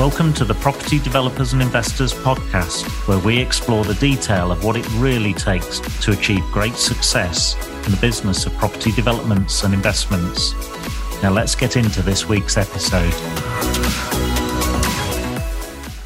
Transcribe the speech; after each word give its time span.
Welcome 0.00 0.32
to 0.32 0.46
the 0.46 0.54
Property 0.54 0.98
Developers 0.98 1.52
and 1.52 1.60
Investors 1.60 2.14
podcast, 2.14 2.86
where 3.06 3.18
we 3.18 3.38
explore 3.38 3.84
the 3.84 3.92
detail 3.96 4.50
of 4.50 4.64
what 4.64 4.74
it 4.74 4.90
really 4.92 5.34
takes 5.34 5.78
to 6.02 6.12
achieve 6.12 6.42
great 6.44 6.72
success 6.72 7.54
in 7.84 7.92
the 7.92 7.98
business 8.00 8.46
of 8.46 8.54
property 8.54 8.92
developments 8.92 9.62
and 9.62 9.74
investments. 9.74 10.54
Now, 11.22 11.32
let's 11.32 11.54
get 11.54 11.76
into 11.76 12.00
this 12.00 12.26
week's 12.26 12.56
episode. 12.56 13.12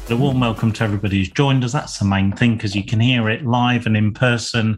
A 0.09 0.17
warm 0.17 0.41
welcome 0.41 0.73
to 0.73 0.83
everybody 0.83 1.19
who's 1.19 1.31
joined 1.31 1.63
us. 1.63 1.71
That's 1.71 1.97
the 1.97 2.03
main 2.03 2.33
thing 2.33 2.55
because 2.55 2.75
you 2.75 2.83
can 2.83 2.99
hear 2.99 3.29
it 3.29 3.45
live 3.45 3.85
and 3.85 3.95
in 3.95 4.13
person. 4.13 4.77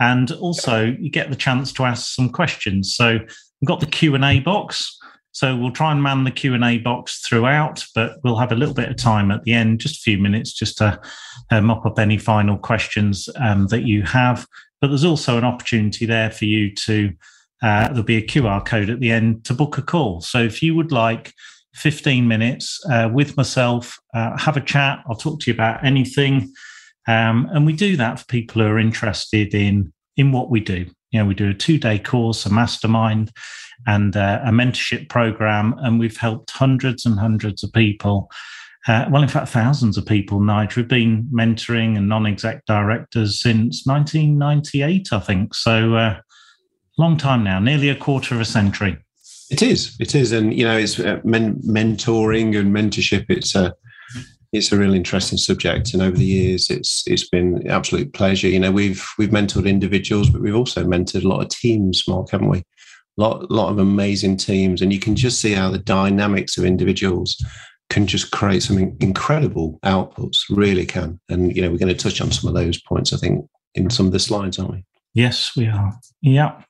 And 0.00 0.30
also, 0.32 0.84
you 1.00 1.08
get 1.08 1.30
the 1.30 1.34
chance 1.34 1.72
to 1.72 1.84
ask 1.84 2.14
some 2.14 2.28
questions. 2.28 2.94
So, 2.94 3.20
we've 3.20 3.66
got 3.66 3.80
the 3.80 3.86
Q&A 3.86 4.40
box 4.40 4.99
so 5.32 5.56
we'll 5.56 5.70
try 5.70 5.92
and 5.92 6.02
man 6.02 6.24
the 6.24 6.30
Q 6.30 6.54
and 6.54 6.64
A 6.64 6.78
box 6.78 7.20
throughout, 7.20 7.84
but 7.94 8.16
we'll 8.24 8.38
have 8.38 8.52
a 8.52 8.56
little 8.56 8.74
bit 8.74 8.88
of 8.88 8.96
time 8.96 9.30
at 9.30 9.44
the 9.44 9.52
end, 9.52 9.80
just 9.80 9.96
a 9.96 10.02
few 10.02 10.18
minutes, 10.18 10.52
just 10.52 10.78
to 10.78 11.00
uh, 11.50 11.60
mop 11.60 11.86
up 11.86 11.98
any 11.98 12.18
final 12.18 12.58
questions 12.58 13.28
um, 13.36 13.68
that 13.68 13.82
you 13.82 14.02
have. 14.02 14.46
But 14.80 14.88
there's 14.88 15.04
also 15.04 15.38
an 15.38 15.44
opportunity 15.44 16.06
there 16.06 16.30
for 16.30 16.46
you 16.46 16.74
to. 16.74 17.12
Uh, 17.62 17.88
there'll 17.88 18.02
be 18.02 18.16
a 18.16 18.26
QR 18.26 18.64
code 18.64 18.88
at 18.88 19.00
the 19.00 19.12
end 19.12 19.44
to 19.44 19.52
book 19.52 19.76
a 19.76 19.82
call. 19.82 20.22
So 20.22 20.38
if 20.38 20.62
you 20.62 20.74
would 20.74 20.92
like 20.92 21.34
15 21.74 22.26
minutes 22.26 22.80
uh, 22.90 23.10
with 23.12 23.36
myself, 23.36 23.98
uh, 24.14 24.34
have 24.38 24.56
a 24.56 24.62
chat. 24.62 25.00
I'll 25.06 25.14
talk 25.14 25.40
to 25.40 25.50
you 25.50 25.54
about 25.54 25.84
anything, 25.84 26.52
um, 27.06 27.48
and 27.52 27.66
we 27.66 27.74
do 27.74 27.96
that 27.98 28.18
for 28.18 28.24
people 28.26 28.62
who 28.62 28.68
are 28.68 28.78
interested 28.78 29.54
in 29.54 29.92
in 30.16 30.32
what 30.32 30.50
we 30.50 30.60
do. 30.60 30.86
You 31.12 31.20
know, 31.20 31.26
we 31.26 31.34
do 31.34 31.50
a 31.50 31.54
two 31.54 31.78
day 31.78 31.98
course, 31.98 32.46
a 32.46 32.52
mastermind 32.52 33.30
and 33.86 34.16
uh, 34.16 34.40
a 34.44 34.50
mentorship 34.50 35.08
program. 35.08 35.74
And 35.78 35.98
we've 35.98 36.16
helped 36.16 36.50
hundreds 36.50 37.06
and 37.06 37.18
hundreds 37.18 37.62
of 37.62 37.72
people. 37.72 38.30
Uh, 38.88 39.06
well, 39.10 39.22
in 39.22 39.28
fact, 39.28 39.48
thousands 39.48 39.98
of 39.98 40.06
people, 40.06 40.40
Nigel. 40.40 40.82
We've 40.82 40.88
been 40.88 41.28
mentoring 41.32 41.96
and 41.96 42.08
non 42.08 42.26
exec 42.26 42.64
directors 42.64 43.40
since 43.40 43.86
1998, 43.86 45.08
I 45.12 45.20
think. 45.20 45.54
So, 45.54 45.94
uh, 45.94 46.20
long 46.96 47.16
time 47.16 47.44
now, 47.44 47.58
nearly 47.60 47.90
a 47.90 47.94
quarter 47.94 48.34
of 48.34 48.40
a 48.40 48.46
century. 48.46 48.96
It 49.50 49.62
is. 49.62 49.96
It 50.00 50.14
is. 50.14 50.32
And, 50.32 50.54
you 50.54 50.64
know, 50.64 50.78
it's 50.78 50.98
uh, 50.98 51.20
men- 51.24 51.60
mentoring 51.62 52.58
and 52.58 52.74
mentorship. 52.74 53.26
It's 53.28 53.54
a, 53.54 53.74
it's 54.52 54.72
a 54.72 54.76
really 54.76 54.96
interesting 54.96 55.38
subject, 55.38 55.92
and 55.92 56.02
over 56.02 56.16
the 56.16 56.24
years, 56.24 56.70
it's 56.70 57.04
it's 57.06 57.28
been 57.28 57.68
absolute 57.68 58.12
pleasure. 58.12 58.48
You 58.48 58.58
know, 58.58 58.72
we've 58.72 59.06
we've 59.16 59.30
mentored 59.30 59.68
individuals, 59.68 60.28
but 60.28 60.40
we've 60.40 60.56
also 60.56 60.84
mentored 60.84 61.24
a 61.24 61.28
lot 61.28 61.40
of 61.40 61.50
teams, 61.50 62.02
Mark, 62.08 62.30
haven't 62.30 62.48
we? 62.48 62.64
Lot 63.16 63.50
lot 63.50 63.70
of 63.70 63.78
amazing 63.78 64.36
teams, 64.36 64.82
and 64.82 64.92
you 64.92 65.00
can 65.00 65.16
just 65.16 65.40
see 65.40 65.52
how 65.52 65.70
the 65.70 65.78
dynamics 65.78 66.56
of 66.56 66.64
individuals 66.64 67.36
can 67.88 68.06
just 68.06 68.30
create 68.30 68.62
some 68.62 68.78
incredible 69.00 69.78
outputs. 69.84 70.36
Really 70.48 70.86
can, 70.86 71.20
and 71.28 71.54
you 71.54 71.62
know 71.62 71.70
we're 71.70 71.78
going 71.78 71.94
to 71.94 72.02
touch 72.02 72.20
on 72.20 72.32
some 72.32 72.48
of 72.48 72.54
those 72.54 72.80
points. 72.82 73.12
I 73.12 73.16
think 73.16 73.48
in 73.74 73.90
some 73.90 74.06
of 74.06 74.12
the 74.12 74.18
slides, 74.18 74.58
aren't 74.58 74.72
we? 74.72 74.84
Yes, 75.14 75.52
we 75.56 75.66
are. 75.66 75.92
Yeah. 76.22 76.62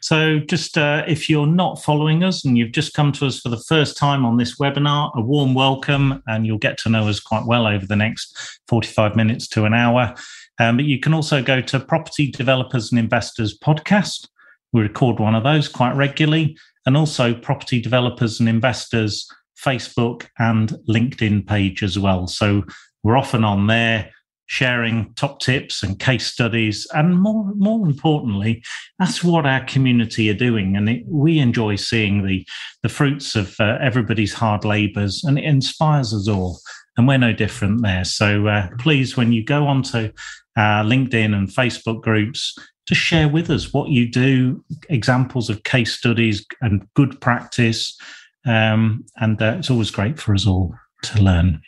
So, 0.00 0.38
just 0.38 0.76
uh, 0.76 1.02
if 1.06 1.30
you're 1.30 1.46
not 1.46 1.82
following 1.82 2.24
us 2.24 2.44
and 2.44 2.58
you've 2.58 2.72
just 2.72 2.92
come 2.92 3.10
to 3.12 3.26
us 3.26 3.40
for 3.40 3.48
the 3.48 3.62
first 3.68 3.96
time 3.96 4.26
on 4.26 4.36
this 4.36 4.58
webinar, 4.58 5.10
a 5.16 5.22
warm 5.22 5.54
welcome, 5.54 6.22
and 6.26 6.46
you'll 6.46 6.58
get 6.58 6.76
to 6.78 6.90
know 6.90 7.08
us 7.08 7.20
quite 7.20 7.46
well 7.46 7.66
over 7.66 7.86
the 7.86 7.96
next 7.96 8.60
45 8.68 9.16
minutes 9.16 9.48
to 9.48 9.64
an 9.64 9.72
hour. 9.72 10.14
Um, 10.58 10.76
but 10.76 10.84
you 10.84 11.00
can 11.00 11.14
also 11.14 11.42
go 11.42 11.60
to 11.62 11.80
Property 11.80 12.30
Developers 12.30 12.92
and 12.92 12.98
Investors 12.98 13.56
podcast 13.58 14.28
we 14.74 14.82
record 14.82 15.18
one 15.18 15.34
of 15.34 15.44
those 15.44 15.68
quite 15.68 15.96
regularly, 15.96 16.58
and 16.84 16.96
also 16.96 17.32
property 17.32 17.80
developers 17.80 18.40
and 18.40 18.48
investors 18.48 19.26
Facebook 19.64 20.26
and 20.38 20.76
LinkedIn 20.88 21.46
page 21.46 21.82
as 21.82 21.98
well. 21.98 22.26
So 22.26 22.64
we're 23.02 23.16
often 23.16 23.44
on 23.44 23.68
there 23.68 24.10
sharing 24.46 25.14
top 25.14 25.40
tips 25.40 25.82
and 25.82 25.98
case 25.98 26.26
studies, 26.26 26.86
and 26.92 27.18
more 27.18 27.50
more 27.56 27.86
importantly, 27.86 28.62
that's 28.98 29.24
what 29.24 29.46
our 29.46 29.64
community 29.64 30.28
are 30.28 30.34
doing, 30.34 30.76
and 30.76 30.88
it, 30.88 31.02
we 31.06 31.38
enjoy 31.38 31.76
seeing 31.76 32.26
the 32.26 32.46
the 32.82 32.90
fruits 32.90 33.36
of 33.36 33.54
uh, 33.58 33.78
everybody's 33.80 34.34
hard 34.34 34.64
labours, 34.64 35.24
and 35.24 35.38
it 35.38 35.44
inspires 35.44 36.12
us 36.12 36.28
all. 36.28 36.60
And 36.96 37.08
we're 37.08 37.18
no 37.18 37.32
different 37.32 37.82
there. 37.82 38.04
So 38.04 38.46
uh, 38.46 38.68
please, 38.78 39.16
when 39.16 39.32
you 39.32 39.42
go 39.44 39.66
onto 39.66 40.12
uh, 40.56 40.82
LinkedIn 40.84 41.34
and 41.34 41.48
Facebook 41.48 42.02
groups, 42.02 42.56
to 42.86 42.94
share 42.94 43.28
with 43.28 43.50
us 43.50 43.72
what 43.72 43.88
you 43.88 44.08
do, 44.08 44.62
examples 44.88 45.48
of 45.48 45.62
case 45.62 45.92
studies 45.92 46.44
and 46.60 46.86
good 46.94 47.20
practice. 47.20 47.98
Um, 48.46 49.04
and 49.16 49.40
uh, 49.40 49.56
it's 49.58 49.70
always 49.70 49.90
great 49.90 50.18
for 50.20 50.34
us 50.34 50.46
all 50.46 50.74
to 51.04 51.22
learn. 51.22 51.62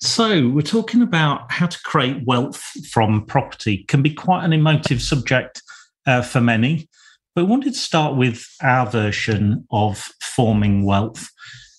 So, 0.00 0.48
we're 0.48 0.62
talking 0.62 1.02
about 1.02 1.50
how 1.50 1.66
to 1.66 1.78
create 1.84 2.24
wealth 2.26 2.62
from 2.90 3.24
property. 3.26 3.84
Can 3.88 4.02
be 4.02 4.12
quite 4.14 4.44
an 4.44 4.52
emotive 4.52 5.02
subject 5.02 5.62
uh, 6.06 6.22
for 6.22 6.40
many, 6.40 6.88
but 7.34 7.44
we 7.44 7.50
wanted 7.50 7.72
to 7.72 7.78
start 7.78 8.16
with 8.16 8.46
our 8.62 8.86
version 8.86 9.66
of 9.70 10.06
forming 10.22 10.84
wealth. 10.84 11.28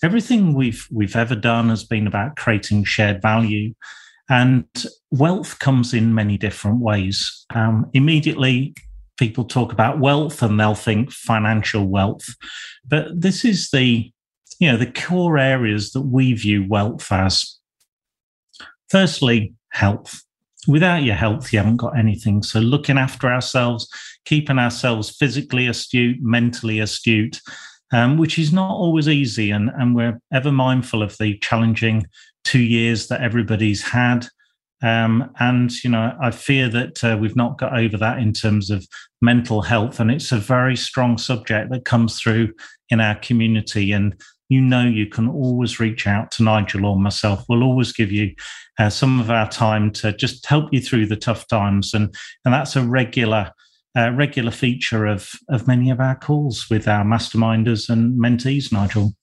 Everything 0.03 0.53
we've 0.53 0.87
we've 0.91 1.15
ever 1.15 1.35
done 1.35 1.69
has 1.69 1.83
been 1.83 2.05
about 2.05 2.35
creating 2.35 2.83
shared 2.83 3.21
value, 3.21 3.73
and 4.29 4.65
wealth 5.11 5.59
comes 5.59 5.93
in 5.93 6.13
many 6.13 6.37
different 6.37 6.79
ways. 6.79 7.45
Um, 7.53 7.89
immediately, 7.93 8.75
people 9.17 9.45
talk 9.45 9.71
about 9.71 9.99
wealth 9.99 10.41
and 10.41 10.59
they'll 10.59 10.75
think 10.75 11.11
financial 11.11 11.87
wealth. 11.87 12.27
But 12.87 13.19
this 13.19 13.45
is 13.45 13.69
the, 13.71 14.11
you 14.59 14.71
know, 14.71 14.77
the 14.77 14.91
core 14.91 15.37
areas 15.37 15.91
that 15.91 16.01
we 16.01 16.33
view 16.33 16.65
wealth 16.67 17.11
as. 17.11 17.57
Firstly, 18.89 19.53
health. 19.69 20.23
Without 20.67 21.03
your 21.03 21.15
health, 21.15 21.53
you 21.53 21.59
haven't 21.59 21.77
got 21.77 21.97
anything. 21.97 22.43
So 22.43 22.59
looking 22.59 22.97
after 22.97 23.31
ourselves, 23.31 23.89
keeping 24.25 24.59
ourselves 24.59 25.09
physically 25.09 25.67
astute, 25.67 26.17
mentally 26.21 26.79
astute, 26.79 27.39
um, 27.93 28.17
which 28.17 28.37
is 28.37 28.51
not 28.51 28.71
always 28.71 29.07
easy. 29.07 29.51
And, 29.51 29.71
and 29.77 29.95
we're 29.95 30.19
ever 30.33 30.51
mindful 30.51 31.01
of 31.01 31.17
the 31.17 31.37
challenging 31.39 32.05
two 32.51 32.63
years 32.77 33.07
that 33.07 33.21
everybody's 33.21 33.83
had. 33.83 34.27
Um, 34.83 35.31
and, 35.39 35.71
you 35.83 35.89
know, 35.89 36.05
I 36.21 36.31
fear 36.31 36.69
that 36.69 37.03
uh, 37.03 37.17
we've 37.19 37.35
not 37.35 37.57
got 37.57 37.77
over 37.83 37.97
that 37.97 38.19
in 38.19 38.31
terms 38.31 38.69
of 38.69 38.87
mental 39.21 39.61
health. 39.61 39.99
And 39.99 40.11
it's 40.11 40.31
a 40.31 40.37
very 40.37 40.75
strong 40.75 41.17
subject 41.17 41.71
that 41.71 41.89
comes 41.91 42.19
through 42.19 42.53
in 42.89 42.99
our 42.99 43.15
community. 43.15 43.91
And 43.91 44.13
you 44.49 44.61
know, 44.61 44.85
you 44.85 45.07
can 45.07 45.27
always 45.27 45.79
reach 45.79 46.07
out 46.07 46.31
to 46.31 46.43
Nigel 46.43 46.85
or 46.85 46.97
myself. 46.97 47.43
We'll 47.49 47.63
always 47.63 47.91
give 47.91 48.11
you 48.11 48.33
uh, 48.79 48.89
some 48.89 49.19
of 49.19 49.29
our 49.29 49.49
time 49.49 49.91
to 49.91 50.13
just 50.13 50.45
help 50.45 50.73
you 50.73 50.81
through 50.81 51.07
the 51.07 51.17
tough 51.17 51.47
times. 51.47 51.93
And, 51.93 52.15
and 52.45 52.53
that's 52.53 52.75
a 52.75 52.81
regular. 52.81 53.51
Uh, 53.97 54.11
regular 54.11 54.51
feature 54.51 55.07
of 55.07 55.31
of 55.49 55.67
many 55.67 55.89
of 55.89 55.99
our 55.99 56.15
calls 56.15 56.69
with 56.69 56.87
our 56.87 57.03
masterminders 57.03 57.89
and 57.89 58.19
mentees, 58.19 58.71
Nigel. 58.71 59.13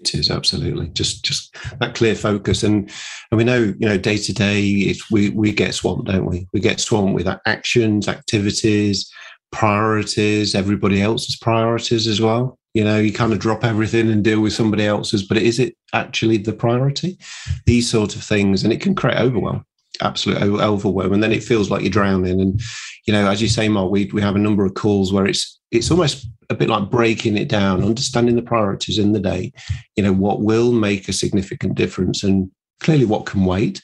It 0.00 0.14
is 0.14 0.30
absolutely 0.30 0.88
just 0.88 1.24
just 1.24 1.54
that 1.80 1.94
clear 1.94 2.14
focus, 2.14 2.62
and 2.62 2.90
and 3.30 3.38
we 3.38 3.44
know 3.44 3.74
you 3.78 3.88
know 3.88 3.98
day 3.98 4.16
to 4.16 4.32
day 4.32 4.94
we 5.10 5.30
we 5.30 5.52
get 5.52 5.74
swamped, 5.74 6.06
don't 6.06 6.26
we? 6.26 6.46
We 6.52 6.60
get 6.60 6.80
swamped 6.80 7.14
with 7.14 7.26
our 7.26 7.40
actions, 7.46 8.08
activities, 8.08 9.10
priorities, 9.50 10.54
everybody 10.54 11.02
else's 11.02 11.36
priorities 11.36 12.06
as 12.06 12.20
well. 12.20 12.58
You 12.74 12.84
know, 12.84 12.98
you 12.98 13.12
kind 13.12 13.32
of 13.32 13.40
drop 13.40 13.64
everything 13.64 14.10
and 14.10 14.22
deal 14.22 14.40
with 14.40 14.52
somebody 14.52 14.86
else's, 14.86 15.26
but 15.26 15.38
is 15.38 15.58
it 15.58 15.74
actually 15.94 16.36
the 16.36 16.52
priority? 16.52 17.18
These 17.66 17.90
sort 17.90 18.14
of 18.14 18.22
things, 18.22 18.62
and 18.62 18.72
it 18.72 18.80
can 18.80 18.94
create 18.94 19.18
overwhelm 19.18 19.64
absolute 20.00 20.40
overwhelm 20.40 21.12
and 21.12 21.22
then 21.22 21.32
it 21.32 21.42
feels 21.42 21.70
like 21.70 21.82
you're 21.82 21.90
drowning. 21.90 22.40
And 22.40 22.60
you 23.06 23.12
know 23.12 23.28
as 23.28 23.40
you 23.40 23.48
say 23.48 23.68
mark 23.68 23.90
we, 23.90 24.06
we 24.12 24.22
have 24.22 24.36
a 24.36 24.40
number 24.40 24.64
of 24.64 24.74
calls 24.74 25.12
where 25.12 25.26
it's 25.26 25.58
it's 25.70 25.90
almost 25.90 26.26
a 26.50 26.54
bit 26.54 26.68
like 26.68 26.90
breaking 26.90 27.36
it 27.36 27.48
down 27.48 27.82
understanding 27.82 28.36
the 28.36 28.42
priorities 28.42 28.98
in 28.98 29.12
the 29.12 29.20
day 29.20 29.52
you 29.96 30.02
know 30.02 30.12
what 30.12 30.42
will 30.42 30.72
make 30.72 31.08
a 31.08 31.12
significant 31.12 31.74
difference 31.74 32.22
and 32.22 32.50
clearly 32.80 33.04
what 33.04 33.26
can 33.26 33.44
wait 33.44 33.82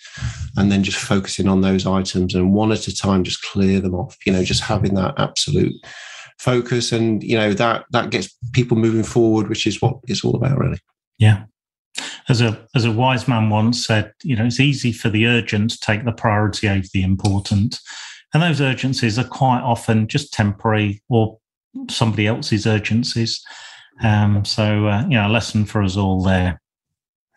and 0.57 0.71
then 0.71 0.83
just 0.83 0.99
focusing 0.99 1.49
on 1.49 1.63
those 1.63 1.87
items 1.87 2.35
and 2.35 2.55
one 2.55 2.71
at 2.71 2.87
a 2.87 2.97
time 2.97 3.25
just 3.25 3.43
clear 3.43 3.81
them 3.81 3.95
off 3.95 4.17
you 4.25 4.33
know 4.33 4.45
just 4.45 4.63
having 4.63 4.95
that 4.95 5.15
absolute 5.19 5.75
focus. 6.39 6.93
And 6.93 7.23
you 7.23 7.37
know 7.37 7.53
that 7.55 7.87
that 7.91 8.11
gets 8.11 8.29
people 8.53 8.77
moving 8.77 9.05
forward 9.05 9.49
which 9.49 9.67
is 9.67 9.81
what 9.81 9.97
it's 10.05 10.25
all 10.25 10.37
about 10.37 10.59
really. 10.59 10.79
Yeah 11.19 11.45
as 12.29 12.41
a 12.41 12.67
as 12.75 12.85
a 12.85 12.93
wise 12.93 13.29
man 13.29 13.51
once 13.51 13.87
said, 13.87 14.13
you 14.23 14.37
know, 14.37 14.45
it's 14.45 14.61
easy 14.61 14.93
for 14.93 15.09
the 15.09 15.27
urgent 15.27 15.71
to 15.73 15.81
take 15.81 16.05
the 16.05 16.13
priority 16.13 16.69
over 16.69 16.87
the 16.93 17.03
important, 17.03 17.79
and 18.33 18.43
those 18.43 18.61
urgencies 18.61 19.19
are 19.19 19.29
quite 19.29 19.61
often 19.61 20.09
just 20.09 20.33
temporary 20.33 21.03
or 21.09 21.39
somebody 21.89 22.27
else's 22.27 22.67
urgencies. 22.67 23.43
Um, 24.03 24.45
so, 24.45 24.89
uh, 24.89 25.03
you 25.03 25.17
know, 25.17 25.29
a 25.29 25.29
lesson 25.29 25.65
for 25.65 25.83
us 25.83 25.97
all 25.97 26.23
there. 26.23 26.61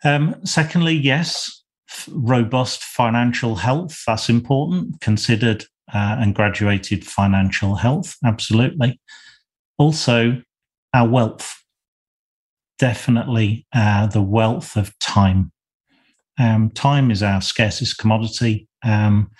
Um, 0.04 0.34
secondly, 0.44 0.94
yes, 0.94 1.62
robust 2.08 2.82
financial 2.82 3.56
health 3.56 4.02
that's 4.06 4.28
important. 4.28 5.00
Considered 5.00 5.64
uh, 5.92 6.16
and 6.18 6.34
graduated 6.34 7.06
financial 7.06 7.76
health, 7.76 8.16
absolutely. 8.24 9.00
Also, 9.78 10.42
our 10.94 11.08
wealth 11.08 11.57
definitely 12.78 13.66
uh, 13.74 14.06
the 14.06 14.22
wealth 14.22 14.76
of 14.76 14.96
time. 14.98 15.52
Um, 16.38 16.70
time 16.70 17.10
is 17.10 17.22
our 17.22 17.40
scarcest 17.40 17.98
commodity. 17.98 18.68
Um, 18.84 19.30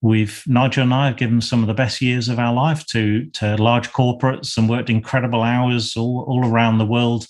we've 0.00 0.42
Nigel 0.46 0.84
and 0.84 0.94
I 0.94 1.06
have 1.06 1.16
given 1.16 1.40
some 1.40 1.62
of 1.62 1.66
the 1.66 1.74
best 1.74 2.00
years 2.00 2.28
of 2.28 2.38
our 2.38 2.54
life 2.54 2.86
to 2.86 3.26
to 3.30 3.56
large 3.56 3.90
corporates 3.90 4.56
and 4.56 4.68
worked 4.68 4.90
incredible 4.90 5.42
hours 5.42 5.96
all, 5.96 6.24
all 6.28 6.46
around 6.46 6.78
the 6.78 6.86
world. 6.86 7.26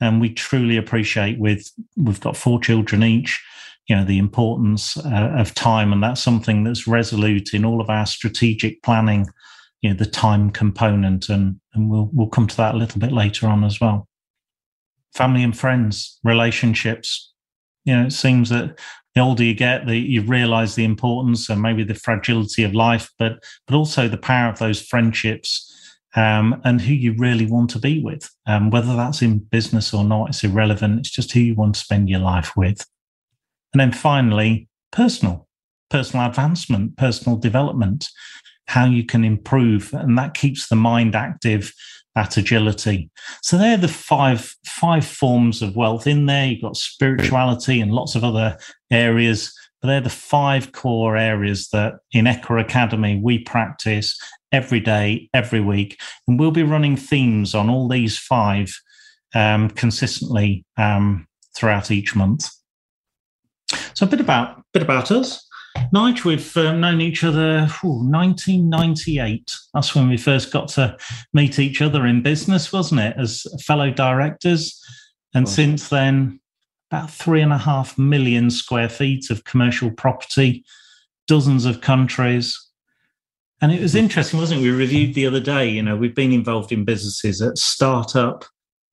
And 0.00 0.20
we 0.20 0.32
truly 0.32 0.76
appreciate 0.76 1.38
with 1.38 1.70
we've 1.96 2.20
got 2.20 2.36
four 2.36 2.60
children 2.60 3.02
each, 3.02 3.42
you 3.88 3.96
know, 3.96 4.04
the 4.04 4.18
importance 4.18 4.96
uh, 4.98 5.32
of 5.36 5.54
time, 5.54 5.92
and 5.92 6.02
that's 6.02 6.22
something 6.22 6.64
that's 6.64 6.86
resolute 6.86 7.54
in 7.54 7.64
all 7.64 7.80
of 7.80 7.90
our 7.90 8.06
strategic 8.06 8.82
planning. 8.82 9.26
You 9.80 9.90
know, 9.90 9.96
the 9.96 10.06
time 10.06 10.50
component, 10.50 11.30
and 11.30 11.58
and 11.72 11.90
we'll 11.90 12.10
we'll 12.12 12.28
come 12.28 12.46
to 12.46 12.56
that 12.58 12.74
a 12.74 12.78
little 12.78 13.00
bit 13.00 13.12
later 13.12 13.46
on 13.46 13.64
as 13.64 13.80
well 13.80 14.09
family 15.14 15.42
and 15.42 15.56
friends, 15.56 16.18
relationships. 16.24 17.32
You 17.84 17.96
know, 17.96 18.06
it 18.06 18.12
seems 18.12 18.50
that 18.50 18.78
the 19.14 19.20
older 19.20 19.42
you 19.42 19.54
get, 19.54 19.86
the, 19.86 19.98
you 19.98 20.22
realize 20.22 20.74
the 20.74 20.84
importance 20.84 21.48
and 21.48 21.60
maybe 21.60 21.82
the 21.82 21.94
fragility 21.94 22.62
of 22.62 22.74
life, 22.74 23.10
but 23.18 23.42
but 23.66 23.74
also 23.74 24.08
the 24.08 24.16
power 24.16 24.48
of 24.48 24.58
those 24.58 24.80
friendships 24.82 25.66
um, 26.14 26.60
and 26.64 26.80
who 26.80 26.94
you 26.94 27.14
really 27.16 27.46
want 27.46 27.70
to 27.70 27.78
be 27.78 28.02
with. 28.02 28.30
Um, 28.46 28.70
whether 28.70 28.94
that's 28.94 29.22
in 29.22 29.38
business 29.38 29.94
or 29.94 30.04
not, 30.04 30.30
it's 30.30 30.44
irrelevant. 30.44 31.00
It's 31.00 31.10
just 31.10 31.32
who 31.32 31.40
you 31.40 31.54
want 31.54 31.74
to 31.74 31.80
spend 31.80 32.08
your 32.08 32.20
life 32.20 32.56
with. 32.56 32.86
And 33.72 33.80
then 33.80 33.92
finally, 33.92 34.68
personal, 34.90 35.48
personal 35.88 36.26
advancement, 36.26 36.96
personal 36.96 37.38
development, 37.38 38.08
how 38.66 38.84
you 38.86 39.04
can 39.04 39.24
improve, 39.24 39.92
and 39.92 40.16
that 40.18 40.34
keeps 40.34 40.68
the 40.68 40.76
mind 40.76 41.14
active 41.14 41.72
that 42.20 42.36
agility. 42.36 43.10
So 43.42 43.56
they're 43.56 43.76
the 43.76 43.88
five 43.88 44.54
five 44.66 45.06
forms 45.06 45.62
of 45.62 45.76
wealth 45.76 46.06
in 46.06 46.26
there. 46.26 46.46
You've 46.46 46.62
got 46.62 46.76
spirituality 46.76 47.80
and 47.80 47.92
lots 47.92 48.14
of 48.14 48.24
other 48.24 48.58
areas, 48.90 49.52
but 49.80 49.88
they're 49.88 50.00
the 50.02 50.10
five 50.10 50.72
core 50.72 51.16
areas 51.16 51.68
that 51.70 51.94
in 52.12 52.26
Equa 52.26 52.60
Academy 52.60 53.18
we 53.22 53.38
practice 53.38 54.18
every 54.52 54.80
day, 54.80 55.30
every 55.32 55.60
week, 55.60 55.98
and 56.28 56.38
we'll 56.38 56.50
be 56.50 56.62
running 56.62 56.96
themes 56.96 57.54
on 57.54 57.70
all 57.70 57.88
these 57.88 58.18
five 58.18 58.70
um, 59.34 59.70
consistently 59.70 60.64
um, 60.76 61.26
throughout 61.56 61.90
each 61.90 62.14
month. 62.14 62.50
So 63.94 64.04
a 64.04 64.08
bit 64.08 64.20
about 64.20 64.62
bit 64.74 64.82
about 64.82 65.10
us. 65.10 65.46
Nigel, 65.92 66.30
we've 66.30 66.56
um, 66.56 66.80
known 66.80 67.00
each 67.00 67.24
other 67.24 67.68
ooh, 67.84 68.08
1998. 68.08 69.52
That's 69.74 69.94
when 69.94 70.08
we 70.08 70.16
first 70.16 70.52
got 70.52 70.68
to 70.68 70.96
meet 71.32 71.58
each 71.58 71.82
other 71.82 72.06
in 72.06 72.22
business, 72.22 72.72
wasn't 72.72 73.00
it, 73.00 73.16
as 73.18 73.46
fellow 73.64 73.90
directors? 73.90 74.82
And 75.34 75.46
oh. 75.46 75.50
since 75.50 75.88
then, 75.88 76.40
about 76.90 77.10
three 77.10 77.40
and 77.40 77.52
a 77.52 77.58
half 77.58 77.96
million 77.98 78.50
square 78.50 78.88
feet 78.88 79.30
of 79.30 79.44
commercial 79.44 79.90
property, 79.90 80.64
dozens 81.26 81.64
of 81.64 81.80
countries. 81.80 82.58
And 83.60 83.70
it 83.70 83.80
was 83.80 83.94
interesting, 83.94 84.40
wasn't 84.40 84.60
it? 84.60 84.64
We 84.64 84.70
reviewed 84.70 85.14
the 85.14 85.26
other 85.26 85.40
day. 85.40 85.68
You 85.68 85.82
know, 85.82 85.96
we've 85.96 86.14
been 86.14 86.32
involved 86.32 86.72
in 86.72 86.84
businesses 86.84 87.42
at 87.42 87.58
startup, 87.58 88.44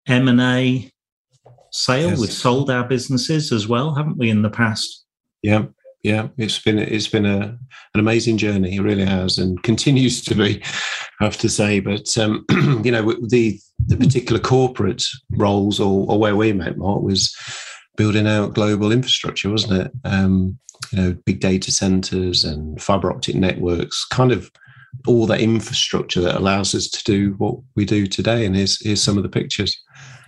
M 0.07 0.29
and 0.29 0.41
A, 0.41 0.91
sale. 1.71 2.11
Yes. 2.11 2.21
We've 2.21 2.33
sold 2.33 2.71
our 2.71 2.85
businesses 2.85 3.53
as 3.53 3.67
well, 3.67 3.95
haven't 3.95 4.19
we, 4.19 4.29
in 4.29 4.43
the 4.43 4.51
past? 4.51 5.05
Yeah, 5.43 5.67
yeah, 6.07 6.29
it's 6.39 6.61
been 6.61 6.79
it's 6.79 7.09
been 7.09 7.27
a 7.27 7.59
an 7.95 8.01
amazing 8.01 8.39
journey. 8.39 8.77
It 8.77 8.81
really 8.81 9.05
has, 9.05 9.39
and 9.39 9.61
continues 9.65 10.23
to 10.27 10.37
be. 10.37 10.63
I 11.21 11.25
have 11.25 11.37
to 11.39 11.49
say, 11.49 11.81
but 11.81 12.17
um, 12.17 12.45
you 12.85 12.93
know, 12.93 13.13
the 13.27 13.59
the 13.89 13.97
particular 13.97 14.41
corporate 14.41 15.05
roles 15.33 15.81
or, 15.81 16.09
or 16.09 16.21
where 16.21 16.37
we 16.37 16.53
met, 16.53 16.79
Mark, 16.79 17.03
was 17.03 17.35
building 17.97 18.29
out 18.29 18.55
global 18.55 18.93
infrastructure, 18.93 19.51
wasn't 19.51 19.87
it? 19.87 19.93
Um, 20.05 20.57
you 20.93 21.03
know, 21.03 21.17
big 21.25 21.41
data 21.41 21.73
centers 21.73 22.45
and 22.45 22.81
fiber 22.81 23.11
optic 23.11 23.35
networks, 23.35 24.05
kind 24.05 24.31
of 24.31 24.49
all 25.09 25.27
that 25.27 25.41
infrastructure 25.41 26.21
that 26.21 26.37
allows 26.37 26.73
us 26.73 26.89
to 26.89 27.03
do 27.03 27.35
what 27.39 27.57
we 27.75 27.85
do 27.85 28.07
today. 28.07 28.47
And 28.47 28.55
here's 28.55 28.81
here's 28.81 29.03
some 29.03 29.17
of 29.17 29.25
the 29.25 29.29
pictures. 29.29 29.77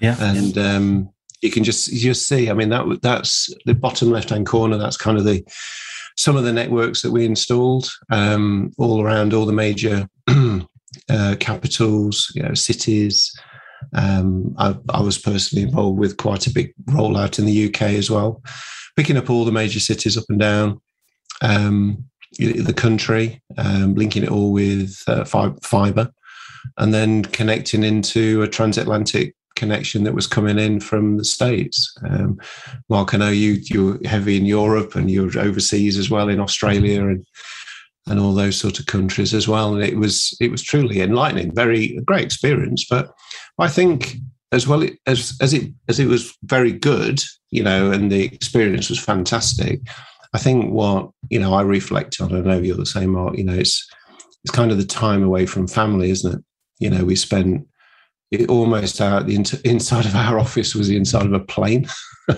Yeah, 0.00 0.16
and 0.18 0.58
um, 0.58 1.10
you 1.42 1.50
can 1.50 1.64
just 1.64 1.88
you 1.88 2.00
just 2.00 2.26
see. 2.26 2.50
I 2.50 2.52
mean, 2.52 2.70
that 2.70 3.00
that's 3.02 3.52
the 3.64 3.74
bottom 3.74 4.10
left 4.10 4.30
hand 4.30 4.46
corner. 4.46 4.76
That's 4.76 4.96
kind 4.96 5.18
of 5.18 5.24
the 5.24 5.44
some 6.16 6.36
of 6.36 6.44
the 6.44 6.52
networks 6.52 7.02
that 7.02 7.12
we 7.12 7.24
installed 7.24 7.90
um, 8.10 8.72
all 8.76 9.00
around 9.00 9.32
all 9.32 9.46
the 9.46 9.52
major 9.52 10.08
uh, 10.28 11.36
capitals, 11.38 12.32
you 12.34 12.42
know, 12.42 12.54
cities. 12.54 13.32
Um, 13.94 14.54
I, 14.58 14.76
I, 14.92 15.00
was 15.00 15.16
personally 15.16 15.62
involved 15.62 16.00
with 16.00 16.16
quite 16.16 16.48
a 16.48 16.52
big 16.52 16.74
rollout 16.86 17.38
in 17.38 17.44
the 17.44 17.66
UK 17.66 17.82
as 17.82 18.10
well, 18.10 18.42
picking 18.96 19.16
up 19.16 19.30
all 19.30 19.44
the 19.44 19.52
major 19.52 19.78
cities 19.78 20.18
up 20.18 20.24
and 20.28 20.40
down 20.40 20.80
um, 21.40 22.04
the 22.38 22.74
country, 22.74 23.40
um, 23.56 23.94
linking 23.94 24.24
it 24.24 24.30
all 24.30 24.52
with 24.52 25.00
uh, 25.06 25.24
fiber, 25.24 26.10
and 26.76 26.92
then 26.92 27.22
connecting 27.22 27.84
into 27.84 28.42
a 28.42 28.48
transatlantic 28.48 29.36
connection 29.56 30.04
that 30.04 30.14
was 30.14 30.26
coming 30.26 30.58
in 30.58 30.80
from 30.80 31.16
the 31.16 31.24
states. 31.24 31.92
Um, 32.08 32.38
Mark, 32.88 33.14
I 33.14 33.18
know 33.18 33.30
you 33.30 33.58
you're 33.62 33.98
heavy 34.06 34.36
in 34.36 34.46
Europe 34.46 34.94
and 34.94 35.10
you're 35.10 35.38
overseas 35.38 35.98
as 35.98 36.10
well 36.10 36.28
in 36.28 36.40
Australia 36.40 37.02
and 37.02 37.26
and 38.06 38.18
all 38.18 38.32
those 38.32 38.56
sort 38.56 38.78
of 38.78 38.86
countries 38.86 39.34
as 39.34 39.46
well. 39.46 39.74
And 39.74 39.84
it 39.84 39.96
was 39.96 40.36
it 40.40 40.50
was 40.50 40.62
truly 40.62 41.00
enlightening, 41.00 41.54
very 41.54 41.98
great 42.06 42.24
experience. 42.24 42.86
But 42.88 43.12
I 43.58 43.68
think 43.68 44.16
as 44.52 44.66
well 44.66 44.86
as 45.06 45.36
as 45.40 45.52
it 45.52 45.70
as 45.88 46.00
it 46.00 46.06
was 46.06 46.36
very 46.44 46.72
good, 46.72 47.20
you 47.50 47.62
know, 47.62 47.90
and 47.90 48.10
the 48.10 48.24
experience 48.24 48.88
was 48.88 48.98
fantastic. 48.98 49.80
I 50.34 50.38
think 50.38 50.72
what 50.72 51.10
you 51.30 51.38
know 51.38 51.54
I 51.54 51.62
reflect 51.62 52.20
on. 52.20 52.34
I 52.34 52.40
know 52.40 52.58
you're 52.58 52.76
the 52.76 52.86
same, 52.86 53.10
Mark. 53.10 53.36
You 53.36 53.44
know, 53.44 53.54
it's 53.54 53.86
it's 54.44 54.54
kind 54.54 54.70
of 54.70 54.78
the 54.78 54.84
time 54.84 55.22
away 55.22 55.46
from 55.46 55.66
family, 55.66 56.10
isn't 56.10 56.34
it? 56.34 56.44
You 56.78 56.90
know, 56.90 57.04
we 57.04 57.16
spent 57.16 57.66
it 58.30 58.48
almost 58.50 59.00
out 59.00 59.26
the 59.26 59.36
inside 59.64 60.04
of 60.06 60.14
our 60.14 60.38
office 60.44 60.74
was 60.74 60.88
the 60.88 60.96
inside 60.96 61.26
of 61.26 61.32
a 61.32 61.40
plane. 61.40 61.86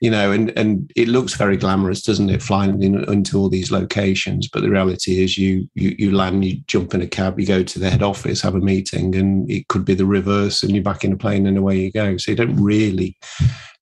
You 0.00 0.10
know 0.10 0.32
and 0.32 0.56
and 0.56 0.90
it 0.96 1.08
looks 1.08 1.34
very 1.34 1.58
glamorous 1.58 2.02
doesn't 2.02 2.30
it 2.30 2.42
flying 2.42 2.82
in, 2.82 3.04
into 3.10 3.38
all 3.38 3.50
these 3.50 3.70
locations 3.70 4.48
but 4.48 4.62
the 4.62 4.70
reality 4.70 5.22
is 5.22 5.36
you, 5.36 5.68
you 5.74 5.94
you 5.98 6.12
land 6.12 6.42
you 6.42 6.60
jump 6.68 6.94
in 6.94 7.02
a 7.02 7.06
cab 7.06 7.38
you 7.38 7.46
go 7.46 7.62
to 7.62 7.78
the 7.78 7.90
head 7.90 8.02
office 8.02 8.40
have 8.40 8.54
a 8.54 8.60
meeting 8.60 9.14
and 9.14 9.50
it 9.50 9.68
could 9.68 9.84
be 9.84 9.94
the 9.94 10.06
reverse 10.06 10.62
and 10.62 10.74
you're 10.74 10.82
back 10.82 11.04
in 11.04 11.12
a 11.12 11.18
plane 11.18 11.46
and 11.46 11.58
away 11.58 11.78
you 11.78 11.92
go. 11.92 12.16
So 12.16 12.30
you 12.30 12.36
don't 12.36 12.56
really 12.56 13.18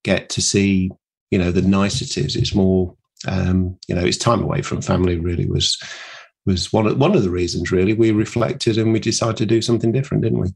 get 0.03 0.29
to 0.31 0.43
see 0.43 0.91
you 1.31 1.39
know 1.39 1.53
the 1.53 1.63
niceties. 1.63 2.37
It's 2.37 2.55
more 2.55 2.95
um 3.27 3.79
you 3.87 3.95
know 3.95 4.05
it's 4.05 4.19
time 4.19 4.43
away 4.43 4.63
from 4.63 4.83
family 4.83 5.19
really 5.19 5.47
was 5.47 5.79
was 6.47 6.73
one 6.73 6.87
of 6.87 6.99
one 6.99 7.15
of 7.15 7.23
the 7.23 7.31
reasons 7.31 7.71
really. 7.71 7.95
We 7.95 8.13
reflected 8.13 8.79
and 8.79 8.93
we 8.93 9.01
decided 9.01 9.37
to 9.37 9.47
do 9.47 9.63
something 9.63 9.93
different 9.93 10.25
didn't 10.25 10.41
we 10.41 10.49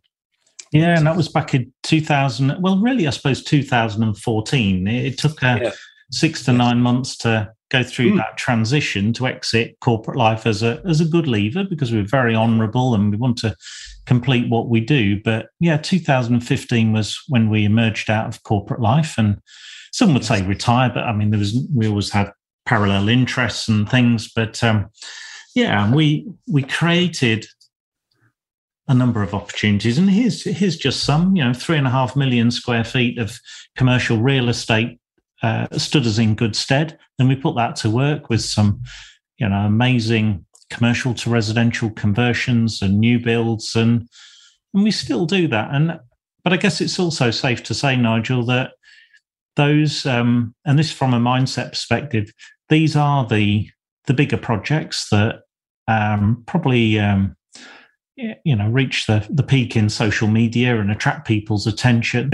yeah, 0.73 0.97
and 0.97 1.07
that 1.07 1.17
was 1.17 1.29
back 1.29 1.55
in 1.55 1.73
2000. 1.83 2.57
Well, 2.61 2.79
really, 2.79 3.07
I 3.07 3.11
suppose 3.11 3.45
2014. 3.45 4.89
It 4.89 5.19
took 5.19 5.43
uh, 5.43 5.59
yeah. 5.63 5.71
six 6.11 6.43
to 6.45 6.53
nine 6.53 6.81
months 6.81 7.17
to 7.19 7.53
go 7.71 7.83
through 7.83 8.13
mm. 8.13 8.17
that 8.17 8.37
transition 8.39 9.13
to 9.15 9.27
exit 9.27 9.77
corporate 9.81 10.17
life 10.17 10.47
as 10.47 10.63
a 10.63 10.83
as 10.89 11.01
a 11.01 11.07
good 11.07 11.27
leaver 11.27 11.65
because 11.65 11.93
we're 11.93 12.05
very 12.05 12.35
honourable 12.35 12.95
and 12.95 13.11
we 13.11 13.17
want 13.17 13.37
to 13.39 13.55
complete 14.07 14.49
what 14.49 14.69
we 14.69 14.81
do. 14.81 15.21
But 15.23 15.49
yeah, 15.61 15.77
2015 15.77 16.93
was 16.93 17.23
when 17.29 17.51
we 17.51 17.65
emerged 17.65 18.09
out 18.09 18.27
of 18.27 18.43
corporate 18.43 18.81
life, 18.81 19.17
and 19.19 19.39
some 19.93 20.15
would 20.15 20.25
say 20.25 20.43
retire, 20.43 20.91
but 20.93 21.05
I 21.05 21.13
mean, 21.13 21.31
there 21.31 21.39
was 21.39 21.55
we 21.75 21.87
always 21.87 22.11
had 22.11 22.33
parallel 22.65 23.09
interests 23.09 23.69
and 23.69 23.89
things. 23.91 24.31
But 24.35 24.65
um, 24.65 24.89
yeah, 25.55 25.93
we 25.93 26.27
we 26.47 26.63
created 26.63 27.47
a 28.93 28.95
number 28.95 29.23
of 29.23 29.35
opportunities. 29.35 29.99
And 29.99 30.09
here's 30.09 30.45
here's 30.45 30.77
just 30.77 31.03
some, 31.03 31.35
you 31.35 31.43
know, 31.43 31.53
three 31.53 31.79
and 31.79 31.87
a 31.87 31.91
half 31.91 32.15
million 32.15 32.51
square 32.51 32.85
feet 32.85 33.19
of 33.19 33.41
commercial 33.77 34.19
real 34.19 34.49
estate 34.49 35.01
uh, 35.43 35.67
stood 35.77 36.07
us 36.07 36.19
in 36.19 36.37
good 36.37 36.55
stead. 36.55 36.99
Then 37.19 37.27
we 37.27 37.35
put 37.35 37.57
that 37.57 37.75
to 37.77 37.91
work 37.91 38.29
with 38.29 38.43
some, 38.43 38.83
you 39.39 39.49
know, 39.49 39.57
amazing 39.57 40.47
commercial 40.71 41.15
to 41.15 41.31
residential 41.31 41.91
conversions 41.91 42.83
and 42.83 43.01
new 43.01 43.19
builds, 43.19 43.75
and 43.75 44.09
and 44.75 44.85
we 44.85 44.91
still 44.91 45.27
do 45.27 45.49
that. 45.49 45.75
And 45.75 45.99
but 46.45 46.53
I 46.53 46.57
guess 46.59 46.81
it's 46.81 46.99
also 46.99 47.31
safe 47.31 47.63
to 47.65 47.75
say, 47.75 47.97
Nigel, 47.97 48.45
that 48.47 48.73
those 49.57 50.07
um, 50.07 50.55
and 50.65 50.79
this 50.79 50.93
from 50.93 51.15
a 51.15 51.19
mindset 51.19 51.71
perspective, 51.71 52.31
these 52.69 52.95
are 52.95 53.27
the 53.27 53.69
the 54.07 54.15
bigger 54.15 54.37
projects 54.37 55.09
that 55.11 55.41
um, 55.89 56.43
probably 56.47 56.99
um, 56.99 57.37
you 58.17 58.57
know 58.57 58.69
reach 58.69 59.07
the 59.07 59.27
the 59.31 59.43
peak 59.43 59.77
in 59.77 59.89
social 59.89 60.29
media 60.29 60.79
and 60.79 60.91
attract 60.91 61.27
people's 61.27 61.67
attention 61.67 62.31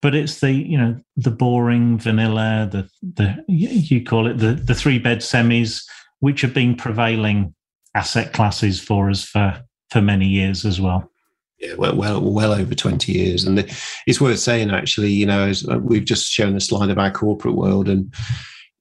but 0.00 0.14
it's 0.14 0.40
the 0.40 0.52
you 0.52 0.78
know 0.78 0.96
the 1.16 1.30
boring 1.30 1.98
vanilla 1.98 2.68
the 2.70 2.88
the 3.02 3.44
you 3.48 4.02
call 4.02 4.26
it 4.26 4.38
the 4.38 4.54
the 4.54 4.74
three 4.74 4.98
bed 4.98 5.18
semis 5.18 5.84
which 6.20 6.40
have 6.40 6.54
been 6.54 6.74
prevailing 6.74 7.54
asset 7.94 8.32
classes 8.32 8.80
for 8.80 9.10
us 9.10 9.24
for 9.24 9.62
for 9.90 10.00
many 10.00 10.26
years 10.26 10.64
as 10.64 10.80
well 10.80 11.10
Yeah, 11.58 11.74
well, 11.74 11.94
well, 11.94 12.20
well 12.20 12.52
over 12.52 12.74
20 12.74 13.12
years. 13.12 13.44
And 13.44 13.64
it's 14.08 14.20
worth 14.20 14.40
saying, 14.40 14.72
actually, 14.72 15.12
you 15.12 15.26
know, 15.26 15.46
as 15.46 15.64
uh, 15.68 15.78
we've 15.78 16.04
just 16.04 16.26
shown 16.26 16.56
a 16.56 16.60
slide 16.60 16.90
of 16.90 16.98
our 16.98 17.12
corporate 17.12 17.54
world 17.54 17.88
and, 17.88 18.12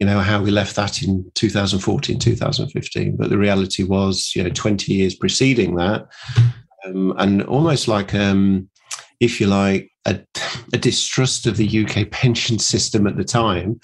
you 0.02 0.08
know, 0.08 0.20
how 0.20 0.42
we 0.42 0.50
left 0.50 0.76
that 0.78 1.04
in 1.04 1.30
2014, 1.36 2.18
2015. 2.18 3.18
But 3.18 3.30
the 3.30 3.38
reality 3.38 3.84
was, 3.84 4.34
you 4.36 4.44
know, 4.44 4.50
20 4.50 4.92
years 4.92 5.14
preceding 5.14 5.76
that, 5.76 6.08
um, 6.88 7.14
and 7.20 7.44
almost 7.44 7.88
like, 7.88 8.16
um, 8.16 8.68
if 9.20 9.40
you 9.40 9.46
like, 9.46 9.92
a, 10.08 10.20
a, 10.74 10.80
distrust 10.80 11.46
of 11.46 11.58
the 11.58 11.86
UK 11.86 12.10
pension 12.10 12.58
system 12.58 13.06
at 13.06 13.18
the 13.18 13.24
time. 13.24 13.80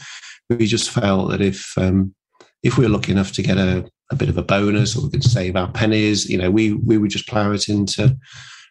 We 0.49 0.65
just 0.65 0.89
felt 0.89 1.29
that 1.29 1.41
if 1.41 1.77
um, 1.77 2.15
if 2.63 2.75
we 2.75 2.85
were 2.85 2.89
lucky 2.89 3.11
enough 3.11 3.33
to 3.33 3.43
get 3.43 3.59
a, 3.59 3.87
a 4.11 4.15
bit 4.15 4.29
of 4.29 4.37
a 4.39 4.41
bonus 4.41 4.97
or 4.97 5.03
we 5.03 5.11
could 5.11 5.23
save 5.23 5.55
our 5.55 5.71
pennies, 5.71 6.27
you 6.27 6.39
know, 6.39 6.49
we 6.49 6.73
we 6.73 6.97
would 6.97 7.11
just 7.11 7.27
plough 7.27 7.51
it 7.51 7.69
into 7.69 8.17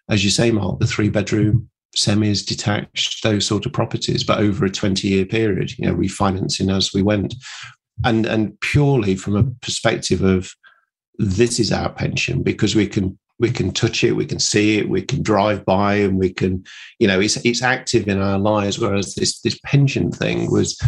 as 0.09 0.25
you 0.25 0.31
say, 0.31 0.51
Mark, 0.51 0.81
the 0.81 0.87
three 0.87 1.09
bedroom 1.09 1.69
semis, 1.95 2.45
detached, 2.45 3.23
those 3.23 3.47
sort 3.47 3.67
of 3.67 3.73
properties, 3.73 4.25
but 4.25 4.41
over 4.41 4.65
a 4.65 4.71
20 4.71 5.07
year 5.09 5.25
period, 5.25 5.77
you 5.79 5.87
know, 5.87 5.95
refinancing 5.95 6.75
as 6.75 6.93
we 6.93 7.03
went. 7.03 7.35
And, 8.05 8.27
and 8.27 8.59
purely 8.61 9.17
from 9.17 9.37
a 9.37 9.45
perspective 9.63 10.23
of 10.23 10.53
this 11.19 11.59
is 11.59 11.73
our 11.73 11.91
pension 11.91 12.43
because 12.43 12.75
we 12.75 12.87
can 12.87 13.19
we 13.39 13.51
can 13.51 13.71
touch 13.71 14.03
it, 14.03 14.13
we 14.13 14.25
can 14.25 14.39
see 14.39 14.79
it, 14.79 14.89
we 14.89 15.03
can 15.03 15.23
drive 15.23 15.63
by, 15.67 15.97
and 15.97 16.19
we 16.19 16.33
can, 16.33 16.65
you 16.99 17.07
know, 17.07 17.21
it's 17.21 17.37
it's 17.45 17.63
active 17.63 18.09
in 18.09 18.19
our 18.19 18.39
lives. 18.39 18.79
Whereas 18.79 19.15
this 19.15 19.41
this 19.41 19.59
pension 19.65 20.11
thing 20.11 20.51
was, 20.51 20.81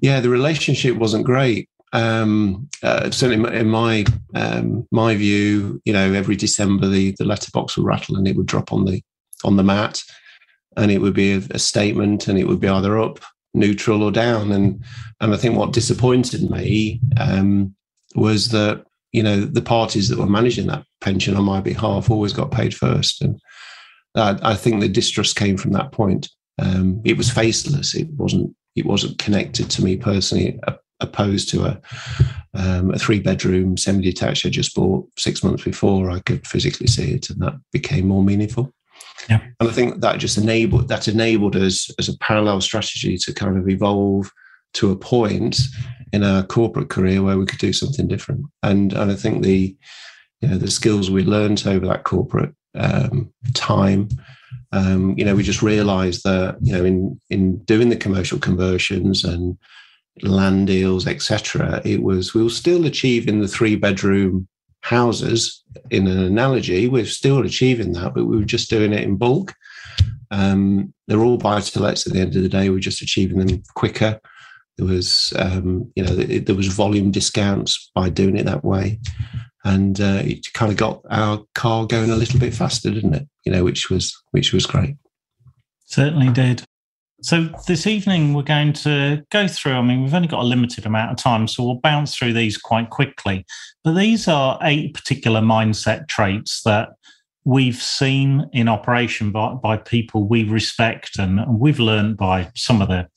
yeah, 0.00 0.20
the 0.20 0.28
relationship 0.28 0.96
wasn't 0.96 1.24
great 1.24 1.68
um, 1.92 2.68
uh, 2.82 3.10
certainly 3.10 3.56
in 3.56 3.68
my 3.68 4.04
um, 4.34 4.86
my 4.90 5.14
view, 5.14 5.80
you 5.84 5.92
know, 5.92 6.12
every 6.12 6.36
December 6.36 6.88
the 6.88 7.14
the 7.18 7.24
letterbox 7.24 7.76
would 7.76 7.86
rattle 7.86 8.16
and 8.16 8.28
it 8.28 8.36
would 8.36 8.46
drop 8.46 8.72
on 8.72 8.84
the 8.84 9.02
on 9.44 9.56
the 9.56 9.62
mat, 9.62 10.02
and 10.76 10.90
it 10.90 10.98
would 10.98 11.14
be 11.14 11.32
a, 11.32 11.42
a, 11.50 11.58
statement, 11.58 12.28
and 12.28 12.38
it 12.38 12.46
would 12.46 12.60
be 12.60 12.68
either 12.68 12.98
up, 12.98 13.20
neutral, 13.54 14.02
or 14.02 14.10
down. 14.10 14.52
And 14.52 14.82
and 15.20 15.34
I 15.34 15.36
think 15.36 15.56
what 15.56 15.72
disappointed 15.72 16.50
me 16.50 17.00
um, 17.18 17.74
was 18.14 18.48
that 18.50 18.84
you 19.12 19.22
know 19.22 19.40
the 19.40 19.62
parties 19.62 20.08
that 20.08 20.18
were 20.18 20.26
managing 20.26 20.66
that 20.68 20.84
pension 21.00 21.36
on 21.36 21.44
my 21.44 21.60
behalf 21.60 22.10
always 22.10 22.32
got 22.32 22.50
paid 22.50 22.74
first, 22.74 23.22
and 23.22 23.40
I, 24.14 24.38
I 24.42 24.54
think 24.54 24.80
the 24.80 24.88
distrust 24.88 25.36
came 25.36 25.56
from 25.56 25.72
that 25.72 25.92
point. 25.92 26.28
Um, 26.58 27.00
it 27.04 27.16
was 27.16 27.30
faceless. 27.30 27.94
It 27.94 28.08
wasn't. 28.16 28.54
It 28.76 28.86
wasn't 28.86 29.18
connected 29.18 29.68
to 29.70 29.84
me 29.84 29.96
personally 29.96 30.58
opposed 31.00 31.48
to 31.50 31.64
a 31.64 31.80
um, 32.54 32.92
a 32.92 32.98
three 32.98 33.20
bedroom 33.20 33.76
semi 33.76 34.02
detached 34.02 34.46
I 34.46 34.50
just 34.50 34.74
bought 34.74 35.08
six 35.18 35.42
months 35.42 35.64
before 35.64 36.10
I 36.10 36.20
could 36.20 36.46
physically 36.46 36.86
see 36.86 37.12
it, 37.12 37.30
and 37.30 37.40
that 37.40 37.54
became 37.72 38.08
more 38.08 38.22
meaningful. 38.22 38.72
Yeah. 39.28 39.40
And 39.60 39.68
I 39.68 39.72
think 39.72 40.00
that 40.00 40.18
just 40.18 40.38
enabled 40.38 40.88
that 40.88 41.08
enabled 41.08 41.56
us 41.56 41.90
as 41.98 42.08
a 42.08 42.18
parallel 42.18 42.60
strategy 42.60 43.16
to 43.18 43.34
kind 43.34 43.56
of 43.58 43.68
evolve 43.68 44.30
to 44.74 44.90
a 44.90 44.96
point 44.96 45.60
in 46.12 46.24
our 46.24 46.42
corporate 46.42 46.88
career 46.88 47.22
where 47.22 47.38
we 47.38 47.46
could 47.46 47.58
do 47.58 47.72
something 47.72 48.08
different. 48.08 48.46
And 48.62 48.92
and 48.92 49.10
I 49.10 49.14
think 49.14 49.42
the 49.42 49.76
you 50.40 50.48
know 50.48 50.56
the 50.56 50.70
skills 50.70 51.10
we 51.10 51.22
learned 51.22 51.64
over 51.66 51.86
that 51.86 52.04
corporate 52.04 52.54
um, 52.74 53.32
time 53.54 54.08
um, 54.72 55.14
you 55.18 55.24
know, 55.24 55.34
we 55.34 55.42
just 55.42 55.62
realised 55.62 56.22
that 56.24 56.56
you 56.60 56.72
know, 56.72 56.84
in 56.84 57.20
in 57.28 57.58
doing 57.64 57.88
the 57.88 57.96
commercial 57.96 58.38
conversions 58.38 59.24
and 59.24 59.58
land 60.22 60.68
deals, 60.68 61.06
etc., 61.06 61.82
it 61.84 62.02
was 62.02 62.34
we 62.34 62.42
were 62.42 62.50
still 62.50 62.86
achieving 62.86 63.40
the 63.40 63.48
three 63.48 63.76
bedroom 63.76 64.46
houses. 64.82 65.62
In 65.90 66.06
an 66.06 66.18
analogy, 66.18 66.88
we're 66.88 67.06
still 67.06 67.44
achieving 67.44 67.92
that, 67.92 68.14
but 68.14 68.24
we 68.24 68.36
were 68.36 68.44
just 68.44 68.70
doing 68.70 68.92
it 68.92 69.02
in 69.02 69.16
bulk. 69.16 69.54
Um, 70.30 70.92
they're 71.06 71.22
all 71.22 71.36
buy 71.36 71.60
to 71.60 71.80
lets 71.80 72.06
at 72.06 72.12
the 72.12 72.20
end 72.20 72.36
of 72.36 72.42
the 72.42 72.48
day. 72.48 72.70
We're 72.70 72.78
just 72.78 73.02
achieving 73.02 73.38
them 73.38 73.62
quicker. 73.74 74.20
There 74.76 74.86
was, 74.86 75.32
um, 75.38 75.92
you 75.94 76.02
know, 76.02 76.14
there 76.14 76.54
was 76.54 76.68
volume 76.68 77.10
discounts 77.10 77.90
by 77.94 78.08
doing 78.08 78.36
it 78.36 78.46
that 78.46 78.64
way, 78.64 78.98
and 79.64 80.00
uh, 80.00 80.22
it 80.24 80.52
kind 80.54 80.72
of 80.72 80.78
got 80.78 81.02
our 81.10 81.44
car 81.54 81.86
going 81.86 82.10
a 82.10 82.16
little 82.16 82.40
bit 82.40 82.54
faster, 82.54 82.90
didn't 82.90 83.14
it? 83.14 83.28
You 83.44 83.52
know, 83.52 83.64
which 83.64 83.90
was 83.90 84.16
which 84.30 84.52
was 84.52 84.64
great. 84.66 84.96
Certainly 85.84 86.30
did. 86.30 86.64
So 87.22 87.48
this 87.66 87.86
evening 87.86 88.32
we're 88.32 88.42
going 88.42 88.72
to 88.74 89.22
go 89.30 89.46
through. 89.46 89.74
I 89.74 89.82
mean, 89.82 90.02
we've 90.02 90.14
only 90.14 90.28
got 90.28 90.40
a 90.40 90.46
limited 90.46 90.86
amount 90.86 91.10
of 91.10 91.18
time, 91.18 91.46
so 91.46 91.62
we'll 91.62 91.80
bounce 91.80 92.14
through 92.14 92.32
these 92.32 92.56
quite 92.56 92.88
quickly. 92.88 93.44
But 93.84 93.92
these 93.92 94.26
are 94.26 94.58
eight 94.62 94.94
particular 94.94 95.40
mindset 95.40 96.08
traits 96.08 96.62
that 96.62 96.90
we've 97.44 97.76
seen 97.76 98.48
in 98.52 98.68
operation 98.68 99.32
by, 99.32 99.54
by 99.54 99.76
people 99.76 100.28
we 100.28 100.44
respect 100.44 101.18
and, 101.18 101.40
we've 101.58 101.80
learned 101.80 102.16
by 102.16 102.50
some 102.54 102.80
of 102.82 102.88
the 102.88 103.08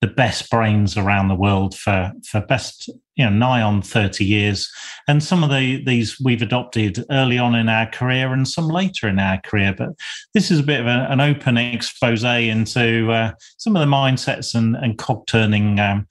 the 0.00 0.08
best 0.08 0.50
brains 0.50 0.96
around 0.96 1.28
the 1.28 1.34
world 1.34 1.76
for 1.76 2.12
for 2.28 2.40
best 2.40 2.88
you 3.14 3.24
know 3.24 3.30
nigh 3.30 3.62
on 3.62 3.82
30 3.82 4.24
years. 4.24 4.70
And 5.06 5.22
some 5.22 5.44
of 5.44 5.50
the 5.50 5.82
these 5.84 6.18
we've 6.20 6.42
adopted 6.42 7.04
early 7.10 7.38
on 7.38 7.54
in 7.54 7.68
our 7.68 7.86
career 7.86 8.32
and 8.32 8.46
some 8.46 8.68
later 8.68 9.08
in 9.08 9.18
our 9.18 9.40
career. 9.40 9.74
But 9.76 9.90
this 10.34 10.50
is 10.50 10.58
a 10.58 10.64
bit 10.64 10.80
of 10.80 10.86
a, 10.86 11.06
an 11.10 11.20
open 11.20 11.56
expose 11.56 12.24
into 12.24 13.12
uh, 13.12 13.32
some 13.58 13.76
of 13.76 13.80
the 13.80 13.94
mindsets 13.94 14.54
and, 14.54 14.76
and 14.76 14.98
cog 14.98 15.26
turning 15.26 15.78
um, 15.78 16.08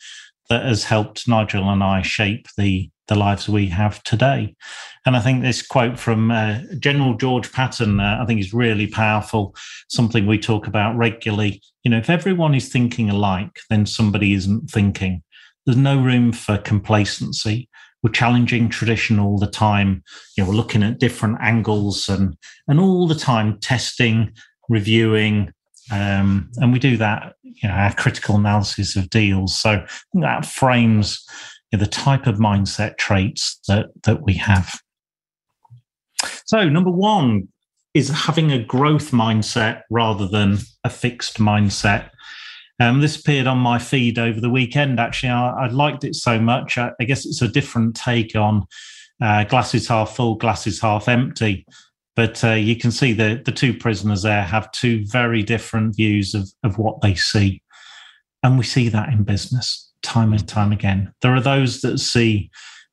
that 0.51 0.65
has 0.65 0.84
helped 0.84 1.27
nigel 1.27 1.70
and 1.70 1.84
i 1.84 2.01
shape 2.01 2.48
the 2.58 2.91
the 3.12 3.20
lives 3.20 3.50
we 3.50 3.67
have 3.67 4.01
today. 4.03 4.55
And 5.05 5.17
I 5.17 5.20
think 5.20 5.41
this 5.41 5.62
quote 5.62 6.00
from 6.00 6.31
uh, 6.31 6.60
General 6.79 7.15
George 7.15 7.51
Patton, 7.51 8.00
uh, 8.00 8.20
I 8.22 8.25
think 8.25 8.39
is 8.39 8.53
really 8.53 8.88
powerful, 8.88 9.53
something 9.89 10.25
we 10.25 10.39
talk 10.39 10.65
about 10.65 10.96
regularly. 10.96 11.62
You 11.84 11.91
know, 11.91 11.98
if 11.98 12.10
everyone 12.10 12.55
is 12.55 12.70
thinking 12.70 13.10
alike, 13.10 13.60
then 13.70 13.86
somebody 13.86 14.34
isn't 14.34 14.70
thinking. 14.70 15.24
There's 15.65 15.77
no 15.77 16.01
room 16.01 16.31
for 16.31 16.58
complacency. 16.58 17.67
We're 18.01 18.13
challenging 18.13 18.70
tradition 18.70 19.20
all 19.20 19.38
the 19.38 19.46
time. 19.46 20.03
You 20.38 20.43
know, 20.43 20.50
we're 20.50 20.55
looking 20.55 20.81
at 20.81 21.00
different 21.00 21.38
angles 21.41 22.08
and 22.08 22.38
and 22.70 22.79
all 22.79 23.10
the 23.10 23.15
time 23.15 23.60
testing, 23.60 24.34
reviewing, 24.70 25.51
um, 25.92 26.50
and 26.58 26.74
we 26.74 26.80
do 26.80 26.98
that. 26.98 27.36
You 27.44 27.70
know, 27.70 27.76
our 27.76 27.94
critical 27.94 28.36
analysis 28.36 28.96
of 28.96 29.10
deals. 29.10 29.56
So 29.56 29.86
that 30.14 30.46
frames 30.46 31.24
you 31.72 31.78
know, 31.78 31.84
the 31.84 31.90
type 31.90 32.28
of 32.28 32.38
mindset 32.38 32.98
traits 32.98 33.60
that 33.68 33.88
that 34.04 34.24
we 34.24 34.34
have. 34.36 34.80
So, 36.46 36.68
number 36.70 36.92
one 36.92 37.48
is 37.94 38.10
having 38.10 38.52
a 38.52 38.64
growth 38.64 39.12
mindset 39.12 39.82
rather 39.90 40.28
than 40.28 40.60
a 40.84 40.90
fixed 40.90 41.40
mindset. 41.40 42.10
Um, 42.80 43.02
this 43.02 43.20
appeared 43.20 43.48
on 43.48 43.58
my 43.58 43.78
feed 43.78 44.18
over 44.18 44.40
the 44.40 44.50
weekend. 44.50 45.00
Actually, 45.00 45.30
I, 45.30 45.50
I 45.50 45.68
liked 45.68 46.04
it 46.04 46.16
so 46.16 46.40
much. 46.40 46.78
I, 46.78 46.92
I, 47.00 47.04
guess 47.04 47.26
it's 47.26 47.42
a 47.42 47.48
different 47.48 47.96
take 47.96 48.36
on 48.36 48.66
uh, 49.22 49.44
glasses 49.44 49.88
half 49.88 50.16
full, 50.16 50.36
glasses 50.36 50.80
half 50.82 51.08
empty. 51.08 51.66
But 52.15 52.44
uh, 52.44 52.53
you 52.53 52.75
can 52.75 52.91
see 52.91 53.13
the 53.13 53.41
the 53.44 53.51
two 53.51 53.74
prisoners 53.74 54.24
there 54.24 54.44
have 54.44 54.72
two 54.72 55.06
very 55.06 55.44
different 55.44 55.96
views 55.96 56.34
of 56.34 56.50
of 56.63 56.77
what 56.77 57.01
they 57.01 57.15
see, 57.15 57.62
and 58.44 58.58
we 58.58 58.63
see 58.63 58.89
that 58.89 59.10
in 59.10 59.24
business 59.24 59.91
time 60.01 60.34
and 60.34 60.48
time 60.48 60.72
again. 60.72 61.13
There 61.22 61.36
are 61.36 61.41
those 61.41 61.82
that 61.82 62.00
see 62.00 62.50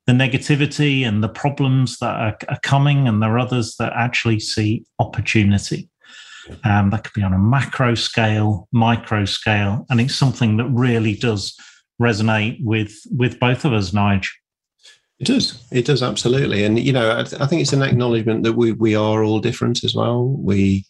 the 0.07 0.13
negativity 0.13 1.07
and 1.07 1.23
the 1.23 1.29
problems 1.29 1.97
that 1.99 2.15
are, 2.15 2.37
are 2.47 2.59
coming, 2.61 3.07
and 3.07 3.21
there 3.21 3.33
are 3.35 3.39
others 3.39 3.75
that 3.77 3.93
actually 3.95 4.39
see 4.39 4.85
opportunity. 4.99 5.89
Um, 6.63 6.89
that 6.89 7.03
could 7.03 7.13
be 7.13 7.21
on 7.21 7.33
a 7.33 7.37
macro 7.37 7.93
scale, 7.95 8.67
micro 8.71 9.25
scale, 9.25 9.85
and 9.89 10.01
it's 10.01 10.15
something 10.15 10.57
that 10.57 10.69
really 10.69 11.13
does 11.13 11.55
resonate 12.01 12.57
with 12.63 12.93
with 13.11 13.39
both 13.39 13.65
of 13.65 13.73
us, 13.73 13.93
Nigel. 13.93 14.31
It 15.19 15.27
does. 15.27 15.61
It 15.71 15.85
does 15.85 16.01
absolutely, 16.01 16.63
and 16.63 16.79
you 16.79 16.93
know, 16.93 17.11
I, 17.11 17.19
I 17.21 17.45
think 17.45 17.61
it's 17.61 17.73
an 17.73 17.81
acknowledgement 17.81 18.43
that 18.43 18.53
we 18.53 18.71
we 18.71 18.95
are 18.95 19.23
all 19.23 19.39
different 19.39 19.83
as 19.83 19.93
well. 19.93 20.25
We 20.27 20.85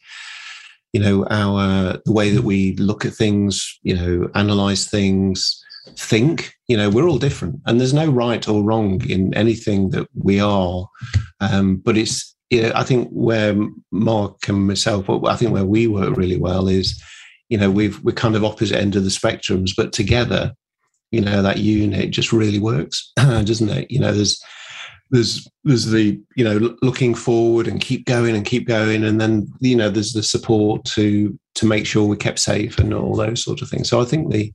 you 0.93 1.01
know 1.01 1.25
our 1.29 1.99
the 2.05 2.11
way 2.11 2.29
that 2.29 2.43
we 2.43 2.75
look 2.75 3.05
at 3.05 3.13
things 3.13 3.79
you 3.81 3.95
know 3.95 4.29
analyze 4.35 4.87
things 4.87 5.63
think. 5.97 6.53
You 6.67 6.77
know, 6.77 6.89
we're 6.89 7.07
all 7.07 7.17
different, 7.17 7.59
and 7.65 7.79
there's 7.79 7.93
no 7.93 8.09
right 8.09 8.47
or 8.47 8.63
wrong 8.63 9.01
in 9.09 9.33
anything 9.33 9.89
that 9.91 10.07
we 10.13 10.39
are. 10.39 10.87
Um, 11.39 11.77
but 11.77 11.97
it's, 11.97 12.35
you 12.49 12.61
know, 12.61 12.71
I 12.75 12.83
think 12.83 13.09
where 13.09 13.55
Mark 13.91 14.47
and 14.47 14.67
myself, 14.67 15.09
I 15.09 15.35
think 15.35 15.51
where 15.51 15.65
we 15.65 15.87
work 15.87 16.15
really 16.15 16.37
well 16.37 16.67
is, 16.67 17.01
you 17.49 17.57
know, 17.57 17.71
we've 17.71 17.99
we're 18.03 18.11
kind 18.11 18.35
of 18.35 18.45
opposite 18.45 18.77
end 18.77 18.95
of 18.95 19.03
the 19.03 19.09
spectrums, 19.09 19.71
but 19.75 19.91
together, 19.91 20.53
you 21.11 21.21
know, 21.21 21.41
that 21.41 21.57
unit 21.57 22.11
just 22.11 22.31
really 22.31 22.59
works, 22.59 23.11
doesn't 23.15 23.69
it? 23.69 23.89
You 23.89 23.99
know, 23.99 24.11
there's 24.11 24.41
there's 25.11 25.47
there's 25.63 25.87
the 25.87 26.19
you 26.35 26.43
know 26.43 26.75
looking 26.81 27.15
forward 27.15 27.67
and 27.67 27.81
keep 27.81 28.05
going 28.05 28.35
and 28.35 28.45
keep 28.45 28.67
going 28.67 29.03
and 29.03 29.19
then 29.19 29.47
you 29.59 29.75
know 29.75 29.89
there's 29.89 30.13
the 30.13 30.23
support 30.23 30.83
to 30.85 31.37
to 31.55 31.65
make 31.65 31.85
sure 31.85 32.05
we 32.05 32.15
kept 32.15 32.39
safe 32.39 32.77
and 32.77 32.93
all 32.93 33.15
those 33.15 33.43
sort 33.43 33.61
of 33.61 33.69
things 33.69 33.89
so 33.89 33.99
i 33.99 34.05
think 34.05 34.31
the 34.31 34.53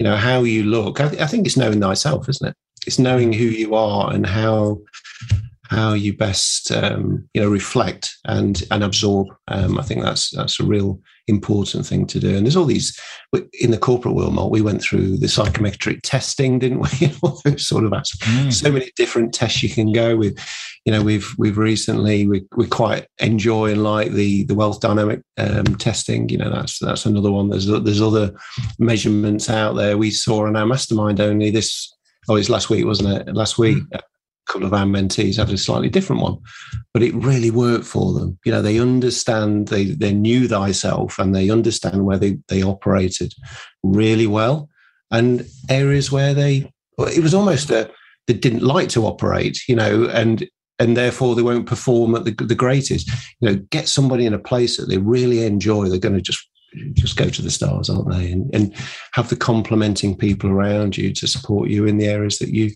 you 0.00 0.04
know 0.04 0.16
how 0.16 0.42
you 0.42 0.64
look 0.64 1.00
i, 1.00 1.08
th- 1.08 1.22
I 1.22 1.26
think 1.26 1.46
it's 1.46 1.56
knowing 1.56 1.80
thyself 1.80 2.28
isn't 2.28 2.48
it 2.48 2.56
it's 2.86 2.98
knowing 2.98 3.32
who 3.32 3.44
you 3.44 3.74
are 3.74 4.12
and 4.12 4.26
how 4.26 4.78
how 5.72 5.94
you 5.94 6.14
best 6.14 6.70
um, 6.70 7.28
you 7.34 7.40
know 7.40 7.48
reflect 7.48 8.14
and 8.26 8.62
and 8.70 8.84
absorb. 8.84 9.28
Um, 9.48 9.78
I 9.78 9.82
think 9.82 10.02
that's 10.02 10.30
that's 10.30 10.60
a 10.60 10.64
real 10.64 11.00
important 11.28 11.86
thing 11.86 12.06
to 12.06 12.20
do. 12.20 12.36
And 12.36 12.44
there's 12.44 12.56
all 12.56 12.64
these 12.64 12.98
in 13.60 13.70
the 13.70 13.78
corporate 13.78 14.14
world. 14.14 14.34
Mark, 14.34 14.50
we 14.50 14.60
went 14.60 14.82
through 14.82 15.16
the 15.16 15.28
psychometric 15.28 16.00
testing, 16.02 16.58
didn't 16.58 16.80
we? 16.80 17.12
all 17.22 17.40
those 17.44 17.66
sort 17.66 17.84
of 17.84 17.92
mm. 17.92 18.52
so 18.52 18.70
many 18.70 18.90
different 18.96 19.32
tests 19.32 19.62
you 19.62 19.70
can 19.70 19.92
go 19.92 20.16
with. 20.16 20.38
You 20.84 20.92
know, 20.92 21.02
we've 21.02 21.32
we've 21.38 21.58
recently 21.58 22.26
we 22.26 22.44
we 22.56 22.66
quite 22.66 23.06
enjoy 23.18 23.72
and 23.72 23.82
like 23.82 24.12
the 24.12 24.44
the 24.44 24.54
wealth 24.54 24.80
dynamic 24.80 25.22
um, 25.38 25.64
testing. 25.76 26.28
You 26.28 26.38
know, 26.38 26.50
that's 26.50 26.78
that's 26.78 27.06
another 27.06 27.30
one. 27.30 27.48
There's 27.48 27.66
there's 27.66 28.02
other 28.02 28.34
measurements 28.78 29.48
out 29.48 29.74
there. 29.74 29.96
We 29.96 30.10
saw 30.10 30.46
in 30.46 30.56
our 30.56 30.66
mastermind 30.66 31.20
only 31.20 31.50
this. 31.50 31.90
Oh, 32.28 32.36
it's 32.36 32.50
last 32.50 32.70
week, 32.70 32.84
wasn't 32.84 33.28
it? 33.28 33.34
Last 33.34 33.58
week, 33.58 33.78
mm 33.78 34.00
couple 34.46 34.66
of 34.66 34.74
our 34.74 34.84
mentees 34.84 35.36
had 35.36 35.50
a 35.50 35.58
slightly 35.58 35.88
different 35.88 36.22
one, 36.22 36.38
but 36.92 37.02
it 37.02 37.14
really 37.14 37.50
worked 37.50 37.84
for 37.84 38.12
them. 38.12 38.38
You 38.44 38.52
know, 38.52 38.62
they 38.62 38.78
understand, 38.78 39.68
they 39.68 39.86
they 39.86 40.12
knew 40.12 40.48
thyself, 40.48 41.18
and 41.18 41.34
they 41.34 41.50
understand 41.50 42.04
where 42.04 42.18
they 42.18 42.38
they 42.48 42.62
operated 42.62 43.34
really 43.82 44.26
well, 44.26 44.68
and 45.10 45.46
areas 45.68 46.10
where 46.10 46.34
they 46.34 46.70
it 46.98 47.22
was 47.22 47.34
almost 47.34 47.70
a 47.70 47.90
they 48.26 48.34
didn't 48.34 48.62
like 48.62 48.88
to 48.90 49.06
operate. 49.06 49.58
You 49.68 49.76
know, 49.76 50.06
and 50.06 50.46
and 50.78 50.96
therefore 50.96 51.34
they 51.34 51.42
won't 51.42 51.66
perform 51.66 52.14
at 52.14 52.24
the, 52.24 52.32
the 52.32 52.54
greatest. 52.54 53.08
You 53.40 53.48
know, 53.48 53.54
get 53.70 53.88
somebody 53.88 54.26
in 54.26 54.34
a 54.34 54.38
place 54.38 54.76
that 54.76 54.88
they 54.88 54.98
really 54.98 55.44
enjoy. 55.44 55.88
They're 55.88 55.98
going 55.98 56.16
to 56.16 56.20
just 56.20 56.48
just 56.94 57.16
go 57.16 57.28
to 57.28 57.42
the 57.42 57.50
stars, 57.50 57.90
aren't 57.90 58.10
they? 58.10 58.32
And, 58.32 58.54
and 58.54 58.74
have 59.12 59.28
the 59.28 59.36
complementing 59.36 60.16
people 60.16 60.50
around 60.50 60.96
you 60.96 61.12
to 61.12 61.26
support 61.26 61.68
you 61.68 61.84
in 61.86 61.98
the 61.98 62.06
areas 62.06 62.38
that 62.38 62.48
you 62.48 62.70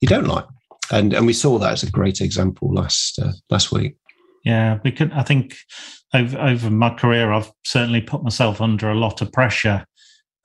you 0.00 0.08
don't 0.08 0.26
like 0.26 0.44
and 0.90 1.12
and 1.12 1.26
we 1.26 1.32
saw 1.32 1.58
that 1.58 1.72
as 1.72 1.82
a 1.82 1.90
great 1.90 2.20
example 2.20 2.72
last 2.72 3.18
uh, 3.18 3.32
last 3.50 3.72
week. 3.72 3.96
Yeah, 4.44 4.78
because 4.82 5.10
I 5.12 5.22
think 5.22 5.56
over 6.14 6.38
over 6.38 6.70
my 6.70 6.90
career, 6.90 7.32
I've 7.32 7.50
certainly 7.64 8.00
put 8.00 8.22
myself 8.22 8.60
under 8.60 8.90
a 8.90 8.94
lot 8.94 9.20
of 9.20 9.32
pressure, 9.32 9.84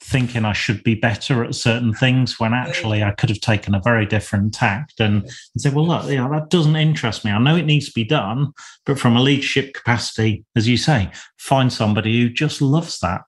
thinking 0.01 0.43
I 0.43 0.53
should 0.53 0.83
be 0.83 0.95
better 0.95 1.43
at 1.43 1.53
certain 1.55 1.93
things 1.93 2.39
when 2.39 2.53
actually 2.53 3.03
I 3.03 3.11
could 3.11 3.29
have 3.29 3.41
taken 3.41 3.75
a 3.75 3.81
very 3.81 4.05
different 4.05 4.53
tact 4.53 4.99
and, 4.99 5.23
and 5.23 5.61
said, 5.61 5.73
"Well, 5.73 5.87
look, 5.87 6.05
you 6.05 6.17
know, 6.17 6.31
that 6.31 6.49
doesn't 6.49 6.75
interest 6.75 7.23
me. 7.23 7.31
I 7.31 7.37
know 7.37 7.55
it 7.55 7.65
needs 7.65 7.87
to 7.87 7.93
be 7.93 8.03
done, 8.03 8.51
but 8.85 8.99
from 8.99 9.15
a 9.15 9.21
leadership 9.21 9.73
capacity, 9.73 10.45
as 10.55 10.67
you 10.67 10.77
say, 10.77 11.11
find 11.37 11.71
somebody 11.71 12.21
who 12.21 12.29
just 12.29 12.61
loves 12.61 12.99
that." 12.99 13.21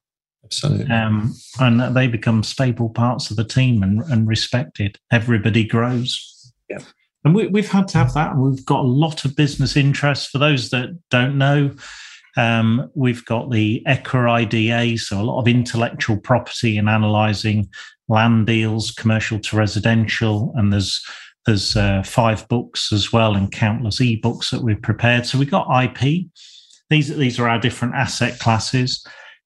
Absolutely. 0.44 0.92
Um, 0.92 1.34
and 1.60 1.96
they 1.96 2.08
become 2.08 2.44
stable 2.44 2.90
parts 2.90 3.32
of 3.32 3.38
the 3.38 3.46
team 3.46 3.82
and, 3.82 4.02
and 4.02 4.28
respected. 4.28 5.00
Everybody 5.12 5.64
grows. 5.64 6.52
Yeah. 6.70 6.80
And 7.26 7.34
we, 7.34 7.62
have 7.62 7.72
had 7.72 7.88
to 7.90 7.98
have 8.00 8.14
that. 8.16 8.36
We've 8.36 8.66
got 8.66 8.82
a 8.82 8.88
lot 8.88 9.24
of 9.24 9.36
business 9.36 9.78
interests. 9.78 10.28
For 10.28 10.40
those 10.40 10.70
that 10.72 10.90
don't 11.10 11.38
know, 11.38 11.72
um, 12.36 12.90
we've 12.96 13.24
got 13.26 13.52
the 13.52 13.82
ECHA 13.88 14.30
IDA, 14.30 14.98
so 14.98 15.22
a 15.22 15.24
lot 15.24 15.40
of 15.40 15.48
intellectual 15.48 16.18
property 16.18 16.78
and 16.78 16.90
analysing 16.90 17.70
land 18.10 18.48
deals, 18.48 18.92
commercial 18.92 19.40
to 19.40 19.56
residential, 19.56 20.54
and 20.56 20.74
there's 20.74 21.04
there's 21.46 21.76
uh, 21.76 22.02
five 22.04 22.48
books 22.48 22.94
as 22.94 23.12
well 23.12 23.36
and 23.36 23.52
countless 23.52 24.00
ebooks 24.00 24.50
that 24.50 24.64
we've 24.64 24.82
prepared. 24.82 25.26
So 25.26 25.38
we've 25.38 25.52
got 25.52 25.84
IP. 25.84 26.28
These 26.90 27.16
these 27.18 27.40
are 27.40 27.50
our 27.50 27.60
different 27.60 27.96
asset 27.96 28.40
classes. 28.40 29.06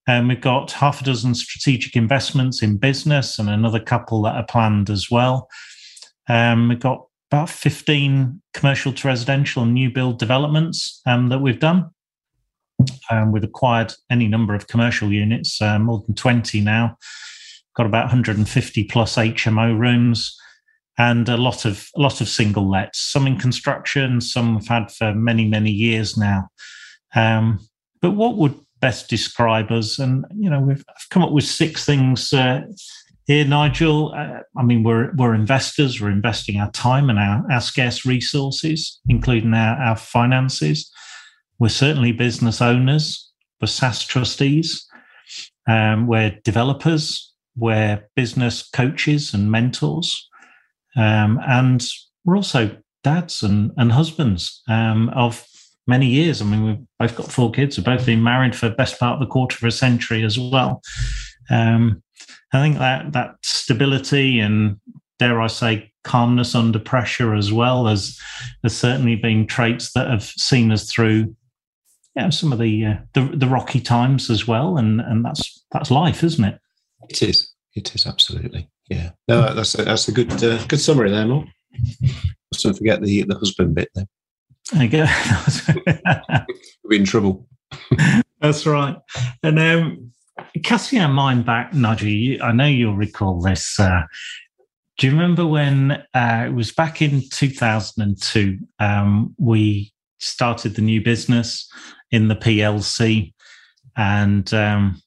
And 0.09 0.21
um, 0.21 0.27
we've 0.29 0.39
got 0.39 0.71
half 0.71 1.01
a 1.01 1.03
dozen 1.03 1.35
strategic 1.35 1.97
investments 1.97 2.63
in 2.63 2.77
business 2.77 3.39
and 3.39 3.49
another 3.49 3.79
couple 3.79 4.21
that 4.21 4.35
are 4.35 4.45
planned 4.45 4.89
as 4.89 5.11
well. 5.11 5.49
Um, 6.29 6.69
we've 6.69 6.79
got 6.79 7.06
about 7.31 7.49
15 7.49 8.41
commercial 8.53 8.93
to 8.93 9.07
residential 9.07 9.63
and 9.63 9.73
new 9.73 9.89
build 9.89 10.19
developments 10.19 11.01
um, 11.05 11.29
that 11.29 11.39
we've 11.39 11.59
done. 11.59 11.89
Um, 13.09 13.31
we've 13.31 13.43
acquired 13.43 13.93
any 14.09 14.27
number 14.27 14.53
of 14.55 14.67
commercial 14.67 15.11
units, 15.11 15.61
uh, 15.61 15.79
more 15.79 16.03
than 16.05 16.15
20 16.15 16.61
now. 16.61 16.97
Got 17.75 17.85
about 17.85 18.05
150 18.05 18.83
plus 18.85 19.15
HMO 19.15 19.77
rooms 19.77 20.37
and 20.97 21.29
a 21.29 21.37
lot 21.37 21.65
of 21.65 21.89
a 21.95 22.01
lot 22.01 22.21
of 22.21 22.27
single 22.27 22.69
lets. 22.69 22.99
Some 22.99 23.27
in 23.27 23.37
construction, 23.37 24.19
some 24.19 24.55
we've 24.55 24.67
had 24.67 24.91
for 24.91 25.13
many 25.13 25.47
many 25.47 25.71
years 25.71 26.17
now. 26.17 26.49
Um, 27.15 27.59
but 28.01 28.11
what 28.11 28.37
would 28.37 28.59
best 28.79 29.09
describe 29.09 29.71
us? 29.71 29.99
And 29.99 30.25
you 30.35 30.49
know, 30.49 30.59
we've 30.59 30.83
come 31.09 31.23
up 31.23 31.31
with 31.31 31.45
six 31.45 31.85
things 31.85 32.33
uh, 32.33 32.61
here, 33.27 33.45
Nigel. 33.45 34.13
Uh, 34.15 34.39
I 34.57 34.63
mean, 34.63 34.83
we're 34.83 35.11
we're 35.15 35.35
investors. 35.35 36.01
We're 36.01 36.11
investing 36.11 36.59
our 36.59 36.71
time 36.71 37.09
and 37.09 37.19
our, 37.19 37.45
our 37.51 37.61
scarce 37.61 38.05
resources, 38.05 38.99
including 39.07 39.53
our, 39.53 39.77
our 39.77 39.95
finances. 39.97 40.89
We're 41.59 41.69
certainly 41.69 42.13
business 42.13 42.61
owners. 42.61 43.31
We're 43.61 43.67
SSAS 43.67 44.07
trustees. 44.07 44.87
Um, 45.67 46.07
we're 46.07 46.39
developers. 46.43 47.33
We're 47.57 48.07
business 48.15 48.67
coaches 48.69 49.33
and 49.33 49.51
mentors, 49.51 50.29
um, 50.95 51.39
and 51.45 51.85
we're 52.23 52.37
also 52.37 52.77
dads 53.03 53.43
and, 53.43 53.71
and 53.77 53.91
husbands 53.91 54.61
um, 54.69 55.09
of 55.09 55.45
many 55.87 56.05
years. 56.05 56.41
I 56.41 56.45
mean, 56.45 56.63
we've 56.63 56.87
both 56.99 57.15
got 57.15 57.31
four 57.31 57.51
kids. 57.51 57.77
We've 57.77 57.85
both 57.85 58.05
been 58.05 58.23
married 58.23 58.55
for 58.55 58.69
the 58.69 58.75
best 58.75 58.99
part 58.99 59.15
of 59.15 59.19
the 59.19 59.31
quarter 59.31 59.57
of 59.57 59.63
a 59.63 59.71
century 59.71 60.23
as 60.23 60.37
well. 60.37 60.81
Um, 61.49 62.03
I 62.53 62.61
think 62.61 62.77
that 62.77 63.11
that 63.13 63.35
stability 63.41 64.39
and 64.39 64.79
dare 65.19 65.41
I 65.41 65.47
say 65.47 65.91
calmness 66.03 66.55
under 66.55 66.79
pressure 66.79 67.35
as 67.35 67.51
well 67.51 67.87
as 67.87 68.17
there's 68.61 68.77
certainly 68.77 69.15
been 69.15 69.45
traits 69.45 69.91
that 69.93 70.09
have 70.09 70.23
seen 70.23 70.71
us 70.71 70.89
through 70.89 71.35
you 72.15 72.23
know, 72.23 72.29
some 72.29 72.53
of 72.53 72.59
the, 72.59 72.85
uh, 72.85 72.95
the, 73.13 73.21
the 73.35 73.47
rocky 73.47 73.81
times 73.81 74.29
as 74.29 74.47
well. 74.47 74.77
And 74.77 75.01
and 75.01 75.25
that's 75.25 75.65
that's 75.71 75.91
life 75.91 76.23
isn't 76.23 76.45
it? 76.45 76.59
It 77.09 77.21
is. 77.21 77.53
It 77.75 77.93
is 77.93 78.07
absolutely. 78.07 78.69
Yeah. 78.89 79.11
No 79.27 79.53
that's 79.53 79.77
a, 79.77 79.83
that's 79.83 80.07
a 80.07 80.11
good 80.11 80.31
uh, 80.43 80.63
good 80.67 80.79
summary 80.79 81.11
there 81.11 81.27
Mark. 81.27 81.47
Don't 82.63 82.77
forget 82.77 83.01
the 83.01 83.23
the 83.23 83.35
husband 83.35 83.75
bit 83.75 83.89
there 83.93 84.07
there 84.71 84.83
you 84.83 84.89
go. 84.89 85.05
We'll 86.83 86.89
be 86.91 86.97
in 86.97 87.05
trouble. 87.05 87.47
That's 88.39 88.65
right. 88.65 88.95
And 89.43 89.59
um 89.59 90.11
casting 90.63 90.99
our 90.99 91.11
mind 91.11 91.45
back, 91.45 91.73
Nigel, 91.73 92.41
I 92.43 92.51
know 92.51 92.65
you'll 92.65 92.95
recall 92.95 93.41
this. 93.41 93.79
Uh, 93.79 94.03
do 94.97 95.07
you 95.07 95.13
remember 95.13 95.45
when 95.45 95.91
uh, 96.13 96.45
it 96.47 96.53
was 96.53 96.71
back 96.71 97.01
in 97.01 97.21
2002? 97.29 98.57
Um, 98.79 99.35
we 99.37 99.93
started 100.19 100.75
the 100.75 100.81
new 100.81 101.01
business 101.01 101.71
in 102.11 102.27
the 102.27 102.35
PLC, 102.35 103.33
and 103.95 104.51
um, 104.53 105.01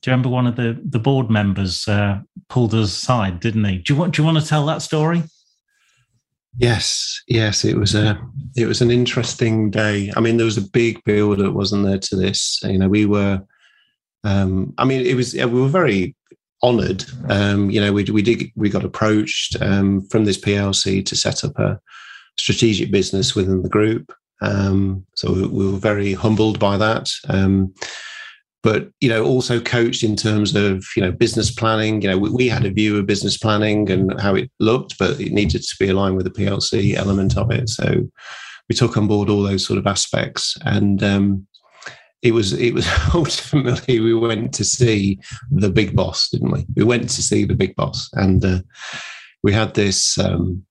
do 0.00 0.10
you 0.10 0.12
remember 0.12 0.28
one 0.28 0.46
of 0.46 0.56
the 0.56 0.80
the 0.84 0.98
board 0.98 1.30
members 1.30 1.88
uh, 1.88 2.20
pulled 2.48 2.74
us 2.74 2.92
aside, 2.92 3.40
didn't 3.40 3.64
he? 3.64 3.78
Do 3.78 3.92
you 3.92 3.98
want 3.98 4.14
Do 4.14 4.22
you 4.22 4.26
want 4.26 4.38
to 4.40 4.46
tell 4.46 4.66
that 4.66 4.82
story? 4.82 5.22
Yes, 6.56 7.20
yes, 7.26 7.64
it 7.64 7.76
was 7.76 7.96
a 7.96 8.20
it 8.56 8.66
was 8.66 8.80
an 8.80 8.92
interesting 8.92 9.70
day. 9.70 10.12
I 10.16 10.20
mean, 10.20 10.36
there 10.36 10.44
was 10.44 10.58
a 10.58 10.70
big 10.70 11.02
build 11.04 11.40
up, 11.40 11.52
wasn't 11.52 11.84
there, 11.84 11.98
to 11.98 12.16
this? 12.16 12.60
You 12.62 12.78
know, 12.78 12.88
we 12.88 13.06
were 13.06 13.42
um, 14.24 14.74
I 14.78 14.84
mean, 14.84 15.06
it 15.06 15.14
was 15.14 15.34
we 15.34 15.46
were 15.46 15.68
very 15.68 16.16
honoured. 16.62 17.04
Um, 17.28 17.70
you 17.70 17.80
know, 17.80 17.92
we 17.92 18.04
we 18.04 18.22
did 18.22 18.50
we 18.56 18.70
got 18.70 18.84
approached 18.84 19.56
um, 19.60 20.02
from 20.08 20.24
this 20.24 20.38
PLC 20.38 21.04
to 21.06 21.14
set 21.14 21.44
up 21.44 21.58
a 21.58 21.80
strategic 22.36 22.90
business 22.90 23.34
within 23.34 23.62
the 23.62 23.68
group. 23.68 24.12
Um, 24.40 25.06
so 25.14 25.32
we 25.32 25.70
were 25.70 25.78
very 25.78 26.14
humbled 26.14 26.58
by 26.58 26.76
that. 26.78 27.10
Um, 27.28 27.72
but 28.62 28.88
you 29.00 29.10
know, 29.10 29.24
also 29.24 29.60
coached 29.60 30.02
in 30.02 30.16
terms 30.16 30.56
of 30.56 30.84
you 30.96 31.02
know 31.02 31.12
business 31.12 31.50
planning. 31.50 32.00
You 32.00 32.08
know, 32.08 32.18
we, 32.18 32.30
we, 32.30 32.48
had 32.48 32.64
a 32.64 32.70
view 32.70 32.96
of 32.96 33.06
business 33.06 33.36
planning 33.36 33.90
and 33.90 34.18
how 34.18 34.34
it 34.34 34.50
looked, 34.58 34.98
but 34.98 35.20
it 35.20 35.32
needed 35.32 35.62
to 35.62 35.76
be 35.78 35.88
aligned 35.88 36.16
with 36.16 36.24
the 36.24 36.42
PLC 36.42 36.94
element 36.94 37.36
of 37.36 37.50
it. 37.50 37.68
So 37.68 38.08
we 38.70 38.74
took 38.74 38.96
on 38.96 39.06
board 39.06 39.28
all 39.28 39.42
those 39.42 39.66
sort 39.66 39.78
of 39.78 39.86
aspects 39.86 40.56
and 40.62 41.02
um, 41.02 41.46
it 42.24 42.32
was 42.32 42.54
it 42.54 42.72
was 42.72 42.88
ultimately 43.14 44.00
we 44.00 44.14
went 44.14 44.52
to 44.54 44.64
see 44.64 45.20
the 45.50 45.70
big 45.70 45.94
boss, 45.94 46.30
didn't 46.30 46.50
we? 46.50 46.66
We 46.74 46.82
went 46.82 47.08
to 47.10 47.22
see 47.22 47.44
the 47.44 47.54
big 47.54 47.76
boss, 47.76 48.10
and 48.14 48.44
uh, 48.44 48.60
we 49.42 49.52
had 49.52 49.74
this 49.74 50.18
um, 50.18 50.64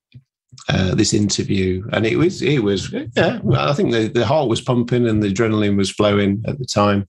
uh, 0.68 0.96
this 0.96 1.14
interview, 1.14 1.88
and 1.94 2.08
it 2.08 2.18
was 2.18 2.42
it 2.42 2.64
was 2.64 2.92
yeah. 3.16 3.40
I 3.54 3.74
think 3.74 3.92
the, 3.92 4.08
the 4.08 4.26
heart 4.26 4.50
was 4.50 4.62
pumping 4.62 5.08
and 5.08 5.22
the 5.22 5.32
adrenaline 5.32 5.78
was 5.78 5.92
flowing 5.92 6.44
at 6.48 6.58
the 6.58 6.66
time. 6.66 7.08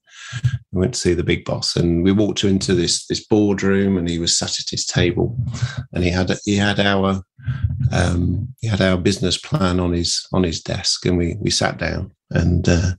We 0.71 0.81
went 0.81 0.93
to 0.93 0.99
see 0.99 1.15
the 1.15 1.23
big 1.23 1.43
boss, 1.43 1.75
and 1.75 2.03
we 2.03 2.11
walked 2.11 2.43
into 2.43 2.75
this 2.75 3.07
this 3.07 3.25
boardroom, 3.25 3.97
and 3.97 4.07
he 4.07 4.19
was 4.19 4.37
sat 4.37 4.59
at 4.59 4.69
his 4.69 4.85
table, 4.85 5.35
and 5.91 6.03
he 6.03 6.11
had 6.11 6.31
he 6.45 6.55
had 6.55 6.79
our 6.79 7.23
um, 7.91 8.53
he 8.61 8.67
had 8.67 8.81
our 8.81 8.97
business 8.97 9.39
plan 9.39 9.79
on 9.79 9.91
his 9.93 10.27
on 10.33 10.43
his 10.43 10.61
desk, 10.61 11.03
and 11.07 11.17
we 11.17 11.35
we 11.39 11.49
sat 11.49 11.79
down 11.79 12.11
and. 12.29 12.69
Uh, 12.69 12.91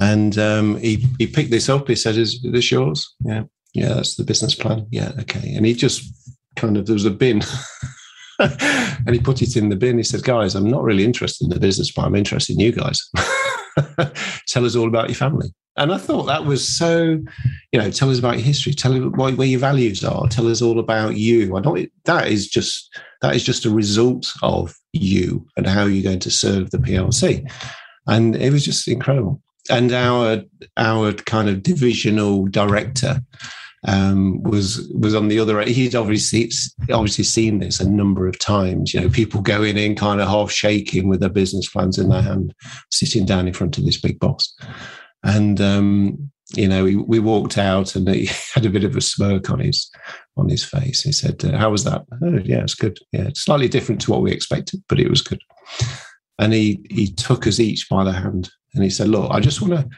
and 0.00 0.38
um, 0.38 0.76
he 0.78 1.06
he 1.18 1.26
picked 1.26 1.50
this 1.50 1.68
up. 1.68 1.88
He 1.88 1.96
said, 1.96 2.16
"Is 2.16 2.40
this 2.42 2.70
yours?" 2.70 3.14
Yeah, 3.20 3.44
yeah, 3.74 3.94
that's 3.94 4.16
the 4.16 4.24
business 4.24 4.54
plan. 4.54 4.86
Yeah, 4.90 5.12
okay. 5.20 5.54
And 5.54 5.66
he 5.66 5.74
just 5.74 6.02
kind 6.56 6.76
of 6.76 6.86
there 6.86 6.94
was 6.94 7.04
a 7.04 7.10
bin 7.10 7.42
and 8.38 9.10
he 9.10 9.20
put 9.20 9.42
it 9.42 9.56
in 9.56 9.68
the 9.68 9.76
bin. 9.76 9.96
He 9.96 10.04
said, 10.04 10.22
Guys, 10.22 10.54
I'm 10.54 10.68
not 10.68 10.84
really 10.84 11.04
interested 11.04 11.44
in 11.44 11.50
the 11.50 11.60
business, 11.60 11.90
but 11.90 12.04
I'm 12.04 12.14
interested 12.14 12.54
in 12.54 12.60
you 12.60 12.72
guys. 12.72 13.08
tell 14.46 14.64
us 14.64 14.76
all 14.76 14.86
about 14.86 15.08
your 15.08 15.16
family. 15.16 15.48
And 15.76 15.92
I 15.92 15.98
thought 15.98 16.24
that 16.24 16.44
was 16.44 16.66
so, 16.66 17.20
you 17.72 17.80
know, 17.80 17.90
tell 17.90 18.10
us 18.10 18.18
about 18.18 18.36
your 18.36 18.44
history, 18.44 18.74
tell 18.74 18.92
us 18.94 19.36
where 19.36 19.46
your 19.46 19.60
values 19.60 20.04
are, 20.04 20.26
tell 20.26 20.48
us 20.48 20.60
all 20.60 20.80
about 20.80 21.16
you. 21.16 21.56
I 21.56 21.60
don't, 21.60 21.88
that 22.04 22.28
is 22.28 22.48
just, 22.48 22.96
that 23.22 23.36
is 23.36 23.44
just 23.44 23.64
a 23.64 23.70
result 23.70 24.32
of 24.42 24.74
you 24.92 25.46
and 25.56 25.66
how 25.66 25.84
you're 25.84 26.02
going 26.02 26.18
to 26.20 26.30
serve 26.30 26.70
the 26.70 26.78
PLC. 26.78 27.48
And 28.08 28.34
it 28.34 28.52
was 28.52 28.64
just 28.64 28.88
incredible. 28.88 29.40
And 29.70 29.92
our, 29.92 30.42
our 30.76 31.12
kind 31.12 31.48
of 31.48 31.62
divisional 31.62 32.46
director, 32.46 33.20
um, 33.86 34.42
was 34.42 34.90
was 34.94 35.14
on 35.14 35.28
the 35.28 35.38
other. 35.38 35.62
He'd 35.62 35.94
obviously 35.94 36.50
obviously 36.90 37.24
seen 37.24 37.60
this 37.60 37.80
a 37.80 37.88
number 37.88 38.26
of 38.26 38.38
times. 38.38 38.92
You 38.92 39.00
know, 39.00 39.08
people 39.08 39.40
going 39.40 39.76
in 39.76 39.94
kind 39.94 40.20
of 40.20 40.28
half 40.28 40.50
shaking 40.50 41.08
with 41.08 41.20
their 41.20 41.28
business 41.28 41.68
plans 41.68 41.98
in 41.98 42.08
their 42.08 42.22
hand, 42.22 42.54
sitting 42.90 43.24
down 43.24 43.46
in 43.46 43.54
front 43.54 43.78
of 43.78 43.84
this 43.84 44.00
big 44.00 44.18
boss, 44.18 44.52
and 45.22 45.60
um, 45.60 46.30
you 46.54 46.66
know, 46.66 46.84
we, 46.84 46.96
we, 46.96 47.18
walked 47.18 47.58
out 47.58 47.94
and 47.94 48.08
he 48.08 48.28
had 48.54 48.64
a 48.64 48.70
bit 48.70 48.84
of 48.84 48.96
a 48.96 49.00
smirk 49.00 49.50
on 49.50 49.60
his 49.60 49.90
on 50.36 50.48
his 50.48 50.64
face. 50.64 51.02
He 51.02 51.12
said, 51.12 51.44
uh, 51.44 51.56
"How 51.56 51.70
was 51.70 51.84
that?" 51.84 52.04
Oh, 52.22 52.38
yeah, 52.44 52.62
it's 52.62 52.74
good. 52.74 52.98
Yeah, 53.12 53.30
slightly 53.34 53.68
different 53.68 54.00
to 54.02 54.10
what 54.10 54.22
we 54.22 54.32
expected, 54.32 54.82
but 54.88 54.98
it 54.98 55.10
was 55.10 55.22
good. 55.22 55.40
And 56.38 56.52
he 56.52 56.84
he 56.90 57.12
took 57.12 57.46
us 57.46 57.58
each 57.58 57.88
by 57.88 58.04
the 58.04 58.12
hand 58.12 58.50
and 58.74 58.84
he 58.84 58.90
said, 58.90 59.08
"Look, 59.08 59.30
I 59.30 59.40
just 59.40 59.60
want 59.60 59.74
to 59.74 59.88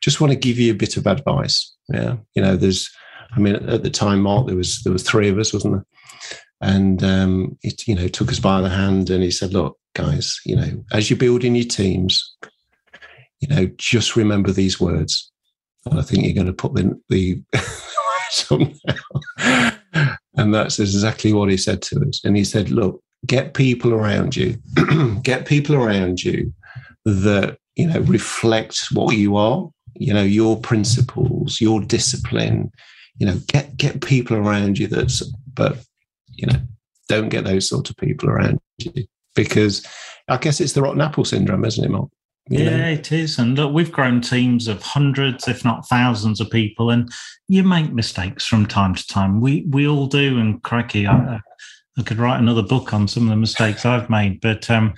just 0.00 0.20
want 0.20 0.32
to 0.32 0.38
give 0.38 0.58
you 0.58 0.72
a 0.72 0.76
bit 0.76 0.96
of 0.96 1.06
advice. 1.06 1.74
Yeah, 1.88 2.16
you 2.34 2.42
know, 2.42 2.56
there's." 2.56 2.90
I 3.32 3.40
mean, 3.40 3.56
at 3.56 3.82
the 3.82 3.90
time, 3.90 4.22
Mark, 4.22 4.46
there 4.46 4.56
was 4.56 4.82
there 4.82 4.92
was 4.92 5.02
three 5.02 5.28
of 5.28 5.38
us, 5.38 5.52
wasn't 5.52 5.74
there? 5.74 5.86
And 6.60 7.04
um, 7.04 7.58
it, 7.62 7.86
you 7.86 7.94
know, 7.94 8.08
took 8.08 8.30
us 8.30 8.40
by 8.40 8.60
the 8.60 8.70
hand 8.70 9.10
and 9.10 9.22
he 9.22 9.30
said, 9.30 9.52
"Look, 9.52 9.78
guys, 9.94 10.40
you 10.44 10.56
know, 10.56 10.84
as 10.92 11.10
you're 11.10 11.18
building 11.18 11.54
your 11.54 11.66
teams, 11.66 12.36
you 13.40 13.48
know, 13.48 13.66
just 13.76 14.16
remember 14.16 14.50
these 14.52 14.80
words." 14.80 15.30
And 15.86 15.98
I 15.98 16.02
think 16.02 16.24
you're 16.24 16.34
going 16.34 16.46
to 16.46 16.52
put 16.52 16.74
the 16.74 17.00
the 17.08 17.42
and 20.36 20.54
that's 20.54 20.78
exactly 20.78 21.32
what 21.32 21.50
he 21.50 21.56
said 21.56 21.82
to 21.82 22.04
us. 22.08 22.20
And 22.24 22.36
he 22.36 22.44
said, 22.44 22.70
"Look, 22.70 23.02
get 23.26 23.54
people 23.54 23.92
around 23.92 24.36
you, 24.36 24.56
get 25.22 25.46
people 25.46 25.74
around 25.74 26.22
you 26.22 26.52
that 27.04 27.58
you 27.76 27.86
know 27.86 28.00
reflect 28.00 28.86
what 28.92 29.16
you 29.16 29.36
are." 29.36 29.68
You 30.00 30.14
know, 30.14 30.22
your 30.22 30.60
principles, 30.60 31.60
your 31.60 31.80
discipline, 31.80 32.70
you 33.18 33.26
know, 33.26 33.38
get 33.48 33.76
get 33.76 34.00
people 34.00 34.36
around 34.36 34.78
you 34.78 34.86
that's, 34.86 35.22
but 35.52 35.76
you 36.32 36.46
know, 36.46 36.60
don't 37.08 37.30
get 37.30 37.44
those 37.44 37.68
sort 37.68 37.90
of 37.90 37.96
people 37.96 38.30
around 38.30 38.60
you 38.78 39.06
because 39.34 39.84
I 40.28 40.36
guess 40.36 40.60
it's 40.60 40.72
the 40.72 40.82
rotten 40.82 41.00
apple 41.00 41.24
syndrome, 41.24 41.64
isn't 41.64 41.84
it, 41.84 41.90
Mark? 41.90 42.10
You 42.48 42.64
yeah, 42.64 42.76
know? 42.76 42.88
it 42.88 43.12
is. 43.12 43.38
And 43.38 43.56
look, 43.56 43.72
we've 43.72 43.92
grown 43.92 44.20
teams 44.20 44.68
of 44.68 44.82
hundreds, 44.82 45.48
if 45.48 45.64
not 45.64 45.86
thousands, 45.86 46.40
of 46.40 46.50
people, 46.50 46.90
and 46.90 47.10
you 47.46 47.62
make 47.62 47.92
mistakes 47.92 48.46
from 48.46 48.66
time 48.66 48.94
to 48.94 49.06
time. 49.06 49.40
We 49.40 49.66
we 49.68 49.86
all 49.86 50.06
do. 50.06 50.38
And 50.38 50.62
cracky, 50.62 51.06
I, 51.06 51.40
I 51.98 52.02
could 52.02 52.18
write 52.18 52.38
another 52.38 52.62
book 52.62 52.94
on 52.94 53.08
some 53.08 53.24
of 53.24 53.30
the 53.30 53.36
mistakes 53.36 53.84
I've 53.84 54.08
made. 54.08 54.40
But 54.40 54.70
um, 54.70 54.94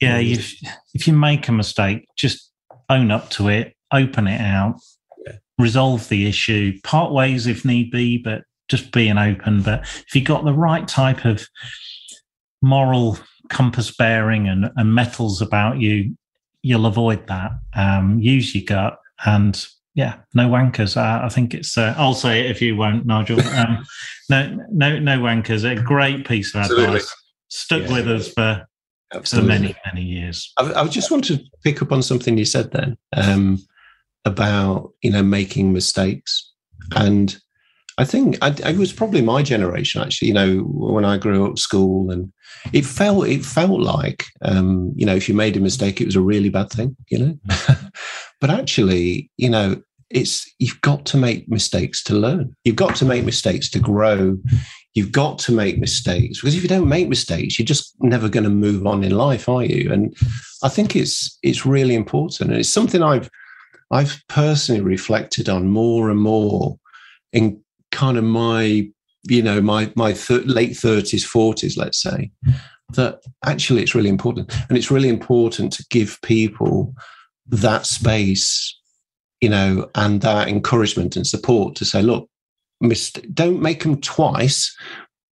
yeah, 0.00 0.18
if 0.18 0.54
if 0.94 1.06
you 1.06 1.12
make 1.12 1.48
a 1.48 1.52
mistake, 1.52 2.06
just 2.16 2.52
own 2.88 3.10
up 3.10 3.30
to 3.30 3.48
it, 3.48 3.74
open 3.92 4.28
it 4.28 4.40
out, 4.40 4.76
resolve 5.58 6.08
the 6.08 6.26
issue, 6.26 6.78
part 6.84 7.12
ways 7.12 7.46
if 7.46 7.64
need 7.64 7.90
be, 7.90 8.18
but 8.18 8.42
just 8.68 8.92
being 8.92 9.18
open. 9.18 9.62
But 9.62 9.80
if 9.82 10.14
you've 10.14 10.24
got 10.24 10.44
the 10.44 10.52
right 10.52 10.86
type 10.86 11.24
of 11.24 11.46
moral 12.62 13.18
compass 13.48 13.94
bearing 13.94 14.48
and, 14.48 14.70
and 14.76 14.94
metals 14.94 15.42
about 15.42 15.80
you, 15.80 16.16
you'll 16.62 16.86
avoid 16.86 17.26
that. 17.26 17.52
Um, 17.74 18.18
use 18.20 18.54
your 18.54 18.64
gut 18.64 18.98
and 19.24 19.66
yeah, 19.94 20.16
no 20.34 20.48
wankers. 20.48 20.96
Uh, 20.96 21.24
I 21.24 21.28
think 21.28 21.54
it's. 21.54 21.78
Uh, 21.78 21.94
I'll 21.96 22.14
say 22.14 22.40
it 22.40 22.50
if 22.50 22.60
you 22.60 22.76
won't, 22.76 23.06
Nigel. 23.06 23.40
Um, 23.54 23.84
no, 24.30 24.66
no, 24.70 24.98
no 24.98 25.18
wankers. 25.18 25.70
A 25.70 25.80
great 25.80 26.26
piece 26.26 26.54
of 26.54 26.62
Absolutely. 26.62 26.86
advice. 26.86 27.14
Stuck 27.48 27.82
yeah. 27.82 27.92
with 27.92 28.08
us 28.08 28.28
for 28.32 28.66
for 29.24 29.42
many, 29.42 29.76
many 29.86 30.02
years. 30.02 30.52
I, 30.58 30.72
I, 30.72 30.86
just 30.88 31.10
want 31.10 31.24
to 31.26 31.38
pick 31.62 31.82
up 31.82 31.92
on 31.92 32.02
something 32.02 32.36
you 32.36 32.44
said 32.44 32.72
then. 32.72 32.96
Um, 33.14 33.58
about 34.24 34.92
you 35.02 35.10
know 35.10 35.22
making 35.22 35.72
mistakes 35.72 36.52
and 36.96 37.38
i 37.98 38.04
think 38.04 38.38
I, 38.42 38.48
it 38.48 38.76
was 38.76 38.92
probably 38.92 39.22
my 39.22 39.42
generation 39.42 40.00
actually 40.00 40.28
you 40.28 40.34
know 40.34 40.58
when 40.60 41.04
i 41.04 41.18
grew 41.18 41.46
up 41.46 41.58
school 41.58 42.10
and 42.10 42.32
it 42.72 42.86
felt 42.86 43.26
it 43.26 43.44
felt 43.44 43.80
like 43.80 44.24
um, 44.42 44.92
you 44.96 45.04
know 45.04 45.14
if 45.14 45.28
you 45.28 45.34
made 45.34 45.56
a 45.56 45.60
mistake 45.60 46.00
it 46.00 46.06
was 46.06 46.16
a 46.16 46.22
really 46.22 46.48
bad 46.48 46.70
thing 46.70 46.96
you 47.08 47.18
know 47.18 47.38
but 48.44 48.50
actually 48.50 49.30
you 49.38 49.48
know 49.48 49.80
it's 50.10 50.46
you've 50.58 50.78
got 50.82 51.06
to 51.06 51.16
make 51.16 51.48
mistakes 51.48 52.04
to 52.04 52.14
learn. 52.14 52.54
You've 52.64 52.76
got 52.76 52.94
to 52.96 53.06
make 53.06 53.24
mistakes 53.24 53.70
to 53.70 53.78
grow. 53.78 54.36
You've 54.92 55.12
got 55.12 55.38
to 55.40 55.52
make 55.52 55.78
mistakes 55.78 56.40
because 56.40 56.54
if 56.54 56.62
you 56.62 56.68
don't 56.68 56.86
make 56.86 57.08
mistakes 57.08 57.58
you're 57.58 57.64
just 57.64 57.94
never 58.00 58.28
going 58.28 58.44
to 58.44 58.50
move 58.50 58.86
on 58.86 59.02
in 59.02 59.12
life 59.12 59.48
are 59.48 59.64
you? 59.64 59.90
And 59.90 60.14
i 60.62 60.68
think 60.68 60.94
it's 60.94 61.38
it's 61.42 61.64
really 61.64 61.94
important. 61.94 62.50
And 62.50 62.58
it's 62.60 62.68
something 62.68 63.02
i've 63.02 63.30
I've 63.90 64.22
personally 64.28 64.82
reflected 64.82 65.48
on 65.48 65.68
more 65.68 66.10
and 66.10 66.20
more 66.20 66.78
in 67.32 67.62
kind 67.92 68.18
of 68.18 68.24
my, 68.24 68.86
you 69.22 69.42
know, 69.42 69.62
my 69.62 69.90
my 69.96 70.14
late 70.28 70.76
thirties, 70.76 71.24
forties, 71.24 71.78
let's 71.78 72.02
say, 72.02 72.30
that 72.92 73.20
actually 73.46 73.80
it's 73.80 73.94
really 73.94 74.10
important, 74.10 74.54
and 74.68 74.76
it's 74.76 74.90
really 74.90 75.08
important 75.08 75.72
to 75.72 75.86
give 75.88 76.18
people 76.20 76.94
that 77.46 77.86
space, 77.86 78.78
you 79.40 79.48
know, 79.48 79.90
and 79.94 80.20
that 80.22 80.48
encouragement 80.48 81.16
and 81.16 81.26
support 81.26 81.76
to 81.76 81.84
say, 81.84 82.02
look, 82.02 82.28
mist- 82.80 83.34
don't 83.34 83.60
make 83.60 83.82
them 83.82 84.00
twice, 84.00 84.74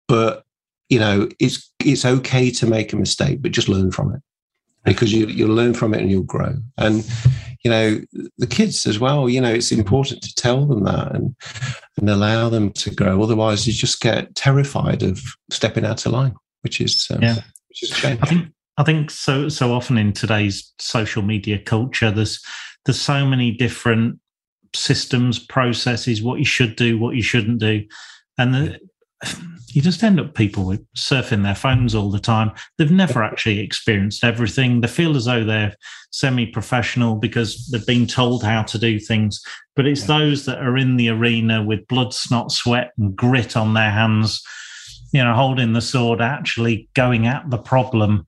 but 0.08 0.44
you 0.88 0.98
know, 0.98 1.28
it's 1.38 1.72
it's 1.80 2.04
okay 2.04 2.50
to 2.50 2.66
make 2.66 2.92
a 2.92 2.96
mistake, 2.96 3.40
but 3.40 3.52
just 3.52 3.68
learn 3.68 3.90
from 3.90 4.14
it 4.14 4.20
because 4.84 5.12
you 5.12 5.26
you'll 5.26 5.54
learn 5.54 5.74
from 5.74 5.94
it 5.94 6.00
and 6.00 6.10
you'll 6.10 6.22
grow. 6.22 6.54
And 6.76 7.08
you 7.64 7.70
know, 7.70 8.00
the 8.38 8.46
kids 8.46 8.86
as 8.86 8.98
well, 8.98 9.28
you 9.28 9.40
know, 9.40 9.52
it's 9.52 9.72
important 9.72 10.22
to 10.22 10.34
tell 10.34 10.66
them 10.66 10.82
that 10.84 11.14
and, 11.14 11.34
and 11.96 12.10
allow 12.10 12.48
them 12.48 12.72
to 12.72 12.90
grow. 12.90 13.22
Otherwise, 13.22 13.66
you 13.66 13.72
just 13.72 14.00
get 14.00 14.34
terrified 14.34 15.02
of 15.02 15.20
stepping 15.50 15.84
out 15.84 16.04
of 16.04 16.12
line, 16.12 16.34
which 16.62 16.80
is, 16.80 17.06
um, 17.10 17.22
yeah. 17.22 17.36
which 17.68 17.84
is 17.84 17.92
a 17.92 17.94
shame. 17.94 18.18
I 18.20 18.26
think, 18.26 18.48
I 18.78 18.84
think 18.84 19.10
so, 19.10 19.48
so 19.48 19.72
often 19.72 19.98
in 19.98 20.12
today's 20.12 20.72
social 20.78 21.22
media 21.22 21.58
culture, 21.58 22.10
there's, 22.10 22.42
there's 22.84 23.00
so 23.00 23.26
many 23.26 23.50
different 23.50 24.18
systems, 24.74 25.38
processes, 25.38 26.22
what 26.22 26.38
you 26.38 26.44
should 26.44 26.76
do, 26.76 26.98
what 26.98 27.14
you 27.14 27.22
shouldn't 27.22 27.58
do. 27.58 27.84
And 28.38 28.54
the, 28.54 28.78
you 29.68 29.82
just 29.82 30.02
end 30.02 30.20
up 30.20 30.34
people 30.34 30.64
with 30.64 30.84
surfing 30.94 31.42
their 31.42 31.54
phones 31.54 31.94
all 31.94 32.10
the 32.10 32.18
time. 32.18 32.52
They've 32.78 32.90
never 32.90 33.22
actually 33.22 33.60
experienced 33.60 34.24
everything. 34.24 34.80
They 34.80 34.88
feel 34.88 35.16
as 35.16 35.26
though 35.26 35.44
they're 35.44 35.74
semi-professional 36.10 37.16
because 37.16 37.68
they've 37.68 37.86
been 37.86 38.06
told 38.06 38.42
how 38.42 38.62
to 38.62 38.78
do 38.78 38.98
things. 38.98 39.42
But 39.76 39.86
it's 39.86 40.04
those 40.04 40.46
that 40.46 40.58
are 40.58 40.76
in 40.76 40.96
the 40.96 41.10
arena 41.10 41.62
with 41.62 41.86
blood, 41.88 42.14
snot, 42.14 42.52
sweat, 42.52 42.92
and 42.98 43.14
grit 43.14 43.56
on 43.56 43.74
their 43.74 43.90
hands, 43.90 44.42
you 45.12 45.22
know, 45.22 45.34
holding 45.34 45.72
the 45.74 45.80
sword, 45.80 46.20
actually 46.20 46.88
going 46.94 47.26
at 47.26 47.48
the 47.50 47.58
problem 47.58 48.26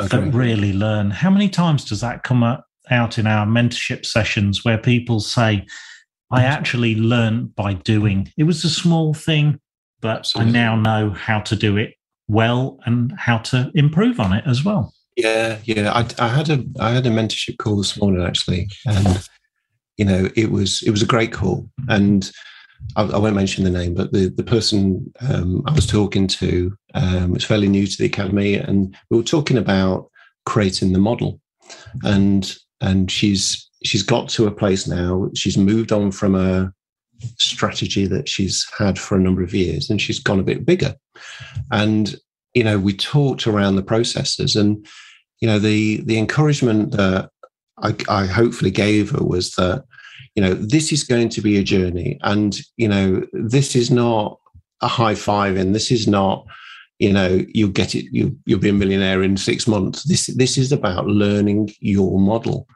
okay. 0.00 0.08
that 0.16 0.34
really 0.34 0.72
learn. 0.72 1.10
How 1.10 1.30
many 1.30 1.48
times 1.48 1.84
does 1.84 2.00
that 2.00 2.22
come 2.22 2.42
out 2.42 3.18
in 3.18 3.26
our 3.26 3.46
mentorship 3.46 4.04
sessions 4.04 4.64
where 4.64 4.78
people 4.78 5.20
say, 5.20 5.66
I 6.30 6.44
actually 6.44 6.94
learned 6.94 7.54
by 7.54 7.74
doing. 7.74 8.32
It 8.38 8.44
was 8.44 8.64
a 8.64 8.70
small 8.70 9.12
thing 9.12 9.60
but 10.02 10.18
Absolutely. 10.18 10.50
I 10.50 10.52
now 10.52 10.76
know 10.76 11.10
how 11.10 11.40
to 11.40 11.56
do 11.56 11.78
it 11.78 11.94
well 12.28 12.78
and 12.84 13.14
how 13.16 13.38
to 13.38 13.70
improve 13.74 14.20
on 14.20 14.34
it 14.34 14.44
as 14.46 14.62
well. 14.62 14.92
Yeah, 15.16 15.58
yeah. 15.64 15.92
I, 15.92 16.06
I 16.18 16.28
had 16.28 16.50
a 16.50 16.64
I 16.78 16.90
had 16.90 17.06
a 17.06 17.10
mentorship 17.10 17.56
call 17.58 17.76
this 17.76 17.98
morning 17.98 18.22
actually, 18.22 18.68
and 18.84 19.26
you 19.96 20.04
know 20.04 20.28
it 20.36 20.50
was 20.50 20.82
it 20.82 20.90
was 20.90 21.02
a 21.02 21.06
great 21.06 21.32
call, 21.32 21.68
and 21.88 22.30
I, 22.96 23.02
I 23.02 23.18
won't 23.18 23.36
mention 23.36 23.64
the 23.64 23.70
name, 23.70 23.94
but 23.94 24.12
the 24.12 24.28
the 24.28 24.42
person 24.42 25.12
um, 25.20 25.62
I 25.66 25.72
was 25.72 25.86
talking 25.86 26.26
to 26.28 26.76
um, 26.94 27.32
was 27.32 27.44
fairly 27.44 27.68
new 27.68 27.86
to 27.86 27.98
the 27.98 28.06
academy, 28.06 28.54
and 28.54 28.96
we 29.10 29.16
were 29.16 29.22
talking 29.22 29.58
about 29.58 30.10
creating 30.46 30.92
the 30.92 30.98
model, 30.98 31.40
and 32.02 32.54
and 32.80 33.10
she's 33.10 33.68
she's 33.84 34.02
got 34.02 34.28
to 34.30 34.46
a 34.46 34.50
place 34.50 34.86
now. 34.86 35.30
She's 35.34 35.56
moved 35.56 35.92
on 35.92 36.10
from 36.10 36.34
a 36.34 36.72
strategy 37.38 38.06
that 38.06 38.28
she's 38.28 38.66
had 38.76 38.98
for 38.98 39.16
a 39.16 39.20
number 39.20 39.42
of 39.42 39.54
years 39.54 39.88
and 39.88 40.00
she's 40.00 40.18
gone 40.18 40.40
a 40.40 40.44
bit 40.44 40.66
bigger 40.66 40.94
and 41.70 42.16
you 42.54 42.64
know 42.64 42.78
we 42.78 42.92
talked 42.92 43.46
around 43.46 43.76
the 43.76 43.82
processes 43.82 44.56
and 44.56 44.84
you 45.40 45.48
know 45.48 45.58
the 45.58 46.00
the 46.02 46.18
encouragement 46.18 46.92
that 46.92 47.30
I, 47.78 47.94
I 48.08 48.26
hopefully 48.26 48.70
gave 48.70 49.10
her 49.10 49.24
was 49.24 49.52
that 49.52 49.84
you 50.34 50.42
know 50.42 50.54
this 50.54 50.92
is 50.92 51.04
going 51.04 51.28
to 51.30 51.40
be 51.40 51.58
a 51.58 51.62
journey. 51.62 52.18
And 52.22 52.58
you 52.76 52.88
know 52.88 53.24
this 53.32 53.76
is 53.76 53.90
not 53.90 54.38
a 54.80 54.88
high 54.88 55.14
five 55.14 55.56
and 55.56 55.74
this 55.74 55.90
is 55.90 56.08
not 56.08 56.44
you 56.98 57.12
know 57.12 57.44
you'll 57.54 57.70
get 57.70 57.94
it 57.94 58.06
you, 58.12 58.36
you'll 58.46 58.58
be 58.58 58.68
a 58.68 58.74
millionaire 58.74 59.22
in 59.22 59.36
six 59.36 59.66
months. 59.66 60.04
This 60.04 60.26
this 60.26 60.56
is 60.58 60.72
about 60.72 61.06
learning 61.06 61.70
your 61.80 62.18
model. 62.18 62.66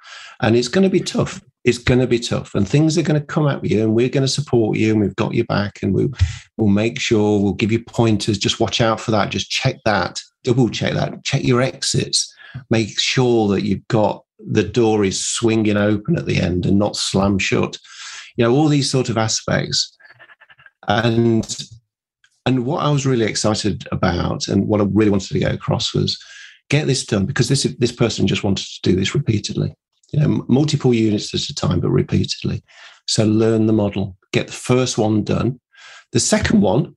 And 0.41 0.57
it's 0.57 0.69
going 0.69 0.85
to 0.85 0.91
be 0.91 1.01
tough. 1.01 1.41
It's 1.65 1.79
going 1.79 2.01
to 2.01 2.07
be 2.07 2.19
tough. 2.19 2.55
And 2.55 2.69
things 2.69 2.97
are 2.97 3.03
going 3.03 3.21
to 3.21 3.27
come 3.27 3.49
at 3.49 3.65
you 3.65 3.83
and 3.83 3.95
we're 3.95 4.09
going 4.09 4.25
to 4.25 4.29
support 4.29 4.77
you 4.77 4.93
and 4.93 5.01
we've 5.01 5.17
got 5.17 5.35
your 5.35 5.47
back 5.47 5.83
and 5.83 5.95
we'll, 5.95 6.11
we'll 6.57 6.69
make 6.69 7.01
sure 7.01 7.41
we'll 7.41 7.55
give 7.55 7.73
you 7.73 7.83
pointers. 7.83 8.39
Just 8.39 8.61
watch 8.61 8.81
out 8.81 9.01
for 9.01 9.11
that. 9.11 9.31
Just 9.31 9.51
check 9.51 9.77
that. 9.85 10.21
Double 10.45 10.69
check 10.69 10.93
that. 10.95 11.25
Check 11.25 11.43
your 11.43 11.63
exits. 11.63 12.33
Make 12.71 13.01
sure 13.01 13.49
that 13.49 13.65
you've 13.65 13.87
got 13.89 14.26
the 14.39 14.63
door 14.63 15.05
is 15.05 15.25
swinging 15.25 15.77
open 15.77 16.17
at 16.17 16.27
the 16.27 16.41
end 16.41 16.67
and 16.67 16.79
not 16.79 16.97
slam 16.97 17.39
shut 17.39 17.79
you 18.37 18.45
know 18.45 18.55
all 18.55 18.69
these 18.69 18.91
sort 18.91 19.09
of 19.09 19.17
aspects 19.17 19.97
and 20.89 21.65
and 22.45 22.65
what 22.65 22.85
i 22.85 22.91
was 22.91 23.07
really 23.07 23.25
excited 23.25 23.87
about 23.93 24.49
and 24.49 24.69
what 24.69 24.81
i 24.81 24.85
really 24.93 25.11
wanted 25.11 25.29
to 25.29 25.39
get 25.39 25.55
across 25.55 25.95
was 25.95 26.23
get 26.69 26.87
this 26.87 27.05
done 27.05 27.25
because 27.25 27.49
this 27.49 27.63
this 27.79 27.93
person 27.93 28.27
just 28.27 28.45
wanted 28.45 28.67
to 28.67 28.91
do 28.91 28.95
this 28.95 29.15
repeatedly 29.15 29.75
you 30.13 30.21
know, 30.21 30.45
multiple 30.49 30.95
units 30.95 31.35
at 31.35 31.41
a 31.41 31.55
time, 31.55 31.81
but 31.81 31.91
repeatedly. 31.91 32.63
So 33.07 33.25
learn 33.25 33.67
the 33.67 33.73
model, 33.73 34.17
get 34.33 34.47
the 34.47 34.53
first 34.53 34.99
one 34.99 35.25
done. 35.25 35.61
The 36.13 36.21
second 36.21 36.61
one, 36.61 36.97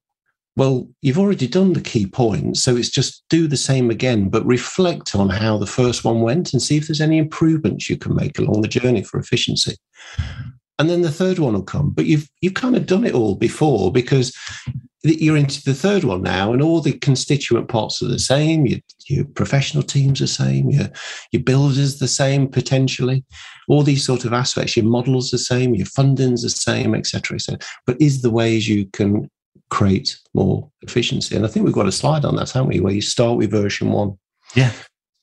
well, 0.55 0.89
you've 1.01 1.19
already 1.19 1.47
done 1.47 1.73
the 1.73 1.81
key 1.81 2.05
points. 2.05 2.61
So 2.61 2.75
it's 2.75 2.89
just 2.89 3.23
do 3.29 3.47
the 3.47 3.57
same 3.57 3.89
again, 3.89 4.29
but 4.29 4.45
reflect 4.45 5.15
on 5.15 5.29
how 5.29 5.57
the 5.57 5.65
first 5.65 6.03
one 6.03 6.21
went 6.21 6.51
and 6.51 6.61
see 6.61 6.77
if 6.77 6.87
there's 6.87 7.01
any 7.01 7.17
improvements 7.17 7.89
you 7.89 7.97
can 7.97 8.15
make 8.15 8.37
along 8.37 8.61
the 8.61 8.67
journey 8.67 9.03
for 9.03 9.19
efficiency. 9.19 9.75
And 10.77 10.89
then 10.89 11.01
the 11.01 11.11
third 11.11 11.39
one 11.39 11.53
will 11.53 11.63
come. 11.63 11.91
But 11.91 12.05
you've 12.05 12.29
you've 12.41 12.53
kind 12.53 12.75
of 12.75 12.85
done 12.85 13.05
it 13.05 13.13
all 13.13 13.35
before 13.35 13.91
because 13.91 14.35
you're 15.03 15.37
into 15.37 15.61
the 15.63 15.73
third 15.73 16.03
one 16.03 16.21
now, 16.21 16.51
and 16.51 16.61
all 16.61 16.81
the 16.81 16.93
constituent 16.93 17.67
parts 17.67 18.01
are 18.01 18.07
the 18.07 18.19
same. 18.19 18.65
Your, 18.65 18.79
your 19.07 19.25
professional 19.25 19.83
teams 19.83 20.21
are 20.21 20.23
the 20.23 20.27
same. 20.27 20.69
Your 20.69 20.89
your 21.31 21.43
builders 21.43 21.99
the 21.99 22.07
same 22.07 22.47
potentially. 22.47 23.25
All 23.67 23.83
these 23.83 24.05
sort 24.05 24.23
of 24.25 24.33
aspects. 24.33 24.77
Your 24.77 24.85
models 24.85 25.31
the 25.31 25.37
same. 25.37 25.75
Your 25.75 25.85
funding's 25.85 26.43
the 26.43 26.49
same, 26.49 26.95
etc. 26.95 27.35
etc. 27.35 27.59
But 27.85 28.01
is 28.01 28.21
the 28.21 28.31
ways 28.31 28.67
you 28.67 28.87
can 28.87 29.29
create 29.69 30.17
more 30.33 30.69
efficiency? 30.81 31.35
And 31.35 31.45
I 31.45 31.47
think 31.47 31.65
we've 31.65 31.75
got 31.75 31.87
a 31.87 31.91
slide 31.91 32.25
on 32.25 32.35
that, 32.35 32.51
haven't 32.51 32.69
we? 32.69 32.79
Where 32.79 32.93
you 32.93 33.01
start 33.01 33.37
with 33.37 33.51
version 33.51 33.91
one. 33.91 34.17
Yeah. 34.55 34.71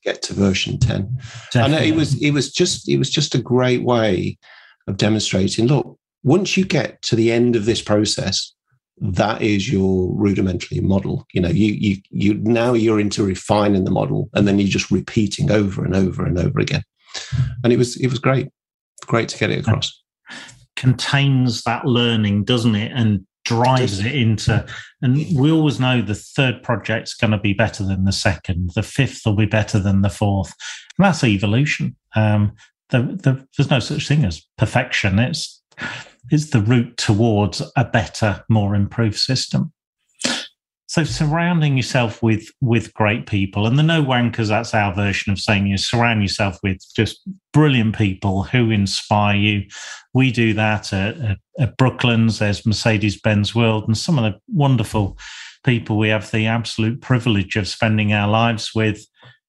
Get 0.05 0.23
to 0.23 0.35
version 0.35 0.79
ten. 0.79 1.19
Definitely. 1.53 1.89
And 1.89 1.95
it 1.95 1.97
was 1.97 2.23
it 2.23 2.31
was 2.31 2.53
just 2.53 2.89
it 2.89 2.99
was 2.99 3.11
just 3.11 3.35
a 3.35 3.41
great 3.41 3.83
way 3.83 4.39
of 4.87 4.97
demonstrating. 4.97 5.67
Look, 5.67 5.99
once 6.23 6.57
you 6.57 6.65
get 6.65 7.03
to 7.03 7.17
the 7.17 7.33
end 7.33 7.57
of 7.57 7.65
this 7.65 7.83
process 7.83 8.53
that 8.99 9.43
is 9.43 9.71
your 9.71 10.13
rudimentary 10.15 10.81
model 10.81 11.27
you 11.33 11.41
know 11.41 11.49
you 11.49 11.75
you 11.75 11.97
you 12.11 12.35
now 12.35 12.73
you're 12.73 13.01
into 13.01 13.23
refining 13.23 13.85
the 13.85 13.91
model 13.91 14.31
and 14.35 14.49
then 14.49 14.59
you're 14.59 14.69
just 14.69 14.91
repeating 14.91 15.51
over 15.51 15.85
and 15.85 15.95
over 15.95 16.25
and 16.25 16.39
over 16.39 16.59
again 16.59 16.83
and 17.63 17.73
it 17.73 17.77
was 17.77 17.97
it 18.01 18.09
was 18.09 18.19
great 18.19 18.49
great 19.07 19.29
to 19.29 19.39
get 19.39 19.51
it 19.51 19.61
across 19.61 20.03
contains 20.77 21.63
that 21.63 21.85
learning 21.85 22.43
doesn't 22.43 22.75
it 22.75 22.91
and 22.95 23.27
drives 23.47 24.01
it 24.01 24.15
into 24.15 24.67
and 25.03 25.17
we 25.35 25.51
always 25.51 25.81
know 25.81 26.03
the 26.03 26.15
third 26.15 26.63
project's 26.63 27.15
going 27.15 27.31
to 27.31 27.39
be 27.39 27.53
better 27.53 27.85
than 27.85 28.05
the 28.05 28.13
second. 28.13 28.71
The 28.75 28.83
fifth 28.83 29.23
will 29.25 29.37
be 29.37 29.47
better 29.47 29.79
than 29.79 30.03
the 30.03 30.11
fourth. 30.11 30.53
And 30.99 31.07
that's 31.07 31.25
evolution. 31.25 31.97
Um 32.15 32.53
the, 32.91 33.03
the, 33.03 33.47
there's 33.57 33.71
no 33.71 33.81
such 33.81 34.07
thing 34.07 34.25
as 34.25 34.47
perfection. 34.57 35.19
It's 35.19 35.61
is 36.31 36.51
the 36.51 36.61
route 36.61 36.97
towards 36.97 37.63
a 37.77 37.85
better, 37.85 38.45
more 38.49 38.75
improved 38.75 39.19
system. 39.19 39.73
So 40.89 41.03
surrounding 41.03 41.77
yourself 41.77 42.23
with 42.23 42.49
with 42.61 42.95
great 42.95 43.27
people, 43.27 43.67
and 43.67 43.77
the 43.77 43.83
no 43.83 44.05
wankers, 44.05 44.49
that's 44.49 44.73
our 44.73 44.95
version 44.95 45.33
of 45.33 45.41
saying 45.41 45.67
you 45.67 45.79
surround 45.79 46.23
yourself 46.23 46.59
with 46.63 46.81
just 46.95 47.29
brilliant 47.53 47.97
people 47.97 48.45
who 48.45 48.71
inspire 48.71 49.37
you. 49.37 49.65
We 50.15 50.31
do 50.31 50.55
that 50.55 50.93
at, 50.93 51.19
at, 51.19 51.39
at 51.59 51.77
Brooklands. 51.77 52.39
There's 52.39 52.65
Mercedes 52.65 53.21
Benz 53.21 53.53
World, 53.53 53.89
and 53.89 53.99
some 53.99 54.17
of 54.17 54.25
the 54.25 54.39
wonderful 54.47 55.19
people 55.65 55.99
we 55.99 56.11
have 56.11 56.31
the 56.31 56.47
absolute 56.47 57.01
privilege 57.01 57.57
of 57.57 57.67
spending 57.67 58.13
our 58.13 58.29
lives 58.29 58.73
with. 58.75 59.05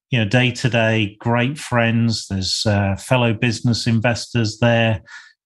You 0.10 0.20
know, 0.20 0.26
day 0.26 0.52
to 0.52 0.70
day, 0.70 1.18
great 1.20 1.60
friends. 1.60 2.28
There's 2.30 2.66
uh, 2.66 2.96
fellow 2.96 3.34
business 3.34 3.86
investors 3.86 4.58
there. 4.60 5.02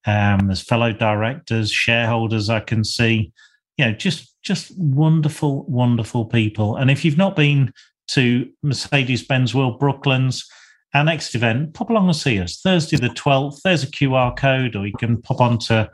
Um, 0.05 0.47
there's 0.47 0.61
fellow 0.61 0.93
directors, 0.93 1.69
shareholders 1.69 2.49
I 2.49 2.61
can 2.61 2.83
see. 2.85 3.33
You 3.77 3.85
know, 3.85 3.91
just 3.93 4.35
just 4.43 4.71
wonderful, 4.77 5.65
wonderful 5.67 6.25
people. 6.25 6.75
And 6.75 6.89
if 6.89 7.05
you've 7.05 7.17
not 7.17 7.35
been 7.35 7.73
to 8.09 8.49
Mercedes 8.63 9.23
Benz 9.23 9.55
World 9.55 9.79
Brooklands, 9.79 10.49
our 10.93 11.03
next 11.03 11.35
event, 11.35 11.73
pop 11.73 11.89
along 11.89 12.07
and 12.07 12.15
see 12.15 12.39
us. 12.39 12.59
Thursday 12.59 12.97
the 12.97 13.07
12th, 13.09 13.61
there's 13.63 13.83
a 13.83 13.87
QR 13.87 14.35
code, 14.35 14.75
or 14.75 14.85
you 14.85 14.93
can 14.97 15.21
pop 15.21 15.39
onto 15.39 15.85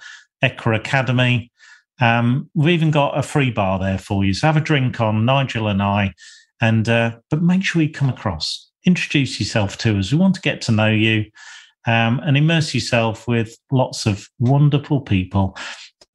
ECRA 0.44 0.78
Academy. 0.78 1.52
Um, 2.00 2.50
we've 2.54 2.70
even 2.70 2.92
got 2.92 3.18
a 3.18 3.24
free 3.24 3.52
bar 3.52 3.80
there 3.80 3.98
for 3.98 4.24
you. 4.24 4.34
So 4.34 4.48
have 4.48 4.58
a 4.58 4.62
drink 4.62 5.00
on 5.02 5.26
Nigel 5.26 5.68
and 5.68 5.82
I. 5.82 6.14
And 6.62 6.90
uh, 6.90 7.18
but 7.30 7.44
make 7.44 7.64
sure 7.64 7.82
you 7.82 7.92
come 7.92 8.10
across, 8.10 8.72
introduce 8.86 9.40
yourself 9.40 9.78
to 9.80 10.00
us. 10.00 10.12
We 10.12 10.18
want 10.18 10.36
to 10.36 10.42
get 10.42 10.62
to 10.64 10.72
know 10.72 10.90
you 10.90 11.26
um, 11.86 12.20
and 12.24 12.36
immerse 12.36 12.74
yourself 12.74 13.28
with 13.28 13.58
lots 13.72 14.06
of 14.06 14.28
wonderful 14.40 15.02
people. 15.02 15.56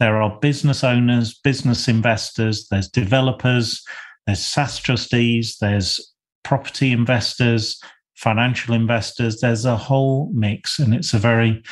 There 0.02 0.20
are 0.20 0.36
business 0.40 0.82
owners, 0.82 1.32
business 1.32 1.86
investors, 1.86 2.66
there's 2.68 2.88
developers, 2.88 3.84
there's 4.26 4.40
SSAS 4.40 4.82
trustees, 4.82 5.58
there's 5.60 6.12
property 6.42 6.90
investors, 6.90 7.80
financial 8.16 8.74
investors. 8.74 9.38
There's 9.40 9.64
a 9.64 9.76
whole 9.76 10.28
mix, 10.34 10.80
and 10.80 10.92
it's 10.92 11.14
a 11.14 11.18
very, 11.18 11.62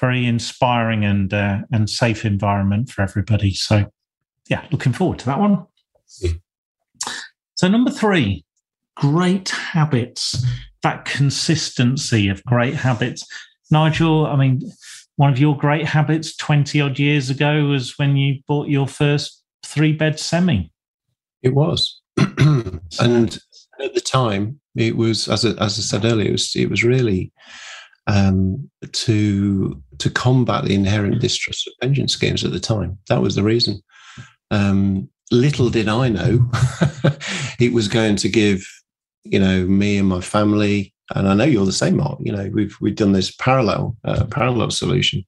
very 0.00 0.24
inspiring 0.24 1.04
and 1.04 1.34
uh, 1.34 1.58
and 1.70 1.90
safe 1.90 2.24
environment 2.24 2.88
for 2.88 3.02
everybody. 3.02 3.52
So, 3.52 3.92
yeah, 4.48 4.64
looking 4.72 4.94
forward 4.94 5.18
to 5.18 5.26
that 5.26 5.38
one. 5.38 5.66
So, 7.56 7.68
number 7.68 7.90
three, 7.90 8.46
great 8.94 9.50
habits 9.50 10.42
that 10.82 11.04
consistency 11.04 12.30
of 12.30 12.42
great 12.44 12.76
habits. 12.76 13.26
Nigel, 13.70 14.24
I 14.24 14.36
mean, 14.36 14.62
one 15.16 15.32
of 15.32 15.38
your 15.38 15.56
great 15.56 15.86
habits 15.86 16.36
20 16.36 16.80
odd 16.80 16.98
years 16.98 17.30
ago 17.30 17.64
was 17.66 17.98
when 17.98 18.16
you 18.16 18.40
bought 18.46 18.68
your 18.68 18.86
first 18.86 19.42
three 19.64 19.92
bed 19.92 20.18
semi. 20.18 20.70
It 21.42 21.54
was. 21.54 22.00
and 22.18 23.38
at 23.80 23.94
the 23.94 24.02
time, 24.04 24.60
it 24.76 24.96
was, 24.96 25.28
as 25.28 25.44
I, 25.44 25.50
as 25.50 25.78
I 25.78 25.82
said 25.82 26.04
earlier, 26.04 26.28
it 26.28 26.32
was, 26.32 26.54
it 26.54 26.70
was 26.70 26.84
really 26.84 27.32
um, 28.06 28.70
to, 28.92 29.82
to 29.98 30.10
combat 30.10 30.64
the 30.64 30.74
inherent 30.74 31.20
distrust 31.20 31.66
of 31.66 31.74
pension 31.80 32.08
schemes 32.08 32.44
at 32.44 32.52
the 32.52 32.60
time. 32.60 32.98
That 33.08 33.22
was 33.22 33.34
the 33.34 33.42
reason. 33.42 33.82
Um, 34.50 35.08
little 35.32 35.70
did 35.70 35.88
I 35.88 36.08
know 36.08 36.48
it 37.58 37.72
was 37.72 37.88
going 37.88 38.16
to 38.16 38.28
give 38.28 38.64
you 39.30 39.38
know, 39.38 39.64
me 39.64 39.98
and 39.98 40.08
my 40.08 40.20
family, 40.20 40.94
and 41.14 41.28
I 41.28 41.34
know 41.34 41.44
you're 41.44 41.66
the 41.66 41.72
same, 41.72 41.96
Mark. 41.96 42.18
You 42.20 42.32
know, 42.32 42.50
we've 42.52 42.76
we've 42.80 42.96
done 42.96 43.12
this 43.12 43.30
parallel 43.30 43.96
uh, 44.04 44.24
parallel 44.24 44.70
solution, 44.70 45.24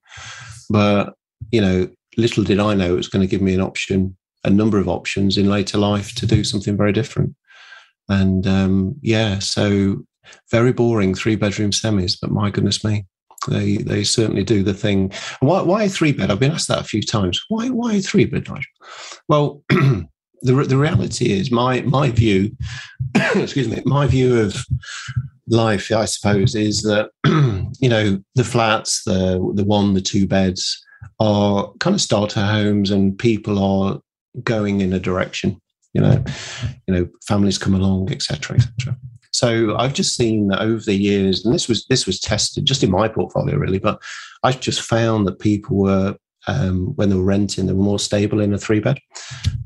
but 0.70 1.14
you 1.52 1.60
know, 1.60 1.88
little 2.16 2.44
did 2.44 2.58
I 2.58 2.74
know 2.74 2.92
it 2.92 2.96
was 2.96 3.08
going 3.08 3.26
to 3.26 3.30
give 3.30 3.42
me 3.42 3.54
an 3.54 3.60
option, 3.60 4.16
a 4.44 4.50
number 4.50 4.78
of 4.78 4.88
options 4.88 5.38
in 5.38 5.48
later 5.48 5.78
life 5.78 6.14
to 6.16 6.26
do 6.26 6.42
something 6.44 6.76
very 6.76 6.92
different. 6.92 7.34
And 8.08 8.46
um, 8.46 8.96
yeah, 9.02 9.38
so 9.38 10.04
very 10.50 10.72
boring 10.72 11.14
three 11.14 11.36
bedroom 11.36 11.70
semis, 11.70 12.18
but 12.20 12.30
my 12.30 12.50
goodness 12.50 12.84
me, 12.84 13.06
they 13.48 13.76
they 13.76 14.02
certainly 14.02 14.44
do 14.44 14.62
the 14.62 14.74
thing. 14.74 15.12
Why 15.40 15.62
why 15.62 15.88
three 15.88 16.12
bed? 16.12 16.30
I've 16.30 16.40
been 16.40 16.52
asked 16.52 16.68
that 16.68 16.80
a 16.80 16.84
few 16.84 17.02
times. 17.02 17.40
Why 17.48 17.68
why 17.68 18.00
three 18.00 18.24
bed, 18.24 18.48
Nigel? 18.48 18.62
Well. 19.28 19.62
the, 20.42 20.52
the 20.52 20.76
reality 20.76 21.32
is 21.32 21.50
my 21.50 21.80
my 21.80 22.12
view 22.12 22.56
excuse 23.34 23.68
me 23.68 23.82
my 23.84 24.06
view 24.06 24.38
of 24.38 24.64
life 25.50 25.90
i 25.92 26.04
suppose 26.04 26.54
is 26.54 26.82
that 26.82 27.10
you 27.80 27.88
know 27.88 28.22
the 28.34 28.44
flats 28.44 29.02
the 29.04 29.38
the 29.54 29.64
one 29.64 29.94
the 29.94 30.00
two 30.00 30.26
beds 30.26 30.84
are 31.20 31.72
kind 31.80 31.94
of 31.94 32.00
starter 32.00 32.44
homes 32.44 32.90
and 32.90 33.18
people 33.18 33.58
are 33.58 33.98
going 34.44 34.80
in 34.80 34.92
a 34.92 35.00
direction 35.00 35.60
you 35.94 36.00
know 36.00 36.22
you 36.86 36.94
know 36.94 37.08
families 37.26 37.58
come 37.58 37.74
along 37.74 38.10
etc 38.12 38.56
etc 38.56 38.96
so 39.32 39.76
i've 39.76 39.94
just 39.94 40.16
seen 40.16 40.48
that 40.48 40.60
over 40.60 40.84
the 40.84 40.94
years 40.94 41.44
and 41.44 41.54
this 41.54 41.68
was 41.68 41.86
this 41.86 42.06
was 42.06 42.20
tested 42.20 42.64
just 42.64 42.82
in 42.82 42.90
my 42.90 43.08
portfolio 43.08 43.56
really 43.56 43.78
but 43.78 44.00
i've 44.42 44.60
just 44.60 44.82
found 44.82 45.26
that 45.26 45.38
people 45.38 45.76
were 45.76 46.16
um, 46.48 46.94
when 46.96 47.08
they 47.08 47.14
were 47.14 47.22
renting, 47.22 47.66
they 47.66 47.72
were 47.72 47.84
more 47.84 47.98
stable 47.98 48.40
in 48.40 48.52
a 48.52 48.58
three 48.58 48.80
bed. 48.80 48.98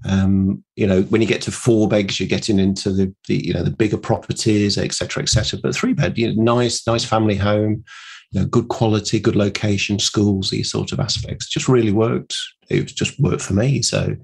Um, 0.04 0.62
you 0.76 0.86
know, 0.86 1.02
when 1.02 1.22
you 1.22 1.28
get 1.28 1.40
to 1.42 1.50
four 1.50 1.88
beds, 1.88 2.20
you're 2.20 2.28
getting 2.28 2.58
into 2.58 2.92
the, 2.92 3.14
the 3.28 3.36
you 3.36 3.54
know 3.54 3.62
the 3.62 3.70
bigger 3.70 3.96
properties, 3.96 4.76
etc., 4.76 5.22
etc. 5.22 5.60
But 5.62 5.74
three 5.74 5.94
bed, 5.94 6.18
you 6.18 6.34
know, 6.34 6.56
nice, 6.56 6.86
nice 6.86 7.04
family 7.04 7.36
home, 7.36 7.84
you 8.32 8.40
know, 8.40 8.46
good 8.46 8.68
quality, 8.68 9.20
good 9.20 9.36
location, 9.36 9.98
schools, 9.98 10.50
these 10.50 10.70
sort 10.70 10.92
of 10.92 11.00
aspects, 11.00 11.48
just 11.48 11.68
really 11.68 11.92
worked 11.92 12.36
it 12.72 12.86
just 12.86 13.18
worked 13.20 13.42
for 13.42 13.54
me. 13.54 13.82
So 13.82 14.16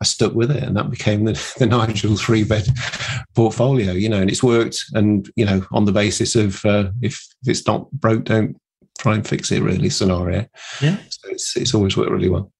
I 0.00 0.04
stuck 0.04 0.34
with 0.34 0.50
it, 0.50 0.62
and 0.62 0.76
that 0.76 0.90
became 0.90 1.24
the, 1.24 1.32
the 1.58 1.66
Nigel 1.66 2.16
three 2.16 2.44
bed 2.44 2.68
portfolio. 3.34 3.92
You 3.92 4.08
know, 4.08 4.20
and 4.20 4.30
it's 4.30 4.42
worked. 4.42 4.84
And 4.92 5.28
you 5.36 5.44
know, 5.44 5.64
on 5.72 5.84
the 5.84 5.92
basis 5.92 6.34
of 6.36 6.64
uh, 6.64 6.90
if, 7.02 7.14
if 7.42 7.48
it's 7.48 7.66
not 7.66 7.90
broke, 7.92 8.24
don't 8.24 8.56
try 8.98 9.14
and 9.14 9.26
fix 9.26 9.50
it. 9.52 9.62
Really, 9.62 9.90
scenario. 9.90 10.46
Yeah. 10.80 10.98
So 11.08 11.30
it's 11.30 11.56
it's 11.56 11.74
always 11.74 11.96
worked 11.96 12.10
really 12.10 12.28
well. 12.28 12.50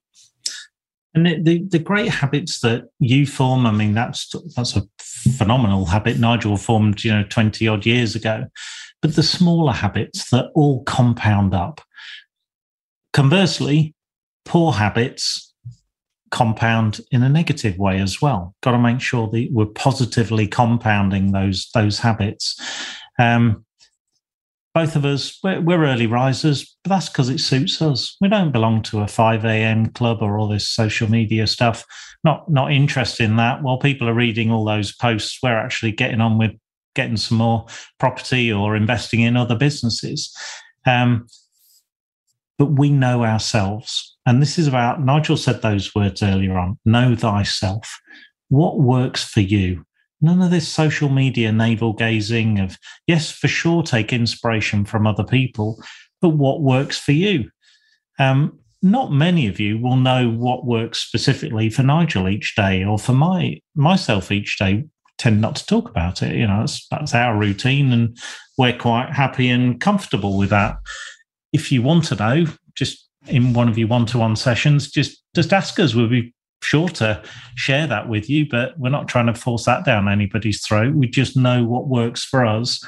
And 1.15 1.47
the, 1.47 1.65
the, 1.69 1.79
great 1.79 2.09
habits 2.09 2.59
that 2.61 2.87
you 2.99 3.25
form, 3.25 3.67
I 3.67 3.71
mean, 3.71 3.95
that's 3.95 4.35
that's 4.57 4.75
a 4.75 4.83
phenomenal 4.99 5.87
habit 5.87 6.19
Nigel 6.19 6.57
formed, 6.57 7.05
you 7.05 7.13
know, 7.13 7.25
twenty 7.25 7.69
odd 7.69 7.87
years 7.87 8.17
ago. 8.17 8.47
But 9.01 9.15
the 9.15 9.23
smaller 9.23 9.73
habits 9.73 10.31
that 10.31 10.51
all 10.55 10.83
compound 10.85 11.55
up. 11.55 11.81
Conversely, 13.13 13.95
poor 14.45 14.73
habits 14.73 15.55
compound 16.31 17.01
in 17.13 17.23
a 17.23 17.29
negative 17.29 17.79
way 17.79 18.01
as 18.01 18.21
well. 18.21 18.57
Got 18.61 18.73
to 18.73 18.79
make 18.79 19.01
sure 19.01 19.29
that 19.29 19.49
we're 19.53 19.67
positively 19.67 20.49
compounding 20.49 21.31
those 21.31 21.71
those 21.75 22.01
habits. 22.01 22.61
Um, 23.21 23.65
both 24.75 24.97
of 24.97 25.05
us, 25.05 25.39
we're, 25.43 25.61
we're 25.61 25.87
early 25.87 26.09
risers, 26.09 26.77
but 26.83 26.91
that's 26.91 27.09
because 27.09 27.29
it 27.29 27.39
suits 27.39 27.81
us. 27.81 28.17
We 28.21 28.29
don't 28.29 28.51
belong 28.51 28.83
to 28.85 29.01
a 29.01 29.09
5 29.09 29.45
a.m. 29.45 29.87
club 29.87 30.19
or 30.21 30.37
all 30.37 30.49
this 30.49 30.69
social 30.69 31.09
media 31.09 31.47
stuff. 31.47 31.85
Not 32.25 32.51
not 32.51 32.73
interested 32.73 33.25
in 33.25 33.37
that. 33.37 33.63
While 33.63 33.79
people 33.79 34.09
are 34.09 34.15
reading 34.15 34.51
all 34.51 34.65
those 34.65 34.93
posts, 34.93 35.39
we're 35.43 35.57
actually 35.57 35.93
getting 35.93 36.21
on 36.21 36.39
with 36.39 36.53
getting 36.95 37.17
some 37.17 37.39
more 37.39 37.67
property 37.99 38.53
or 38.53 38.75
investing 38.75 39.21
in 39.21 39.37
other 39.37 39.57
businesses. 39.57 40.35
Um, 40.87 41.27
but 42.59 42.79
we 42.79 42.91
know 42.91 43.25
ourselves. 43.25 44.17
And 44.27 44.41
this 44.41 44.59
is 44.59 44.67
about, 44.67 45.03
Nigel 45.03 45.37
said 45.37 45.61
those 45.61 45.95
words 45.95 46.23
earlier 46.23 46.57
on 46.57 46.79
know 46.85 47.15
thyself. 47.15 48.01
What 48.49 48.79
works 48.79 49.25
for 49.25 49.41
you? 49.41 49.85
None 50.25 50.41
of 50.41 50.51
this 50.51 50.67
social 50.67 51.11
media 51.11 51.53
navel 51.53 51.93
gazing 51.93 52.59
of, 52.59 52.79
yes, 53.07 53.31
for 53.31 53.47
sure, 53.47 53.83
take 53.83 54.11
inspiration 54.11 54.87
from 54.87 55.07
other 55.07 55.23
people, 55.23 55.83
but 56.23 56.31
what 56.31 56.63
works 56.63 56.97
for 56.99 57.13
you? 57.13 57.51
Um, 58.19 58.59
not 58.81 59.13
many 59.13 59.49
of 59.49 59.61
you 59.61 59.79
will 59.79 59.97
know 59.97 60.31
what 60.31 60.65
works 60.65 60.99
specifically 60.99 61.69
for 61.69 61.83
Nigel 61.83 62.29
each 62.29 62.55
day 62.57 62.85
or 62.85 62.99
for 62.99 63.13
my 63.13 63.61
myself 63.75 64.33
each 64.33 64.59
day. 64.59 64.85
Tend 65.19 65.41
not 65.43 65.57
to 65.57 65.67
talk 65.67 65.91
about 65.91 66.23
it. 66.23 66.35
You 66.35 66.47
know, 66.47 66.61
that's, 66.61 66.87
that's 66.89 67.15
our 67.15 67.37
routine, 67.37 67.93
and 67.93 68.17
we're 68.57 68.79
quite 68.79 69.11
happy 69.11 69.51
and 69.51 69.79
comfortable 69.79 70.39
with 70.39 70.51
that 70.51 70.79
if 71.53 71.71
you 71.71 71.83
want 71.83 72.05
to 72.07 72.17
know, 72.17 72.47
just 72.75 73.09
in 73.29 73.53
one 73.53 73.69
of 73.69 73.79
your 73.79 73.89
one-to-one 73.89 74.37
sessions, 74.37 74.91
just 74.91 75.23
just 75.35 75.53
ask 75.53 75.79
us. 75.79 75.95
We'll 75.95 76.09
be 76.09 76.35
sure 76.65 76.89
to 76.89 77.23
share 77.55 77.87
that 77.87 78.09
with 78.09 78.29
you, 78.29 78.49
but 78.49 78.79
we're 78.79 78.91
not 78.91 79.09
trying 79.09 79.27
to 79.27 79.35
force 79.35 79.65
that 79.67 79.85
down 79.85 80.09
anybody's 80.09 80.65
throat. 80.65 80.95
We 80.95 81.07
just 81.07 81.37
know 81.37 81.65
what 81.65 81.89
works 81.89 82.25
for 82.25 82.45
us 82.45 82.85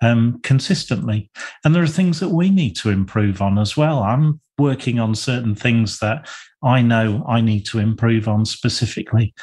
um, 0.00 0.40
consistently. 0.42 1.30
And 1.64 1.74
there 1.74 1.82
are 1.82 1.88
things 1.88 2.20
that 2.20 2.30
we 2.30 2.50
need 2.50 2.76
to 2.76 2.90
improve 2.90 3.42
on 3.42 3.58
as 3.58 3.76
well. 3.76 4.02
I'm 4.02 4.40
working 4.58 4.98
on 4.98 5.14
certain 5.14 5.54
things 5.54 5.98
that 5.98 6.28
I 6.62 6.82
know 6.82 7.24
I 7.28 7.40
need 7.40 7.66
to 7.66 7.78
improve 7.78 8.28
on 8.28 8.44
specifically. 8.44 9.34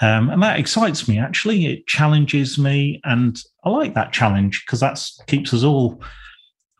Um, 0.00 0.28
and 0.28 0.42
that 0.42 0.58
excites 0.58 1.08
me 1.08 1.18
actually. 1.18 1.66
It 1.66 1.86
challenges 1.86 2.58
me, 2.58 3.00
and 3.04 3.38
I 3.64 3.70
like 3.70 3.94
that 3.94 4.12
challenge 4.12 4.64
because 4.66 4.80
that 4.80 5.02
keeps 5.26 5.54
us 5.54 5.62
all 5.62 6.02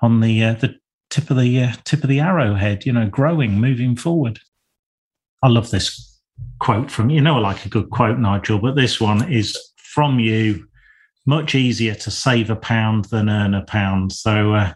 on 0.02 0.20
the 0.20 0.44
uh, 0.44 0.54
the 0.54 0.74
tip 1.08 1.30
of 1.30 1.38
the 1.38 1.62
uh, 1.62 1.72
tip 1.84 2.02
of 2.02 2.10
the 2.10 2.20
arrowhead. 2.20 2.84
You 2.84 2.92
know, 2.92 3.08
growing, 3.08 3.58
moving 3.58 3.96
forward. 3.96 4.40
I 5.42 5.48
love 5.48 5.70
this 5.70 6.15
quote 6.58 6.90
from 6.90 7.10
you 7.10 7.20
know 7.20 7.36
I 7.36 7.40
like 7.40 7.66
a 7.66 7.68
good 7.68 7.90
quote, 7.90 8.18
Nigel, 8.18 8.58
but 8.58 8.76
this 8.76 9.00
one 9.00 9.30
is 9.32 9.56
from 9.76 10.18
you. 10.18 10.66
Much 11.28 11.56
easier 11.56 11.94
to 11.96 12.10
save 12.10 12.50
a 12.50 12.56
pound 12.56 13.06
than 13.06 13.28
earn 13.28 13.52
a 13.52 13.64
pound. 13.64 14.12
So 14.12 14.54
uh, 14.54 14.72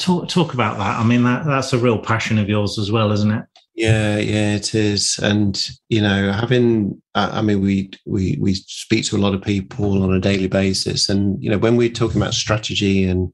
talk 0.00 0.28
talk 0.28 0.52
about 0.52 0.78
that. 0.78 0.98
I 0.98 1.04
mean, 1.04 1.22
that 1.22 1.46
that's 1.46 1.72
a 1.72 1.78
real 1.78 1.98
passion 1.98 2.38
of 2.38 2.48
yours 2.48 2.76
as 2.78 2.90
well, 2.90 3.12
isn't 3.12 3.30
it? 3.30 3.44
Yeah, 3.74 4.18
yeah, 4.18 4.56
it 4.56 4.74
is. 4.74 5.18
And 5.22 5.64
you 5.88 6.02
know, 6.02 6.32
having 6.32 7.00
I 7.14 7.40
mean, 7.40 7.60
we 7.60 7.90
we 8.04 8.36
we 8.40 8.54
speak 8.54 9.04
to 9.06 9.16
a 9.16 9.18
lot 9.18 9.34
of 9.34 9.42
people 9.42 10.02
on 10.02 10.12
a 10.12 10.20
daily 10.20 10.48
basis, 10.48 11.08
and 11.08 11.42
you 11.42 11.50
know, 11.50 11.58
when 11.58 11.76
we're 11.76 11.88
talking 11.88 12.20
about 12.20 12.34
strategy 12.34 13.04
and 13.04 13.32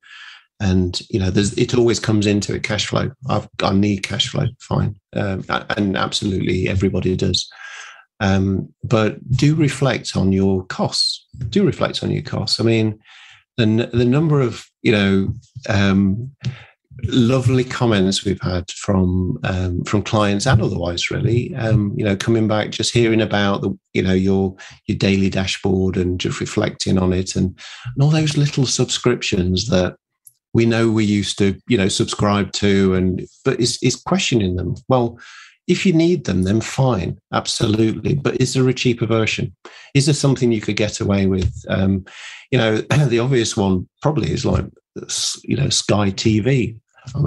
and 0.60 1.00
you 1.10 1.20
know 1.20 1.30
there's 1.30 1.52
it 1.58 1.74
always 1.76 2.00
comes 2.00 2.26
into 2.26 2.54
it 2.54 2.62
cash 2.62 2.86
flow. 2.86 3.10
I've, 3.28 3.48
i 3.62 3.72
need 3.72 4.02
cash 4.02 4.28
flow 4.28 4.46
fine. 4.60 4.96
Um, 5.14 5.44
and 5.48 5.96
absolutely 5.96 6.68
everybody 6.68 7.16
does. 7.16 7.48
Um, 8.20 8.72
but 8.82 9.18
do 9.30 9.54
reflect 9.54 10.16
on 10.16 10.32
your 10.32 10.64
costs. 10.66 11.26
Do 11.50 11.64
reflect 11.64 12.02
on 12.02 12.10
your 12.10 12.22
costs. 12.22 12.58
I 12.60 12.64
mean 12.64 12.98
the, 13.56 13.90
the 13.92 14.04
number 14.04 14.40
of 14.40 14.66
you 14.82 14.92
know 14.92 15.34
um, 15.68 16.30
lovely 17.04 17.64
comments 17.64 18.24
we've 18.24 18.40
had 18.40 18.70
from 18.70 19.38
um, 19.44 19.82
from 19.84 20.02
clients 20.02 20.46
and 20.46 20.62
otherwise 20.62 21.10
really 21.10 21.54
um, 21.56 21.92
you 21.96 22.04
know 22.04 22.16
coming 22.16 22.48
back 22.48 22.70
just 22.70 22.92
hearing 22.92 23.20
about 23.20 23.60
the 23.62 23.76
you 23.92 24.02
know 24.02 24.14
your 24.14 24.56
your 24.86 24.96
daily 24.96 25.28
dashboard 25.28 25.96
and 25.96 26.20
just 26.20 26.40
reflecting 26.40 26.98
on 26.98 27.12
it 27.12 27.36
and, 27.36 27.58
and 27.94 28.02
all 28.02 28.10
those 28.10 28.36
little 28.36 28.66
subscriptions 28.66 29.68
that 29.68 29.96
we 30.56 30.64
know 30.64 30.90
we 30.90 31.04
used 31.04 31.36
to, 31.36 31.54
you 31.68 31.76
know, 31.76 31.88
subscribe 31.88 32.50
to, 32.52 32.94
and 32.94 33.28
but 33.44 33.60
is 33.60 33.78
is 33.82 33.94
questioning 33.94 34.56
them. 34.56 34.74
Well, 34.88 35.18
if 35.66 35.84
you 35.84 35.92
need 35.92 36.24
them, 36.24 36.44
then 36.44 36.62
fine, 36.62 37.18
absolutely. 37.30 38.14
But 38.14 38.40
is 38.40 38.54
there 38.54 38.66
a 38.66 38.72
cheaper 38.72 39.04
version? 39.04 39.54
Is 39.92 40.06
there 40.06 40.14
something 40.14 40.50
you 40.50 40.62
could 40.62 40.76
get 40.76 40.98
away 40.98 41.26
with? 41.26 41.52
Um, 41.68 42.06
you 42.50 42.56
know, 42.56 42.76
the 43.06 43.18
obvious 43.18 43.54
one 43.54 43.86
probably 44.00 44.32
is 44.32 44.46
like, 44.46 44.64
you 45.44 45.56
know, 45.58 45.68
Sky 45.68 46.10
TV. 46.10 46.80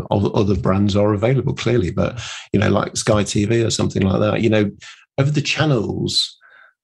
Other 0.09 0.55
brands 0.55 0.95
are 0.95 1.13
available 1.13 1.53
clearly, 1.53 1.91
but 1.91 2.19
you 2.51 2.59
know, 2.59 2.69
like 2.69 2.97
Sky 2.97 3.23
TV 3.23 3.63
or 3.63 3.69
something 3.69 4.01
like 4.01 4.19
that. 4.21 4.41
You 4.41 4.49
know, 4.49 4.71
over 5.19 5.29
the 5.29 5.41
channels 5.41 6.35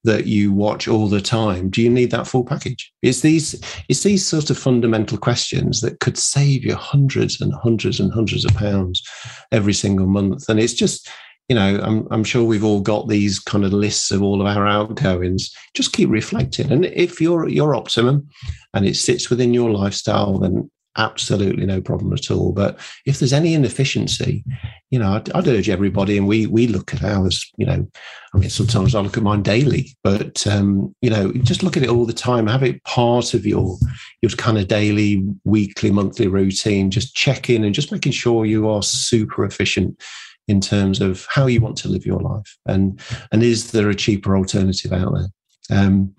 that 0.06 0.26
you 0.26 0.52
watch 0.52 0.88
all 0.88 1.08
the 1.08 1.22
time 1.22 1.70
do 1.70 1.82
you 1.82 1.90
need 1.90 2.12
that 2.12 2.28
full 2.28 2.44
package? 2.44 2.92
It's 3.02 3.22
these 3.22 3.62
it's 3.90 4.04
these 4.04 4.26
sort 4.26 4.50
of 4.50 4.58
fundamental 4.58 5.18
questions 5.18 5.82
that 5.82 6.00
could 6.00 6.18
save 6.18 6.64
you 6.64 6.76
hundreds 6.76 7.42
and 7.42 7.54
hundreds 7.54 8.00
and 8.00 8.14
hundreds 8.14 8.46
of 8.46 8.54
pounds 8.56 9.04
every 9.52 9.74
single 9.74 10.08
month. 10.08 10.48
And 10.50 10.60
it's 10.60 10.74
just 10.74 11.10
you 11.50 11.56
know 11.56 11.80
I'm, 11.84 12.08
I'm 12.12 12.24
sure 12.24 12.44
we've 12.44 12.64
all 12.64 12.82
got 12.82 13.08
these 13.08 13.40
kind 13.40 13.66
of 13.66 13.74
lists 13.74 14.12
of 14.12 14.22
all 14.22 14.42
of 14.42 14.48
our 14.48 14.68
outgoings. 14.68 15.52
Just 15.74 15.94
keep 15.94 16.10
reflecting. 16.10 16.72
And 16.72 16.86
if 16.86 17.20
you're 17.20 17.50
your 17.50 17.76
optimum 17.76 18.28
and 18.74 18.86
it 18.86 18.96
sits 18.96 19.30
within 19.30 19.54
your 19.54 19.72
lifestyle 19.72 20.40
then 20.40 20.70
absolutely 20.98 21.66
no 21.66 21.82
problem 21.82 22.14
at 22.14 22.32
all. 22.32 22.52
But 22.52 22.80
if 23.06 23.20
there's 23.20 23.34
any 23.34 23.54
inefficiency, 23.54 24.44
you 24.90 25.00
know, 25.00 25.14
I'd, 25.14 25.32
I'd, 25.32 25.48
urge 25.48 25.70
everybody, 25.70 26.18
and 26.18 26.28
we 26.28 26.48
we 26.48 26.68
look 26.68 26.94
at 26.94 27.04
ours. 27.04 27.52
You 27.58 27.66
know, 27.66 27.88
I 28.34 28.38
mean, 28.38 28.50
sometimes 28.50 28.96
I 28.96 29.02
look 29.02 29.18
at 29.18 29.24
mine 29.24 29.42
daily, 29.42 29.96
but 30.04 30.46
um, 30.48 30.96
you 31.02 31.10
know, 31.10 31.32
just 31.34 31.64
look 31.64 31.78
at 31.78 31.84
it 31.84 31.90
all 31.90 32.06
the 32.06 32.14
time. 32.14 32.48
Have 32.48 32.64
it 32.64 32.84
part 32.84 33.34
of 33.34 33.46
your 33.46 33.78
your 34.22 34.32
kind 34.32 34.58
of 34.58 34.68
daily, 34.68 35.24
weekly, 35.44 35.92
monthly 35.92 36.28
routine. 36.28 36.92
Just 36.92 37.16
check 37.16 37.50
in 37.50 37.64
and 37.64 37.76
just 37.76 37.92
making 37.92 38.12
sure 38.12 38.46
you 38.46 38.70
are 38.70 38.84
super 38.84 39.46
efficient 39.46 40.02
in 40.48 40.62
terms 40.62 41.02
of 41.02 41.26
how 41.30 41.48
you 41.48 41.60
want 41.60 41.78
to 41.78 41.88
live 41.88 42.06
your 42.06 42.20
life, 42.20 42.58
and 42.66 43.00
and 43.32 43.44
is 43.44 43.72
there 43.72 43.90
a 43.90 43.96
cheaper 43.96 44.38
alternative 44.38 44.94
out 44.94 45.14
there? 45.14 45.28
Um, 45.72 46.16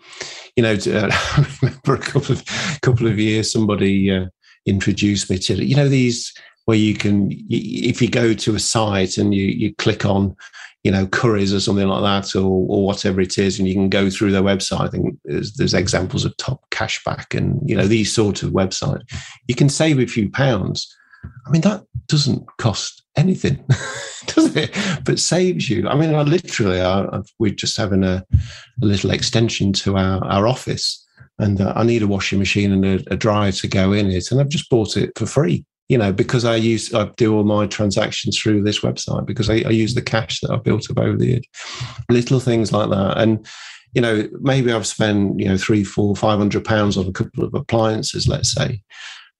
you 0.57 0.63
know, 0.63 0.73
uh, 0.73 1.09
I 1.13 1.47
remember 1.63 1.95
a 1.95 1.99
couple 1.99 2.33
of 2.33 2.45
couple 2.83 3.07
of 3.07 3.19
years 3.19 3.53
somebody 3.53 4.11
uh, 4.11 4.27
introduced 4.67 5.31
me 5.31 5.39
to 5.39 5.65
you 5.65 5.77
know 5.77 5.89
these 5.89 6.33
where 6.67 6.77
you 6.77 6.95
can 6.95 7.29
if 7.49 8.03
you 8.03 8.09
go 8.09 8.35
to 8.35 8.55
a 8.55 8.61
site 8.61 9.17
and 9.17 9.35
you 9.35 9.45
you 9.45 9.75
click 9.77 10.05
on 10.05 10.37
you 10.83 10.91
know 10.91 11.07
Currys 11.07 11.55
or 11.55 11.61
something 11.61 11.89
like 11.89 12.03
that 12.03 12.37
or 12.37 12.67
or 12.69 12.85
whatever 12.85 13.21
it 13.21 13.39
is 13.39 13.59
and 13.59 13.67
you 13.67 13.75
can 13.75 13.89
go 13.89 14.11
through 14.11 14.33
their 14.33 14.43
website 14.43 14.81
i 14.81 14.89
think 14.89 15.17
there's, 15.25 15.55
there's 15.55 15.75
examples 15.75 16.25
of 16.25 16.37
TopCashback 16.37 17.37
and 17.37 17.61
you 17.69 17.77
know 17.77 17.87
these 17.87 18.13
sort 18.13 18.43
of 18.43 18.51
websites 18.51 19.03
you 19.49 19.55
can 19.55 19.69
save 19.69 19.99
a 19.99 20.07
few 20.07 20.31
pounds. 20.31 20.93
I 21.47 21.51
mean 21.51 21.63
that 21.63 21.85
doesn't 22.07 22.47
cost 22.59 23.03
anything 23.17 23.65
does 24.27 24.55
it? 24.55 24.77
But 25.05 25.19
saves 25.19 25.69
you. 25.71 25.89
I 25.89 25.97
mean 25.97 26.15
I 26.15 26.23
literally 26.23 26.81
I, 26.81 27.21
we're 27.39 27.55
just 27.55 27.77
having 27.77 28.05
a, 28.05 28.25
a 28.33 28.85
little 28.85 29.11
extension 29.11 29.73
to 29.75 29.97
our, 29.97 30.25
our 30.25 30.47
office 30.47 31.06
and 31.39 31.61
uh, 31.61 31.73
I 31.77 31.85
need 31.85 32.03
a 32.03 32.07
washing 32.07 32.39
machine 32.39 32.73
and 32.73 32.85
a, 32.85 33.13
a, 33.13 33.17
dryer 33.17 33.53
to 33.53 33.69
go 33.69 33.93
in 33.93 34.11
it, 34.11 34.31
and 34.31 34.41
I've 34.41 34.49
just 34.49 34.71
bought 34.71 34.97
it 34.97 35.13
for 35.17 35.27
free. 35.27 35.65
You 35.89 35.99
know, 35.99 36.13
because 36.13 36.45
I 36.45 36.57
use 36.57 36.93
I 36.93 37.05
do 37.17 37.37
all 37.37 37.45
my 37.45 37.67
transactions 37.67 38.39
through 38.39 38.65
this 38.65 38.81
website 38.81 39.25
because 39.25 39.49
I, 39.49 39.57
I 39.67 39.71
use 39.71 39.95
the 39.95 40.03
cash 40.03 40.41
that 40.41 40.51
I've 40.51 40.65
built 40.65 40.91
up 40.91 40.99
over 40.99 41.17
the 41.17 41.27
years. 41.27 41.45
Little 42.11 42.41
things 42.41 42.73
like 42.73 42.91
that, 42.91 43.19
and 43.19 43.47
you 43.95 44.03
know, 44.03 44.29
maybe 44.41 44.73
I've 44.73 44.87
spent 44.87 45.39
you 45.39 45.49
know 45.49 45.57
three, 45.57 45.85
four, 45.85 46.17
five 46.17 46.39
hundred 46.39 46.65
pounds 46.65 46.97
on 46.97 47.07
a 47.07 47.13
couple 47.13 47.45
of 47.45 47.55
appliances, 47.55 48.27
let's 48.27 48.53
say, 48.53 48.83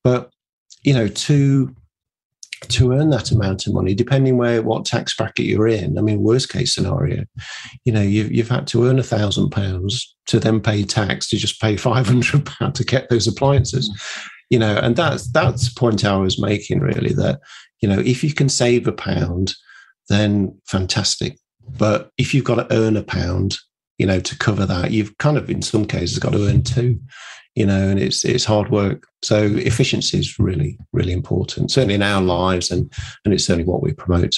but 0.03 0.31
you 0.83 0.93
know, 0.93 1.07
to 1.07 1.75
to 2.61 2.91
earn 2.93 3.09
that 3.11 3.31
amount 3.31 3.67
of 3.67 3.73
money, 3.73 3.93
depending 3.93 4.37
where 4.37 4.61
what 4.61 4.85
tax 4.85 5.15
bracket 5.15 5.45
you're 5.45 5.67
in. 5.67 5.97
I 5.97 6.01
mean, 6.01 6.23
worst 6.23 6.49
case 6.49 6.73
scenario, 6.73 7.23
you 7.85 7.93
know, 7.93 8.01
you've, 8.01 8.31
you've 8.31 8.49
had 8.49 8.67
to 8.67 8.85
earn 8.85 8.99
a 8.99 9.03
thousand 9.03 9.51
pounds 9.51 10.15
to 10.27 10.39
then 10.39 10.59
pay 10.59 10.83
tax 10.83 11.29
to 11.29 11.37
just 11.37 11.61
pay 11.61 11.77
five 11.77 12.07
hundred 12.07 12.45
pounds 12.45 12.77
to 12.77 12.85
get 12.85 13.09
those 13.09 13.27
appliances. 13.27 13.89
You 14.49 14.59
know, 14.59 14.77
and 14.77 14.95
that's 14.95 15.29
that's 15.31 15.73
the 15.73 15.79
point 15.79 16.05
I 16.05 16.17
was 16.17 16.41
making 16.41 16.79
really 16.79 17.13
that 17.13 17.39
you 17.81 17.89
know 17.89 17.99
if 17.99 18.23
you 18.23 18.33
can 18.33 18.49
save 18.49 18.87
a 18.87 18.93
pound, 18.93 19.53
then 20.09 20.57
fantastic. 20.65 21.37
But 21.77 22.11
if 22.17 22.33
you've 22.33 22.45
got 22.45 22.55
to 22.55 22.75
earn 22.75 22.95
a 22.95 23.03
pound, 23.03 23.57
you 23.97 24.05
know, 24.05 24.21
to 24.21 24.37
cover 24.37 24.65
that, 24.65 24.91
you've 24.91 25.17
kind 25.17 25.37
of 25.37 25.49
in 25.49 25.61
some 25.61 25.85
cases 25.85 26.19
got 26.19 26.31
to 26.31 26.47
earn 26.47 26.63
two 26.63 26.99
you 27.57 27.65
know, 27.65 27.89
and 27.89 27.99
it's 27.99 28.23
it's 28.23 28.45
hard 28.45 28.69
work. 28.69 29.07
So 29.23 29.43
efficiency 29.43 30.19
is 30.19 30.37
really 30.37 30.77
really 30.93 31.11
important, 31.11 31.71
certainly 31.71 31.95
in 31.95 32.03
our 32.03 32.21
lives, 32.21 32.69
and 32.69 32.91
and 33.25 33.33
it's 33.33 33.45
certainly 33.45 33.67
what 33.67 33.81
we 33.81 33.93
promote. 33.93 34.35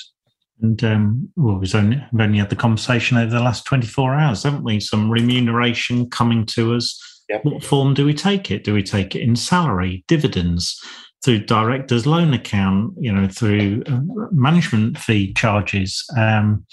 And 0.62 0.82
um, 0.86 1.30
well, 1.36 1.58
we've 1.58 1.76
only, 1.76 2.02
we've 2.12 2.22
only 2.22 2.40
had 2.40 2.50
the 2.50 2.56
conversation 2.56 3.18
over 3.18 3.32
the 3.32 3.42
last 3.42 3.66
24 3.66 4.16
hours, 4.16 4.44
haven't 4.44 4.64
we? 4.64 4.80
Some 4.80 5.10
remuneration 5.10 6.10
coming 6.10 6.46
to 6.48 6.76
us. 6.76 6.98
Yep. 7.30 7.46
What 7.46 7.64
form 7.64 7.94
do 7.94 8.06
we 8.06 8.14
take 8.14 8.52
it? 8.52 8.64
Do 8.64 8.74
we 8.74 8.84
take 8.84 9.16
it 9.16 9.22
in 9.22 9.36
salary, 9.36 10.04
dividends? 10.08 10.82
through 11.24 11.40
director's 11.40 12.08
loan 12.08 12.34
account, 12.34 12.94
you 12.98 13.12
know, 13.12 13.28
through 13.28 13.84
uh, 13.88 14.00
management 14.32 14.98
fee 14.98 15.34
charges, 15.34 16.06
um, 16.18 16.66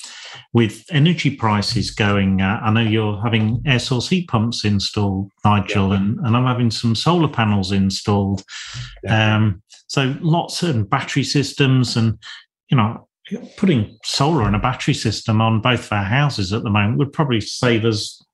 with 0.57 0.87
energy 0.91 1.37
prices 1.37 1.91
going. 1.91 2.41
Uh, 2.41 2.59
I 2.63 2.71
know 2.71 2.81
you're 2.81 3.21
having 3.21 3.63
air 3.67 3.79
source 3.79 4.09
heat 4.09 4.27
pumps 4.27 4.65
installed, 4.65 5.31
Nigel, 5.45 5.91
yeah. 5.91 5.97
and, 5.97 6.19
and 6.21 6.35
I'm 6.35 6.47
having 6.47 6.71
some 6.71 6.95
solar 6.95 7.29
panels 7.29 7.73
installed. 7.73 8.43
Yeah. 9.05 9.37
Um, 9.37 9.63
so 9.87 10.17
lots 10.23 10.63
of 10.63 10.89
battery 10.89 11.25
systems, 11.25 11.95
and 11.95 12.19
you 12.71 12.79
know, 12.79 13.07
putting 13.59 13.99
solar 14.03 14.47
and 14.47 14.57
a 14.57 14.59
battery 14.59 14.95
system 14.95 15.43
on 15.43 15.61
both 15.61 15.85
of 15.85 15.93
our 15.93 16.05
houses 16.05 16.55
at 16.55 16.63
the 16.63 16.71
moment 16.71 16.97
would 16.97 17.13
probably 17.13 17.43
save 17.43 17.85
us 17.85 18.25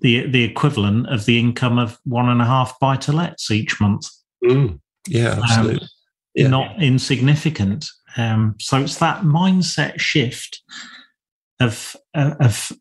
the 0.00 0.26
the 0.28 0.44
equivalent 0.44 1.06
of 1.10 1.26
the 1.26 1.38
income 1.38 1.78
of 1.78 1.98
one 2.04 2.30
and 2.30 2.40
a 2.40 2.46
half 2.46 2.80
buy 2.80 2.96
to 2.96 3.12
lets 3.12 3.50
each 3.50 3.78
month. 3.78 4.06
Mm. 4.42 4.80
Yeah, 5.06 5.32
um, 5.32 5.42
absolutely. 5.42 5.82
Um, 5.82 5.88
yeah. 6.34 6.48
Not 6.48 6.82
insignificant. 6.82 7.84
Um, 8.16 8.54
so 8.58 8.80
it's 8.80 8.96
that 9.00 9.20
mindset 9.20 10.00
shift 10.00 10.62
of 11.62 11.96
uh, 12.14 12.34
of 12.40 12.72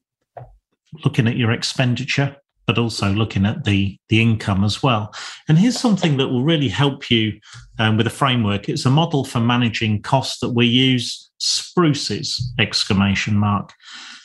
looking 1.06 1.28
at 1.28 1.38
your 1.38 1.52
expenditure, 1.52 2.36
but 2.68 2.78
also 2.78 3.12
looking 3.12 3.46
at 3.46 3.64
the 3.64 3.98
the 4.10 4.22
income 4.22 4.64
as 4.64 4.84
well. 4.84 5.14
And 5.48 5.58
here's 5.58 5.80
something 5.80 6.18
that 6.18 6.28
will 6.28 6.44
really 6.44 6.70
help 6.70 7.10
you 7.10 7.40
um, 7.80 7.98
with 7.98 8.08
a 8.08 8.12
framework. 8.12 8.70
It's 8.70 8.86
a 8.86 8.90
model 8.90 9.24
for 9.24 9.40
managing 9.40 10.02
costs 10.02 10.40
that 10.40 10.50
we 10.50 10.66
use. 10.66 11.30
Spruces! 11.38 12.54
Exclamation 12.60 13.36
mark. 13.38 13.74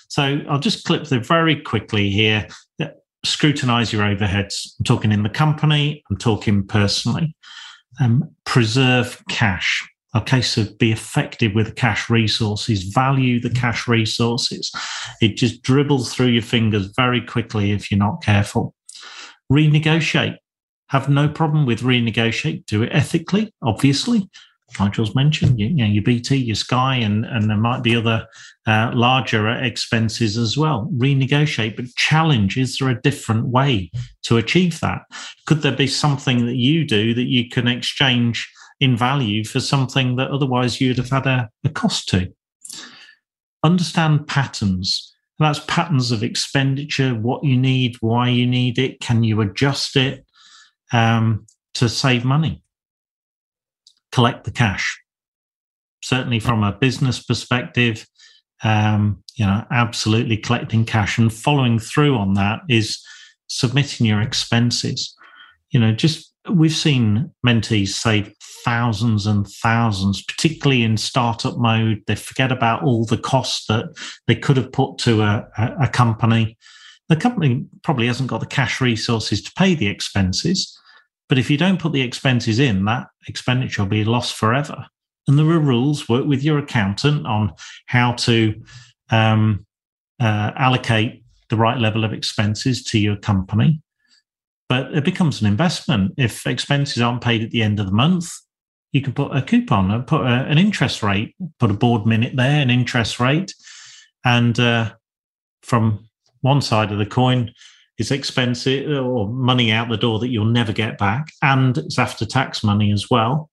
So 0.09 0.41
I'll 0.49 0.61
just 0.61 0.85
clip 0.85 1.07
through 1.07 1.25
very 1.25 1.61
quickly 1.61 2.11
here. 2.11 2.49
Scrutinize 3.25 3.93
your 3.93 4.03
overheads. 4.03 4.55
I'm 4.79 4.85
talking 4.85 5.11
in 5.11 5.25
the 5.25 5.29
company. 5.29 6.05
I'm 6.09 6.17
talking 6.17 6.65
personally 6.65 7.35
um, 8.01 8.31
preserve 8.45 9.23
cash. 9.29 9.89
A 10.17 10.21
case 10.23 10.57
of 10.57 10.79
be 10.79 10.93
effective 10.93 11.55
with 11.55 11.77
cash 11.77 12.09
resources, 12.09 12.85
value 12.85 13.39
the 13.39 13.51
cash 13.51 13.87
resources. 13.87 14.73
It 15.21 15.37
just 15.37 15.61
dribbles 15.61 16.15
through 16.15 16.29
your 16.29 16.43
fingers 16.43 16.87
very 16.97 17.21
quickly 17.21 17.73
if 17.73 17.91
you're 17.91 17.99
not 17.99 18.23
careful. 18.23 18.75
Renegotiate. 19.53 20.39
Have 20.89 21.11
no 21.11 21.29
problem 21.29 21.67
with 21.67 21.81
renegotiate. 21.81 22.65
Do 22.65 22.83
it 22.83 22.95
ethically, 22.95 23.53
obviously. 23.63 24.31
Nigel's 24.81 25.15
mentioned, 25.15 25.61
you, 25.61 25.69
know, 25.69 25.85
your 25.85 26.03
BT, 26.03 26.37
your 26.37 26.57
Sky, 26.57 26.97
and, 26.97 27.27
and 27.27 27.51
there 27.51 27.57
might 27.59 27.83
be 27.83 27.95
other 27.95 28.27
uh, 28.67 28.93
larger 28.95 29.51
expenses 29.51 30.39
as 30.39 30.57
well. 30.57 30.91
Renegotiate, 30.97 31.77
but 31.77 31.95
challenge 31.97 32.57
is 32.57 32.79
there 32.79 32.89
a 32.89 33.03
different 33.03 33.49
way 33.49 33.91
to 34.23 34.39
achieve 34.39 34.81
that? 34.81 35.03
Could 35.45 35.61
there 35.61 35.77
be 35.77 35.87
something 35.87 36.47
that 36.47 36.57
you 36.57 36.87
do 36.87 37.13
that 37.13 37.29
you 37.29 37.51
can 37.51 37.69
exchange 37.69 38.51
in 38.81 38.97
value 38.97 39.45
for 39.45 39.61
something 39.61 40.17
that 40.17 40.31
otherwise 40.31 40.81
you'd 40.81 40.99
have 40.99 41.11
had 41.11 41.27
a, 41.27 41.51
a 41.65 41.69
cost 41.69 42.09
to? 42.11 42.33
Understand 43.63 44.27
patterns. 44.27 45.15
That's 45.39 45.61
patterns 45.61 46.13
of 46.13 46.23
expenditure, 46.23 47.15
what 47.15 47.45
you 47.45 47.57
need, 47.57 47.97
why 48.01 48.29
you 48.29 48.47
need 48.47 48.79
it, 48.79 49.01
can 49.01 49.23
you 49.23 49.41
adjust 49.43 49.97
it 49.97 50.25
um, 50.93 51.47
to 51.75 51.89
save 51.89 52.25
money? 52.25 52.63
collect 54.17 54.45
the 54.45 54.51
cash. 54.51 54.99
Certainly, 56.03 56.41
from 56.41 56.65
a 56.65 56.73
business 56.73 57.23
perspective, 57.23 58.07
um, 58.65 59.23
you 59.35 59.45
know, 59.45 59.63
absolutely 59.71 60.39
collecting 60.39 60.87
cash 60.87 61.19
and 61.19 61.31
following 61.31 61.79
through 61.79 62.17
on 62.17 62.33
that 62.33 62.61
is 62.71 62.99
submitting 63.49 64.07
your 64.07 64.23
expenses. 64.23 65.15
You 65.71 65.81
know, 65.81 65.93
just 65.93 66.33
we've 66.51 66.73
seen 66.73 67.33
mentees 67.47 67.89
save 67.89 68.33
thousands 68.65 69.27
and 69.27 69.47
thousands, 69.47 70.23
particularly 70.23 70.83
in 70.83 70.97
startup 70.97 71.57
mode. 71.57 72.03
They 72.07 72.17
forget 72.17 72.51
about 72.51 72.83
all 72.83 73.05
the 73.05 73.19
costs 73.19 73.67
that 73.67 73.87
they 74.27 74.35
could 74.35 74.57
have 74.57 74.73
put 74.73 74.99
to 74.99 75.23
a, 75.23 75.47
a 75.81 75.89
company. 75.89 76.59
The 77.09 77.17
company 77.17 77.65
probably 77.83 78.09
hasn't 78.09 78.29
got 78.29 78.41
the 78.41 78.47
cash 78.47 78.81
resources 78.81 79.43
to 79.43 79.53
pay 79.57 79.75
the 79.75 79.87
expenses. 79.87 80.77
But 81.29 81.39
if 81.39 81.51
you 81.51 81.57
don't 81.57 81.81
put 81.81 81.93
the 81.93 82.03
expenses 82.03 82.59
in, 82.59 82.85
that 82.85 83.07
expenditure 83.29 83.83
will 83.83 83.91
be 83.91 84.05
lost 84.05 84.35
forever. 84.35 84.87
And 85.29 85.39
there 85.39 85.47
are 85.47 85.61
rules. 85.61 86.09
Work 86.09 86.27
with 86.27 86.43
your 86.43 86.59
accountant 86.59 87.27
on 87.27 87.53
how 87.87 88.13
to 88.13 88.55
um, 89.11 89.67
uh, 90.21 90.53
allocate 90.57 91.25
the 91.49 91.57
right 91.57 91.79
level 91.79 92.05
of 92.05 92.13
expenses 92.13 92.83
to 92.85 92.99
your 92.99 93.17
company. 93.17 93.81
But 94.69 94.93
it 94.95 95.05
becomes 95.05 95.41
an 95.41 95.47
investment. 95.47 96.15
If 96.17 96.47
expenses 96.47 97.01
aren't 97.01 97.23
paid 97.23 97.43
at 97.43 97.51
the 97.51 97.63
end 97.63 97.79
of 97.79 97.87
the 97.87 97.93
month, 97.93 98.29
you 98.93 99.01
can 99.01 99.13
put 99.13 99.37
a 99.37 99.43
coupon, 99.43 99.91
uh, 99.91 100.01
put 100.01 100.23
a, 100.23 100.45
an 100.47 100.59
interest 100.59 101.03
rate, 101.03 101.35
put 101.59 101.71
a 101.71 101.75
board 101.75 102.07
minute 102.07 102.35
there, 102.35 102.61
an 102.61 102.71
interest 102.71 103.21
rate, 103.21 103.55
and 104.25 104.59
uh, 104.59 104.93
from 105.63 106.09
one 106.41 106.61
side 106.61 106.93
of 106.93 106.99
the 106.99 107.07
coin, 107.07 107.53
it's 107.99 108.11
expensive 108.11 108.91
or 108.91 109.29
money 109.29 109.73
out 109.73 109.89
the 109.89 109.97
door 109.97 110.19
that 110.19 110.29
you'll 110.29 110.45
never 110.45 110.73
get 110.73 110.99
back. 110.99 111.29
And 111.43 111.79
it's 111.79 111.99
after 111.99 112.27
tax 112.27 112.63
money 112.63 112.93
as 112.93 113.11
well, 113.11 113.51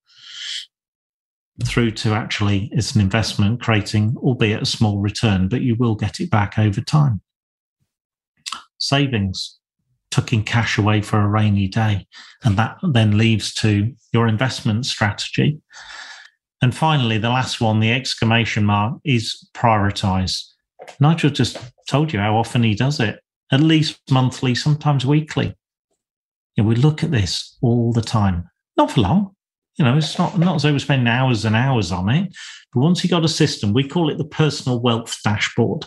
through 1.64 1.92
to 1.92 2.14
actually 2.14 2.70
it's 2.72 2.96
an 2.96 3.02
investment 3.02 3.62
creating, 3.62 4.16
albeit 4.18 4.62
a 4.62 4.66
small 4.66 5.00
return, 5.00 5.48
but 5.48 5.62
you 5.62 5.76
will 5.76 5.96
get 5.96 6.20
it 6.20 6.30
back 6.30 6.58
over 6.58 6.82
time. 6.82 7.22
Savings, 8.80 9.60
tucking 10.14 10.44
cash 10.44 10.78
away 10.78 11.02
for 11.02 11.20
a 11.20 11.28
rainy 11.28 11.68
day. 11.68 12.08
And 12.44 12.56
that 12.58 12.78
then 12.92 13.18
leads 13.18 13.54
to 13.56 13.92
your 14.14 14.28
investment 14.28 14.86
strategy. 14.86 15.60
And 16.62 16.76
finally, 16.76 17.18
the 17.18 17.30
last 17.30 17.60
one, 17.60 17.80
the 17.80 17.92
exclamation 17.92 18.64
mark, 18.64 19.00
is 19.04 19.50
prioritize. 19.54 20.44
Nigel 21.00 21.32
just 21.32 21.58
told 21.90 22.14
you 22.14 22.20
how 22.20 22.38
often 22.38 22.62
he 22.62 22.76
does 22.76 23.00
it 23.00 23.20
at 23.52 23.60
least 23.60 24.00
monthly, 24.12 24.54
sometimes 24.56 25.06
weekly. 25.06 25.56
You 26.56 26.64
know, 26.64 26.70
we 26.70 26.76
look 26.76 27.04
at 27.04 27.12
this 27.12 27.58
all 27.62 27.92
the 27.92 28.02
time, 28.02 28.50
not 28.78 28.92
for 28.92 29.02
long. 29.02 29.36
You 29.78 29.86
know, 29.86 29.98
it's 29.98 30.20
not, 30.20 30.38
not 30.38 30.56
as 30.56 30.64
though 30.64 30.72
we're 30.72 30.80
spending 30.80 31.08
hours 31.08 31.46
and 31.46 31.56
hours 31.56 31.92
on 31.92 32.08
it. 32.10 32.36
But 32.72 32.82
once 32.82 33.04
you 33.04 33.10
got 33.10 33.26
a 33.26 33.30
system, 33.30 33.74
we 33.74 33.88
call 33.88 34.12
it 34.12 34.20
the 34.20 34.26
personal 34.26 34.80
wealth 34.80 35.18
dashboard. 35.24 35.86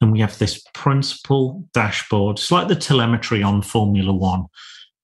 And 0.00 0.12
we 0.12 0.20
have 0.20 0.38
this 0.38 0.62
principal 0.72 1.64
dashboard. 1.74 2.38
It's 2.38 2.50
like 2.50 2.68
the 2.68 2.76
telemetry 2.76 3.42
on 3.42 3.62
Formula 3.62 4.12
One. 4.12 4.46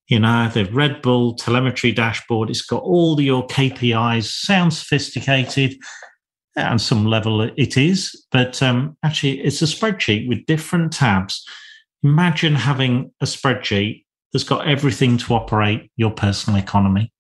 You 0.09 0.21
know, 0.21 0.49
the 0.49 0.65
Red 0.65 1.03
Bull 1.03 1.35
telemetry 1.35 1.93
dashboard. 1.93 2.49
It's 2.49 2.63
got 2.63 2.83
all 2.83 3.21
your 3.21 3.47
KPIs, 3.49 4.25
sounds 4.25 4.79
sophisticated. 4.79 5.77
And 6.55 6.81
some 6.81 7.05
level, 7.05 7.43
it 7.43 7.77
is, 7.77 8.27
but 8.33 8.63
um, 8.63 8.97
actually, 9.03 9.41
it's 9.43 9.61
a 9.61 9.67
spreadsheet 9.67 10.27
with 10.27 10.47
different 10.47 10.91
tabs 10.91 11.45
Imagine 12.07 12.55
having 12.55 13.11
a 13.21 13.25
spreadsheet 13.25 14.05
that's 14.33 14.45
got 14.45 14.69
everything 14.69 15.19
to 15.19 15.35
operate 15.35 15.91
your 15.97 16.13
personal 16.13 16.59
economy 16.59 17.13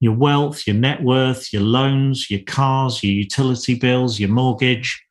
your 0.00 0.14
wealth, 0.14 0.64
your 0.64 0.76
net 0.76 1.02
worth, 1.02 1.52
your 1.52 1.62
loans, 1.62 2.30
your 2.30 2.42
cars, 2.46 3.02
your 3.02 3.12
utility 3.12 3.74
bills, 3.74 4.20
your 4.20 4.28
mortgage, 4.28 5.04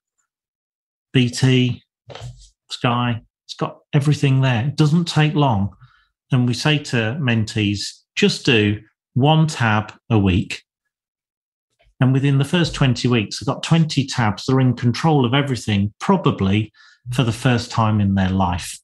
BT, 1.18 1.82
Sky. 2.70 3.20
It's 3.48 3.56
got 3.56 3.80
everything 3.92 4.42
there. 4.42 4.68
It 4.68 4.76
doesn't 4.76 5.06
take 5.06 5.34
long. 5.34 5.76
And 6.32 6.48
we 6.48 6.54
say 6.54 6.78
to 6.78 7.18
mentees, 7.20 8.04
just 8.16 8.46
do 8.46 8.82
one 9.16 9.48
tab 9.48 9.94
a 10.12 10.20
week. 10.20 10.62
And 12.00 12.14
within 12.14 12.38
the 12.38 12.46
first 12.46 12.76
20 12.76 13.08
weeks, 13.08 13.40
they've 13.40 13.52
got 13.52 13.64
20 13.64 14.06
tabs. 14.06 14.46
They're 14.46 14.60
in 14.60 14.76
control 14.76 15.26
of 15.26 15.34
everything, 15.34 15.92
probably 16.00 16.72
for 17.12 17.24
the 17.24 17.32
first 17.32 17.72
time 17.72 18.00
in 18.00 18.14
their 18.14 18.30
life. 18.30 18.78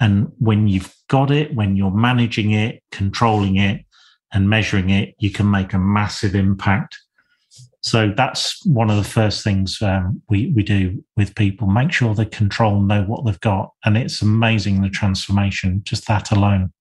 And 0.00 0.32
when 0.40 0.66
you've 0.66 0.92
got 1.08 1.30
it, 1.30 1.54
when 1.54 1.76
you're 1.76 1.92
managing 1.92 2.50
it, 2.50 2.82
controlling 2.90 3.54
it, 3.54 3.84
and 4.32 4.50
measuring 4.50 4.90
it, 4.90 5.14
you 5.20 5.30
can 5.30 5.48
make 5.48 5.74
a 5.74 5.78
massive 5.78 6.34
impact. 6.34 6.98
So 7.82 8.12
that's 8.14 8.64
one 8.66 8.90
of 8.90 8.96
the 8.96 9.08
first 9.08 9.42
things 9.42 9.80
um, 9.80 10.22
we 10.28 10.52
we 10.54 10.62
do 10.62 11.02
with 11.16 11.34
people: 11.34 11.66
make 11.66 11.92
sure 11.92 12.14
they 12.14 12.26
control, 12.26 12.80
know 12.80 13.02
what 13.04 13.24
they've 13.24 13.40
got, 13.40 13.72
and 13.84 13.96
it's 13.96 14.20
amazing 14.20 14.82
the 14.82 14.90
transformation 14.90 15.82
just 15.84 16.06
that 16.08 16.30
alone. 16.30 16.72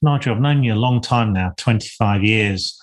Nigel, 0.00 0.34
I've 0.34 0.40
known 0.40 0.64
you 0.64 0.74
a 0.74 0.76
long 0.76 1.00
time 1.00 1.32
now, 1.32 1.52
twenty 1.58 1.88
five 1.98 2.24
years, 2.24 2.78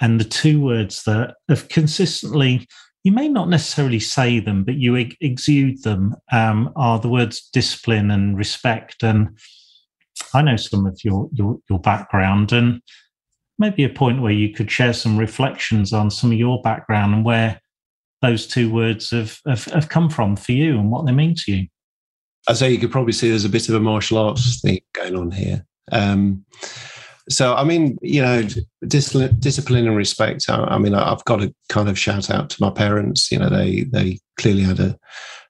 and 0.00 0.20
the 0.20 0.24
two 0.24 0.60
words 0.60 1.02
that 1.04 1.34
have 1.48 1.68
consistently 1.68 2.66
you 3.06 3.12
may 3.12 3.28
not 3.28 3.48
necessarily 3.48 4.00
say 4.00 4.40
them, 4.40 4.64
but 4.64 4.74
you 4.74 4.96
exude 5.20 5.80
them 5.84 6.16
um, 6.32 6.72
are 6.74 6.98
the 6.98 7.08
words 7.08 7.48
discipline 7.52 8.10
and 8.10 8.36
respect. 8.36 9.04
And 9.04 9.38
I 10.34 10.42
know 10.42 10.56
some 10.56 10.86
of 10.86 10.98
your 11.04 11.28
your, 11.32 11.58
your 11.70 11.78
background 11.78 12.50
and 12.50 12.82
maybe 13.58 13.84
a 13.84 13.88
point 13.88 14.22
where 14.22 14.32
you 14.32 14.52
could 14.52 14.70
share 14.70 14.92
some 14.92 15.16
reflections 15.16 15.92
on 15.92 16.10
some 16.10 16.30
of 16.30 16.38
your 16.38 16.60
background 16.62 17.14
and 17.14 17.24
where 17.24 17.60
those 18.22 18.46
two 18.46 18.72
words 18.72 19.10
have, 19.10 19.38
have, 19.46 19.64
have 19.66 19.88
come 19.88 20.10
from 20.10 20.36
for 20.36 20.52
you 20.52 20.78
and 20.78 20.90
what 20.90 21.06
they 21.06 21.12
mean 21.12 21.34
to 21.34 21.52
you. 21.52 21.66
I 22.48 22.54
say 22.54 22.70
you 22.70 22.78
could 22.78 22.92
probably 22.92 23.12
see 23.12 23.28
there's 23.28 23.44
a 23.44 23.50
bit 23.50 23.68
of 23.68 23.74
a 23.74 23.80
martial 23.80 24.18
arts 24.18 24.60
thing 24.60 24.80
going 24.92 25.16
on 25.16 25.30
here. 25.30 25.64
Um, 25.92 26.44
so, 27.28 27.54
I 27.54 27.64
mean, 27.64 27.98
you 28.02 28.22
know, 28.22 28.46
discipline, 28.86 29.36
discipline 29.40 29.86
and 29.86 29.96
respect. 29.96 30.48
I, 30.48 30.62
I, 30.62 30.78
mean, 30.78 30.94
I've 30.94 31.24
got 31.24 31.40
to 31.40 31.52
kind 31.68 31.88
of 31.88 31.98
shout 31.98 32.30
out 32.30 32.50
to 32.50 32.62
my 32.62 32.70
parents. 32.70 33.32
You 33.32 33.40
know, 33.40 33.48
they 33.48 33.82
they 33.84 34.20
clearly 34.36 34.62
had 34.62 34.78
a 34.78 34.96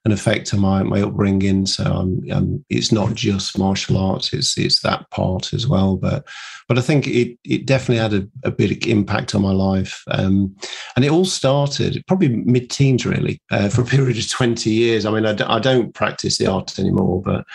an 0.07 0.13
effect 0.13 0.53
on 0.53 0.61
my 0.61 0.81
my 0.83 1.01
upbringing. 1.01 1.65
So 1.65 1.83
I'm, 1.83 2.23
I'm, 2.31 2.65
it's 2.69 2.91
not 2.91 3.13
just 3.13 3.59
martial 3.59 3.97
arts; 3.97 4.33
it's 4.33 4.57
it's 4.57 4.81
that 4.81 5.09
part 5.11 5.53
as 5.53 5.67
well. 5.67 5.97
But 5.97 6.25
but 6.67 6.77
I 6.77 6.81
think 6.81 7.07
it 7.07 7.37
it 7.43 7.65
definitely 7.65 7.97
had 7.97 8.13
a, 8.13 8.47
a 8.47 8.51
big 8.51 8.87
impact 8.87 9.35
on 9.35 9.41
my 9.41 9.51
life. 9.51 10.01
Um, 10.07 10.55
and 10.95 11.03
it 11.03 11.11
all 11.11 11.25
started 11.25 12.01
probably 12.07 12.29
mid 12.29 12.69
teens, 12.69 13.05
really, 13.05 13.41
uh, 13.51 13.69
for 13.69 13.81
a 13.81 13.85
period 13.85 14.17
of 14.17 14.29
twenty 14.29 14.71
years. 14.71 15.05
I 15.05 15.11
mean, 15.11 15.25
I 15.25 15.33
d- 15.33 15.43
I 15.43 15.59
don't 15.59 15.93
practice 15.93 16.37
the 16.37 16.47
art 16.47 16.79
anymore, 16.79 17.21
but. 17.21 17.45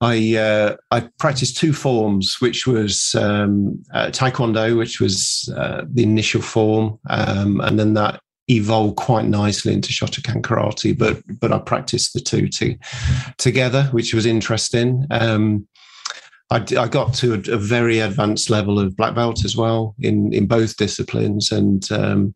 I 0.00 0.36
uh, 0.36 0.76
I 0.90 1.08
practiced 1.18 1.56
two 1.56 1.72
forms, 1.72 2.36
which 2.38 2.66
was 2.66 3.14
um, 3.14 3.82
uh, 3.94 4.08
Taekwondo, 4.08 4.76
which 4.76 5.00
was 5.00 5.52
uh, 5.56 5.82
the 5.90 6.02
initial 6.02 6.42
form, 6.42 6.98
um, 7.08 7.60
and 7.60 7.78
then 7.78 7.94
that 7.94 8.20
evolved 8.48 8.96
quite 8.96 9.26
nicely 9.26 9.72
into 9.72 9.92
Shotokan 9.92 10.42
karate, 10.42 10.96
but 10.96 11.22
but 11.40 11.52
I 11.52 11.58
practiced 11.58 12.14
the 12.14 12.20
two 12.20 12.48
to, 12.48 12.76
together, 13.38 13.84
which 13.92 14.14
was 14.14 14.26
interesting. 14.26 15.04
Um, 15.10 15.66
I, 16.50 16.64
I, 16.78 16.86
got 16.86 17.12
to 17.14 17.34
a, 17.34 17.54
a, 17.54 17.58
very 17.58 17.98
advanced 17.98 18.50
level 18.50 18.78
of 18.78 18.96
black 18.96 19.16
belt 19.16 19.44
as 19.44 19.56
well 19.56 19.96
in 19.98 20.32
in 20.32 20.46
both 20.46 20.76
disciplines, 20.76 21.50
and 21.50 21.90
um, 21.90 22.34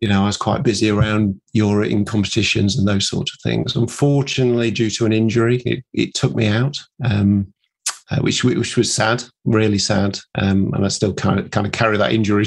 you 0.00 0.08
know 0.08 0.22
I 0.22 0.26
was 0.26 0.38
quite 0.38 0.62
busy 0.62 0.88
around 0.88 1.38
Europe 1.52 1.90
in 1.90 2.04
competitions 2.04 2.78
and 2.78 2.88
those 2.88 3.08
sorts 3.08 3.32
of 3.34 3.40
things. 3.42 3.76
Unfortunately, 3.76 4.70
due 4.70 4.90
to 4.90 5.04
an 5.04 5.12
injury, 5.12 5.58
it, 5.66 5.84
it 5.92 6.14
took 6.14 6.34
me 6.34 6.46
out. 6.46 6.78
Um, 7.04 7.52
uh, 8.10 8.20
which 8.20 8.44
which 8.44 8.76
was 8.76 8.92
sad, 8.92 9.24
really 9.44 9.78
sad, 9.78 10.18
um, 10.36 10.72
and 10.74 10.84
I 10.84 10.88
still 10.88 11.12
kind 11.12 11.40
of 11.40 11.50
kind 11.50 11.66
of 11.66 11.72
carry 11.72 11.96
that 11.96 12.12
injury 12.12 12.46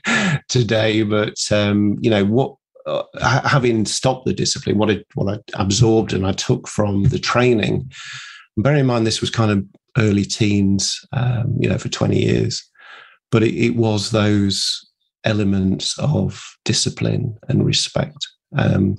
today. 0.48 1.02
But 1.02 1.36
um, 1.50 1.98
you 2.00 2.10
know 2.10 2.24
what, 2.24 2.54
uh, 2.86 3.02
having 3.46 3.84
stopped 3.86 4.26
the 4.26 4.32
discipline, 4.32 4.78
what 4.78 4.90
I 4.90 5.04
what 5.14 5.34
I 5.34 5.60
absorbed 5.60 6.12
and 6.12 6.26
I 6.26 6.32
took 6.32 6.68
from 6.68 7.04
the 7.04 7.18
training. 7.18 7.90
Bear 8.56 8.76
in 8.76 8.86
mind, 8.86 9.06
this 9.06 9.20
was 9.20 9.30
kind 9.30 9.50
of 9.50 9.64
early 9.98 10.24
teens, 10.24 11.00
um, 11.12 11.56
you 11.58 11.68
know, 11.68 11.78
for 11.78 11.88
twenty 11.88 12.22
years, 12.22 12.62
but 13.32 13.42
it, 13.42 13.54
it, 13.54 13.76
was 13.76 14.10
those 14.10 14.86
elements 15.24 15.98
of 15.98 16.42
discipline 16.64 17.36
and 17.48 17.66
respect. 17.66 18.28
Um, 18.56 18.96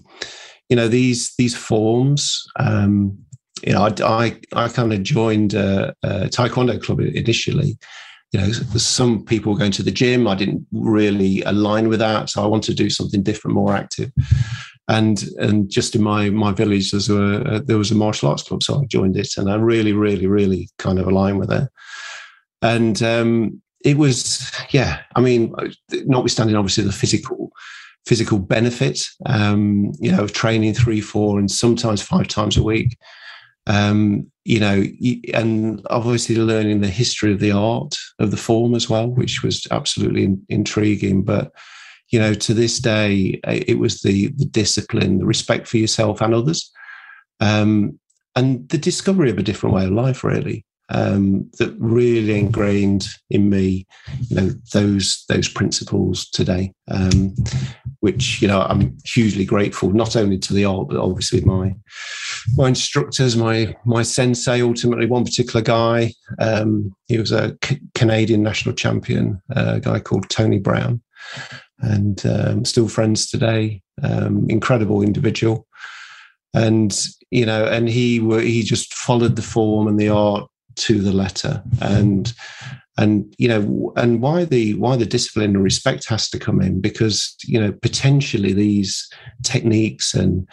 you 0.68 0.76
know, 0.76 0.88
these 0.88 1.34
these 1.38 1.56
forms 1.56 2.44
um, 2.60 3.18
you 3.64 3.74
know, 3.74 3.84
I, 3.84 3.94
I, 4.04 4.40
I 4.54 4.68
kind 4.70 4.94
of 4.94 5.04
joined 5.04 5.54
a, 5.54 5.96
a, 6.04 6.28
taekwondo 6.28 6.82
club 6.82 7.00
initially. 7.00 7.78
You 8.32 8.40
know, 8.40 8.52
some 8.52 9.26
people 9.26 9.58
going 9.58 9.72
to 9.74 9.84
the 9.84 9.92
gym. 9.92 10.28
I 10.28 10.36
didn't 10.36 10.66
really 10.72 11.42
align 11.42 11.90
with 11.90 12.00
that, 12.00 12.30
so 12.30 12.44
I 12.44 12.48
wanted 12.48 12.78
to 12.78 12.84
do 12.84 12.90
something 12.90 13.24
different, 13.24 13.56
more 13.56 13.76
active. 13.76 14.12
And 14.88 15.24
and 15.38 15.70
just 15.70 15.96
in 15.96 16.02
my 16.02 16.30
my 16.30 16.54
village, 16.54 16.94
a, 16.94 17.62
there 17.66 17.78
was 17.78 17.92
a 17.92 17.96
martial 17.96 18.30
arts 18.30 18.44
club, 18.44 18.64
so 18.64 18.82
I 18.82 18.86
joined 18.86 19.18
it, 19.18 19.36
and 19.38 19.52
I 19.52 19.56
really, 19.56 19.92
really, 19.92 20.28
really 20.28 20.70
kind 20.80 20.98
of 20.98 21.08
aligned 21.08 21.40
with 21.40 21.52
it. 21.52 21.68
And 22.62 23.02
um, 23.04 23.62
it 23.84 23.98
was, 23.98 24.52
yeah, 24.70 25.02
I 25.16 25.22
mean, 25.22 25.54
notwithstanding 26.06 26.56
obviously 26.56 26.86
the 26.86 26.92
physical 26.94 27.52
physical 28.06 28.40
benefit, 28.40 29.08
um, 29.26 29.92
you 30.00 30.12
know, 30.12 30.24
of 30.24 30.34
training 30.34 30.74
three, 30.74 31.02
four, 31.02 31.38
and 31.38 31.52
sometimes 31.52 32.02
five 32.02 32.28
times 32.28 32.58
a 32.58 32.64
week 32.64 32.98
um, 33.68 34.32
you 34.44 34.60
know, 34.60 34.84
and 35.34 35.86
obviously 35.90 36.36
learning 36.36 36.82
the 36.82 36.88
history 36.88 37.32
of 37.32 37.40
the 37.40 37.52
art 37.52 37.96
of 38.20 38.32
the 38.32 38.38
form 38.38 38.74
as 38.74 38.90
well, 38.90 39.08
which 39.08 39.44
was 39.44 39.68
absolutely 39.70 40.24
in, 40.24 40.44
intriguing. 40.50 41.24
But 41.24 41.52
you 42.12 42.20
know, 42.20 42.34
to 42.34 42.54
this 42.54 42.80
day, 42.80 43.40
it 43.46 43.78
was 43.78 44.02
the 44.02 44.28
the 44.38 44.46
discipline, 44.46 45.20
the 45.20 45.26
respect 45.26 45.68
for 45.68 45.78
yourself 45.78 46.22
and 46.22 46.34
others, 46.34 46.72
um, 47.40 48.00
and 48.36 48.68
the 48.70 48.78
discovery 48.78 49.30
of 49.30 49.38
a 49.38 49.44
different 49.44 49.76
way 49.76 49.86
of 49.86 49.92
life. 49.92 50.24
Really, 50.24 50.66
um, 50.92 51.50
that 51.58 51.74
really 51.80 52.38
ingrained 52.38 53.08
in 53.30 53.50
me, 53.50 53.88
you 54.28 54.36
know, 54.36 54.50
those 54.74 55.24
those 55.30 55.48
principles 55.48 56.30
today, 56.30 56.74
um, 56.90 57.34
which 58.02 58.42
you 58.42 58.48
know 58.48 58.62
I'm 58.62 58.98
hugely 59.06 59.46
grateful 59.46 59.92
not 59.92 60.16
only 60.16 60.38
to 60.40 60.54
the 60.54 60.66
art 60.66 60.90
but 60.90 60.98
obviously 60.98 61.42
my 61.42 61.74
my 62.58 62.70
instructors, 62.70 63.38
my 63.38 63.76
my 63.86 64.04
sensei. 64.04 64.62
Ultimately, 64.62 65.06
one 65.06 65.24
particular 65.24 65.62
guy, 65.62 66.14
um, 66.40 66.94
he 67.08 67.18
was 67.18 67.32
a 67.32 67.58
C- 67.64 67.80
Canadian 67.96 68.44
national 68.44 68.76
champion, 68.76 69.42
a 69.52 69.80
guy 69.80 70.00
called 70.00 70.30
Tony 70.30 70.60
Brown, 70.60 71.02
and 71.80 72.26
um, 72.26 72.66
still 72.66 72.90
friends 72.90 73.30
today. 73.30 73.82
Um, 74.04 74.46
incredible 74.50 75.04
individual, 75.04 75.68
and 76.54 76.94
you 77.30 77.46
know, 77.46 77.66
and 77.66 77.88
he 77.88 78.20
were 78.20 78.42
he 78.42 78.62
just 78.62 78.94
followed 78.94 79.38
the 79.38 79.42
form 79.42 79.88
and 79.88 79.98
the 79.98 80.10
art 80.10 80.51
to 80.82 81.02
the 81.02 81.14
letter. 81.14 81.64
And 81.82 82.34
and 82.98 83.34
you 83.38 83.48
know 83.48 83.94
and 83.96 84.22
why 84.22 84.46
the 84.46 84.74
why 84.76 84.96
the 84.96 85.06
discipline 85.06 85.56
and 85.56 85.64
respect 85.64 86.08
has 86.10 86.30
to 86.30 86.40
come 86.40 86.62
in 86.62 86.82
because 86.82 87.36
you 87.46 87.60
know 87.60 87.72
potentially 87.72 88.54
these 88.54 89.10
techniques 89.44 90.14
and 90.14 90.48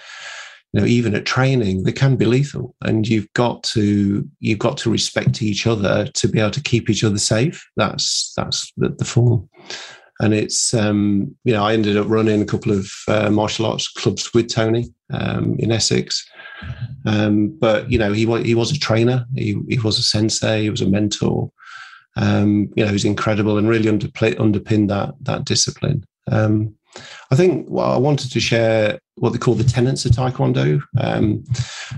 you 0.73 0.81
know 0.81 0.87
even 0.87 1.15
at 1.15 1.27
training 1.27 1.83
they 1.83 1.93
can 1.93 2.17
be 2.17 2.25
lethal. 2.25 2.75
And 2.83 3.07
you've 3.09 3.33
got 3.35 3.63
to 3.75 4.27
you've 4.41 4.59
got 4.59 4.79
to 4.79 4.91
respect 4.91 5.43
each 5.43 5.67
other 5.67 6.07
to 6.07 6.29
be 6.29 6.41
able 6.41 6.53
to 6.53 6.63
keep 6.63 6.89
each 6.89 7.05
other 7.05 7.19
safe. 7.19 7.67
That's 7.77 8.33
that's 8.37 8.73
the, 8.77 8.91
the 8.91 9.05
form. 9.05 9.49
And 10.21 10.35
it's 10.35 10.75
um, 10.75 11.35
you 11.45 11.53
know 11.53 11.65
I 11.65 11.73
ended 11.73 11.97
up 11.97 12.09
running 12.09 12.43
a 12.43 12.47
couple 12.47 12.73
of 12.73 12.91
uh, 13.09 13.31
martial 13.31 13.67
arts 13.67 13.89
clubs 13.89 14.33
with 14.33 14.49
Tony 14.49 14.93
um, 15.13 15.57
in 15.59 15.73
Essex, 15.73 16.25
um, 17.05 17.57
but 17.59 17.91
you 17.91 17.99
know, 17.99 18.13
he 18.13 18.27
was 18.27 18.45
he 18.45 18.55
was 18.55 18.71
a 18.71 18.79
trainer. 18.79 19.27
He, 19.35 19.59
he 19.69 19.79
was 19.79 19.99
a 19.99 20.03
sensei. 20.03 20.63
He 20.63 20.71
was 20.71 20.81
a 20.81 20.87
mentor. 20.87 21.51
Um, 22.17 22.71
you 22.77 22.85
know, 22.85 22.91
he's 22.91 23.05
incredible 23.05 23.59
and 23.59 23.69
really 23.69 23.91
underplay, 23.91 24.39
underpinned 24.41 24.91
that 24.91 25.15
that 25.23 25.45
discipline. 25.45 26.05
Um, 26.31 26.75
I 27.31 27.37
think 27.37 27.67
well, 27.69 27.93
I 27.93 27.97
wanted 27.97 28.33
to 28.33 28.41
share 28.41 28.99
what 29.17 29.33
they 29.33 29.39
call 29.39 29.55
the 29.55 29.65
tenets 29.65 30.05
of 30.05 30.13
Taekwondo. 30.13 30.81
Um, 30.99 31.45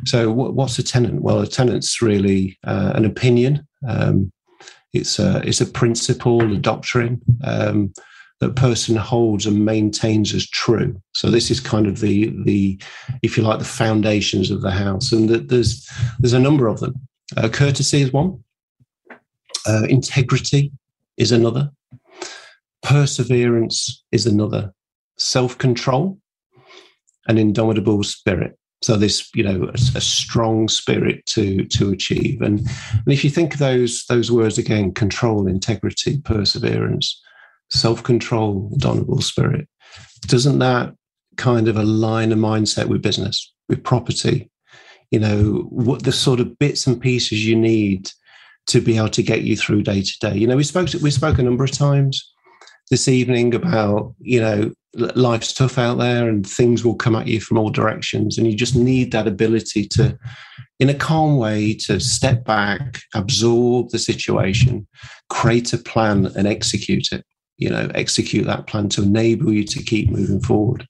so, 0.04 0.30
what, 0.30 0.54
what's 0.54 0.78
a 0.78 0.82
tenet? 0.82 1.14
Well, 1.14 1.40
a 1.40 1.46
tenet's 1.46 2.02
really 2.02 2.58
uh, 2.64 2.92
an 2.94 3.04
opinion. 3.04 3.66
Um, 3.86 4.32
it's 4.92 5.18
a 5.18 5.40
it's 5.46 5.60
a 5.60 5.66
principle, 5.66 6.52
a 6.52 6.58
doctrine. 6.58 7.20
That 8.40 8.56
person 8.56 8.96
holds 8.96 9.44
and 9.44 9.64
maintains 9.64 10.32
as 10.32 10.48
true. 10.48 11.00
So 11.12 11.30
this 11.30 11.50
is 11.50 11.60
kind 11.60 11.86
of 11.86 12.00
the 12.00 12.32
the 12.44 12.80
if 13.22 13.36
you 13.36 13.42
like 13.42 13.58
the 13.58 13.64
foundations 13.64 14.50
of 14.50 14.62
the 14.62 14.70
house, 14.70 15.12
and 15.12 15.28
that 15.28 15.48
there's 15.48 15.88
there's 16.18 16.32
a 16.32 16.40
number 16.40 16.66
of 16.66 16.80
them. 16.80 16.94
Uh, 17.36 17.48
courtesy 17.48 18.00
is 18.00 18.12
one. 18.12 18.42
Uh, 19.66 19.84
integrity 19.88 20.72
is 21.16 21.32
another. 21.32 21.70
Perseverance 22.82 24.02
is 24.10 24.26
another. 24.26 24.72
Self 25.18 25.58
control 25.58 26.18
an 27.30 27.38
indomitable 27.38 28.02
spirit. 28.02 28.58
So 28.82 28.96
this, 28.96 29.30
you 29.34 29.44
know, 29.44 29.64
a, 29.64 29.74
a, 29.96 30.00
strong 30.00 30.68
spirit 30.68 31.24
to 31.26 31.64
to 31.66 31.90
achieve. 31.90 32.40
And 32.40 32.60
and 32.60 33.12
if 33.12 33.22
you 33.24 33.30
think 33.30 33.54
of 33.54 33.60
those 33.60 34.04
those 34.06 34.32
words 34.32 34.56
again, 34.56 34.92
control, 34.92 35.46
integrity, 35.46 36.20
perseverance, 36.22 37.20
self 37.70 38.02
control, 38.02 38.70
Donable 38.76 39.22
spirit. 39.22 39.68
Doesn't 40.22 40.58
that 40.58 40.94
kind 41.36 41.68
of 41.68 41.76
align 41.76 42.32
a 42.32 42.36
mindset 42.36 42.86
with 42.86 43.02
business, 43.02 43.52
with 43.68 43.82
property? 43.82 44.50
You 45.10 45.20
know, 45.20 45.66
what 45.70 46.04
the 46.04 46.12
sort 46.12 46.40
of 46.40 46.58
bits 46.58 46.86
and 46.86 47.00
pieces 47.00 47.44
you 47.44 47.56
need 47.56 48.10
to 48.68 48.80
be 48.80 48.96
able 48.96 49.08
to 49.08 49.22
get 49.22 49.42
you 49.42 49.56
through 49.56 49.82
day 49.82 50.02
to 50.02 50.18
day. 50.20 50.36
You 50.36 50.46
know, 50.46 50.56
we 50.56 50.64
spoke 50.64 50.88
we 51.02 51.10
spoke 51.10 51.38
a 51.38 51.42
number 51.42 51.64
of 51.64 51.72
times 51.72 52.32
this 52.90 53.08
evening 53.08 53.54
about 53.54 54.14
you 54.20 54.40
know 54.40 54.72
life's 54.94 55.52
tough 55.52 55.78
out 55.78 55.98
there 55.98 56.28
and 56.28 56.44
things 56.44 56.84
will 56.84 56.96
come 56.96 57.14
at 57.14 57.28
you 57.28 57.40
from 57.40 57.56
all 57.56 57.70
directions 57.70 58.36
and 58.36 58.46
you 58.48 58.56
just 58.56 58.74
need 58.74 59.12
that 59.12 59.28
ability 59.28 59.86
to 59.86 60.18
in 60.80 60.90
a 60.90 60.94
calm 60.94 61.36
way 61.36 61.72
to 61.72 62.00
step 62.00 62.44
back 62.44 62.98
absorb 63.14 63.88
the 63.90 64.00
situation 64.00 64.84
create 65.28 65.72
a 65.72 65.78
plan 65.78 66.26
and 66.36 66.48
execute 66.48 67.12
it 67.12 67.24
you 67.60 67.70
know 67.70 67.90
execute 67.94 68.46
that 68.46 68.66
plan 68.66 68.88
to 68.88 69.02
enable 69.02 69.52
you 69.52 69.64
to 69.64 69.82
keep 69.82 70.10
moving 70.10 70.40
forward 70.40 70.86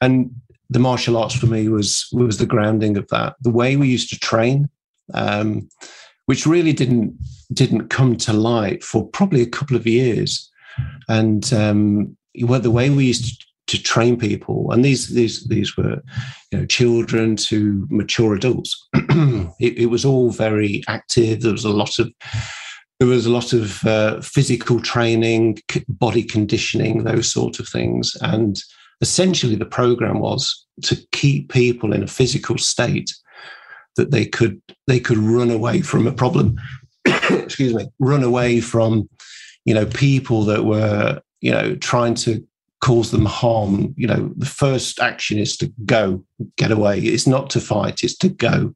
and 0.00 0.30
the 0.70 0.78
martial 0.78 1.16
arts 1.16 1.34
for 1.34 1.46
me 1.46 1.68
was 1.68 2.08
was 2.12 2.38
the 2.38 2.46
grounding 2.46 2.96
of 2.96 3.06
that 3.08 3.34
the 3.42 3.50
way 3.50 3.76
we 3.76 3.88
used 3.88 4.10
to 4.10 4.18
train 4.18 4.68
um, 5.14 5.68
which 6.26 6.46
really 6.46 6.72
didn't 6.72 7.16
didn't 7.52 7.88
come 7.88 8.16
to 8.16 8.32
light 8.32 8.82
for 8.84 9.06
probably 9.08 9.42
a 9.42 9.46
couple 9.46 9.76
of 9.76 9.86
years 9.86 10.50
and 11.08 11.52
um, 11.52 12.16
the 12.34 12.70
way 12.70 12.90
we 12.90 13.06
used 13.06 13.44
to 13.68 13.82
train 13.82 14.18
people, 14.18 14.70
and 14.72 14.84
these 14.84 15.08
these 15.08 15.46
these 15.46 15.76
were, 15.76 16.02
you 16.50 16.58
know, 16.58 16.66
children 16.66 17.36
to 17.36 17.86
mature 17.90 18.34
adults. 18.34 18.88
it, 18.94 19.78
it, 19.78 19.86
was 19.86 20.04
all 20.04 20.30
very 20.30 20.82
active. 20.88 21.42
There 21.42 21.52
was 21.52 21.66
a 21.66 21.70
lot 21.70 21.98
of 21.98 22.10
there 22.98 23.08
was 23.08 23.26
a 23.26 23.30
lot 23.30 23.52
of 23.52 23.84
uh, 23.84 24.20
physical 24.20 24.80
training, 24.80 25.58
body 25.88 26.22
conditioning, 26.22 27.04
those 27.04 27.30
sort 27.30 27.60
of 27.60 27.68
things, 27.68 28.16
and 28.22 28.60
essentially 29.00 29.54
the 29.54 29.64
program 29.64 30.18
was 30.18 30.66
to 30.82 30.96
keep 31.12 31.52
people 31.52 31.92
in 31.92 32.02
a 32.02 32.08
physical 32.08 32.58
state 32.58 33.14
that 33.96 34.10
they 34.10 34.24
could 34.24 34.60
they 34.86 34.98
could 34.98 35.18
run 35.18 35.50
away 35.50 35.80
from 35.80 36.06
a 36.06 36.12
problem. 36.12 36.56
excuse 37.30 37.74
me, 37.74 37.88
run 37.98 38.22
away 38.22 38.60
from 38.60 39.08
you 39.64 39.74
know 39.74 39.86
people 39.86 40.44
that 40.44 40.64
were 40.64 41.20
you 41.40 41.52
know 41.52 41.76
trying 41.76 42.14
to 42.14 42.44
cause 42.80 43.10
them 43.10 43.26
harm. 43.26 43.94
You 43.96 44.08
know 44.08 44.32
the 44.36 44.46
first 44.46 44.98
action 45.00 45.38
is 45.38 45.56
to 45.58 45.72
go 45.84 46.24
get 46.56 46.72
away. 46.72 46.98
It's 46.98 47.26
not 47.26 47.50
to 47.50 47.60
fight 47.60 48.02
it's 48.02 48.16
to 48.18 48.28
go. 48.28 48.74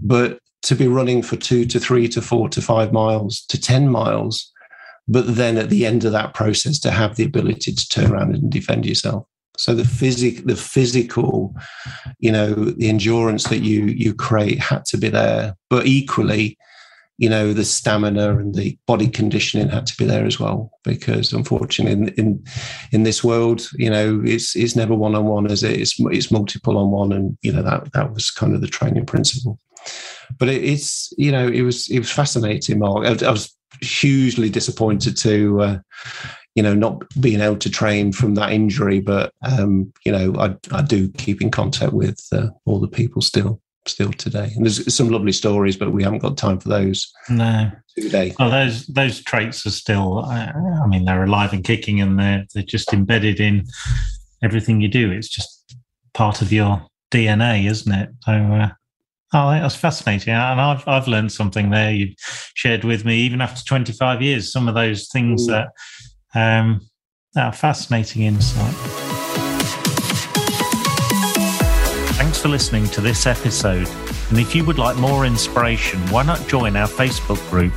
But 0.00 0.40
to 0.62 0.74
be 0.74 0.86
running 0.86 1.22
for 1.22 1.36
two 1.36 1.64
to 1.66 1.80
three 1.80 2.08
to 2.08 2.22
four 2.22 2.48
to 2.48 2.60
five 2.60 2.92
miles 2.92 3.42
to 3.46 3.60
10 3.60 3.88
miles 3.88 4.52
but 5.08 5.34
then 5.34 5.58
at 5.58 5.68
the 5.68 5.84
end 5.84 6.04
of 6.04 6.12
that 6.12 6.34
process 6.34 6.78
to 6.80 6.90
have 6.90 7.16
the 7.16 7.24
ability 7.24 7.72
to 7.72 7.88
turn 7.88 8.12
around 8.12 8.34
and 8.34 8.50
defend 8.50 8.86
yourself. 8.86 9.26
So 9.58 9.74
the 9.74 9.84
physic 9.84 10.46
the 10.46 10.56
physical 10.56 11.54
you 12.18 12.32
know 12.32 12.54
the 12.54 12.88
endurance 12.88 13.44
that 13.44 13.58
you 13.58 13.84
you 13.84 14.14
create 14.14 14.58
had 14.58 14.86
to 14.86 14.96
be 14.96 15.10
there 15.10 15.54
but 15.68 15.86
equally 15.86 16.56
you 17.18 17.28
know 17.28 17.52
the 17.52 17.64
stamina 17.64 18.38
and 18.38 18.54
the 18.54 18.78
body 18.86 19.08
conditioning 19.08 19.68
had 19.68 19.86
to 19.86 19.96
be 19.98 20.06
there 20.06 20.24
as 20.24 20.40
well 20.40 20.70
because 20.84 21.34
unfortunately 21.34 21.92
in 21.92 22.08
in, 22.14 22.44
in 22.92 23.02
this 23.02 23.22
world 23.22 23.68
you 23.74 23.90
know 23.90 24.22
it's 24.24 24.56
it's 24.56 24.74
never 24.74 24.94
one 24.94 25.14
on 25.14 25.26
one 25.26 25.50
as 25.50 25.62
it? 25.62 25.78
It's 25.78 25.96
it's 25.98 26.30
multiple 26.30 26.78
on 26.78 26.90
one 26.90 27.12
and 27.12 27.36
you 27.42 27.52
know 27.52 27.62
that 27.62 27.92
that 27.92 28.14
was 28.14 28.30
kind 28.30 28.54
of 28.54 28.62
the 28.62 28.68
training 28.68 29.04
principle 29.04 29.58
but 30.38 30.48
it, 30.48 30.64
it's 30.64 31.12
you 31.16 31.32
know 31.32 31.46
it 31.46 31.62
was 31.62 31.88
it 31.88 31.98
was 31.98 32.10
fascinating 32.10 32.78
mark 32.78 33.06
I, 33.06 33.26
I 33.26 33.30
was 33.30 33.54
hugely 33.80 34.50
disappointed 34.50 35.16
to 35.18 35.60
uh, 35.60 35.78
you 36.54 36.62
know 36.62 36.74
not 36.74 37.02
being 37.20 37.40
able 37.40 37.56
to 37.56 37.70
train 37.70 38.12
from 38.12 38.34
that 38.34 38.52
injury 38.52 39.00
but 39.00 39.32
um 39.42 39.92
you 40.04 40.12
know 40.12 40.34
i 40.38 40.54
i 40.76 40.82
do 40.82 41.08
keep 41.12 41.40
in 41.40 41.50
contact 41.50 41.92
with 41.92 42.20
uh, 42.32 42.48
all 42.64 42.80
the 42.80 42.88
people 42.88 43.22
still 43.22 43.60
still 43.86 44.12
today. 44.12 44.52
And 44.54 44.64
there's 44.64 44.94
some 44.94 45.08
lovely 45.08 45.32
stories, 45.32 45.76
but 45.76 45.92
we 45.92 46.02
haven't 46.02 46.20
got 46.20 46.36
time 46.36 46.58
for 46.58 46.68
those. 46.68 47.12
No. 47.28 47.70
Today. 47.96 48.34
Well, 48.38 48.50
those 48.50 48.86
those 48.86 49.22
traits 49.22 49.66
are 49.66 49.70
still. 49.70 50.24
I 50.24 50.86
mean, 50.86 51.04
they're 51.04 51.24
alive 51.24 51.52
and 51.52 51.62
kicking, 51.62 52.00
and 52.00 52.18
they're 52.18 52.46
they're 52.54 52.62
just 52.62 52.92
embedded 52.94 53.38
in 53.38 53.66
everything 54.42 54.80
you 54.80 54.88
do. 54.88 55.10
It's 55.10 55.28
just 55.28 55.76
part 56.14 56.40
of 56.40 56.52
your 56.52 56.86
DNA, 57.10 57.68
isn't 57.68 57.92
it? 57.92 58.08
So. 58.22 58.32
Uh, 58.32 58.68
Oh, 59.34 59.50
that's 59.50 59.74
fascinating, 59.74 60.34
and 60.34 60.60
I've 60.60 60.86
I've 60.86 61.08
learned 61.08 61.32
something 61.32 61.70
there. 61.70 61.90
You 61.90 62.14
shared 62.54 62.84
with 62.84 63.06
me, 63.06 63.16
even 63.20 63.40
after 63.40 63.64
twenty 63.64 63.92
five 63.92 64.20
years, 64.20 64.52
some 64.52 64.68
of 64.68 64.74
those 64.74 65.08
things 65.08 65.48
mm. 65.48 65.52
that 65.52 65.68
um, 66.34 66.82
are 67.36 67.52
fascinating 67.52 68.22
insight. 68.22 68.74
Thanks 72.16 72.40
for 72.40 72.48
listening 72.48 72.86
to 72.88 73.00
this 73.00 73.26
episode. 73.26 73.88
And 74.28 74.38
if 74.38 74.54
you 74.54 74.64
would 74.64 74.78
like 74.78 74.96
more 74.96 75.26
inspiration, 75.26 75.98
why 76.08 76.22
not 76.22 76.46
join 76.48 76.76
our 76.76 76.88
Facebook 76.88 77.38
group, 77.50 77.74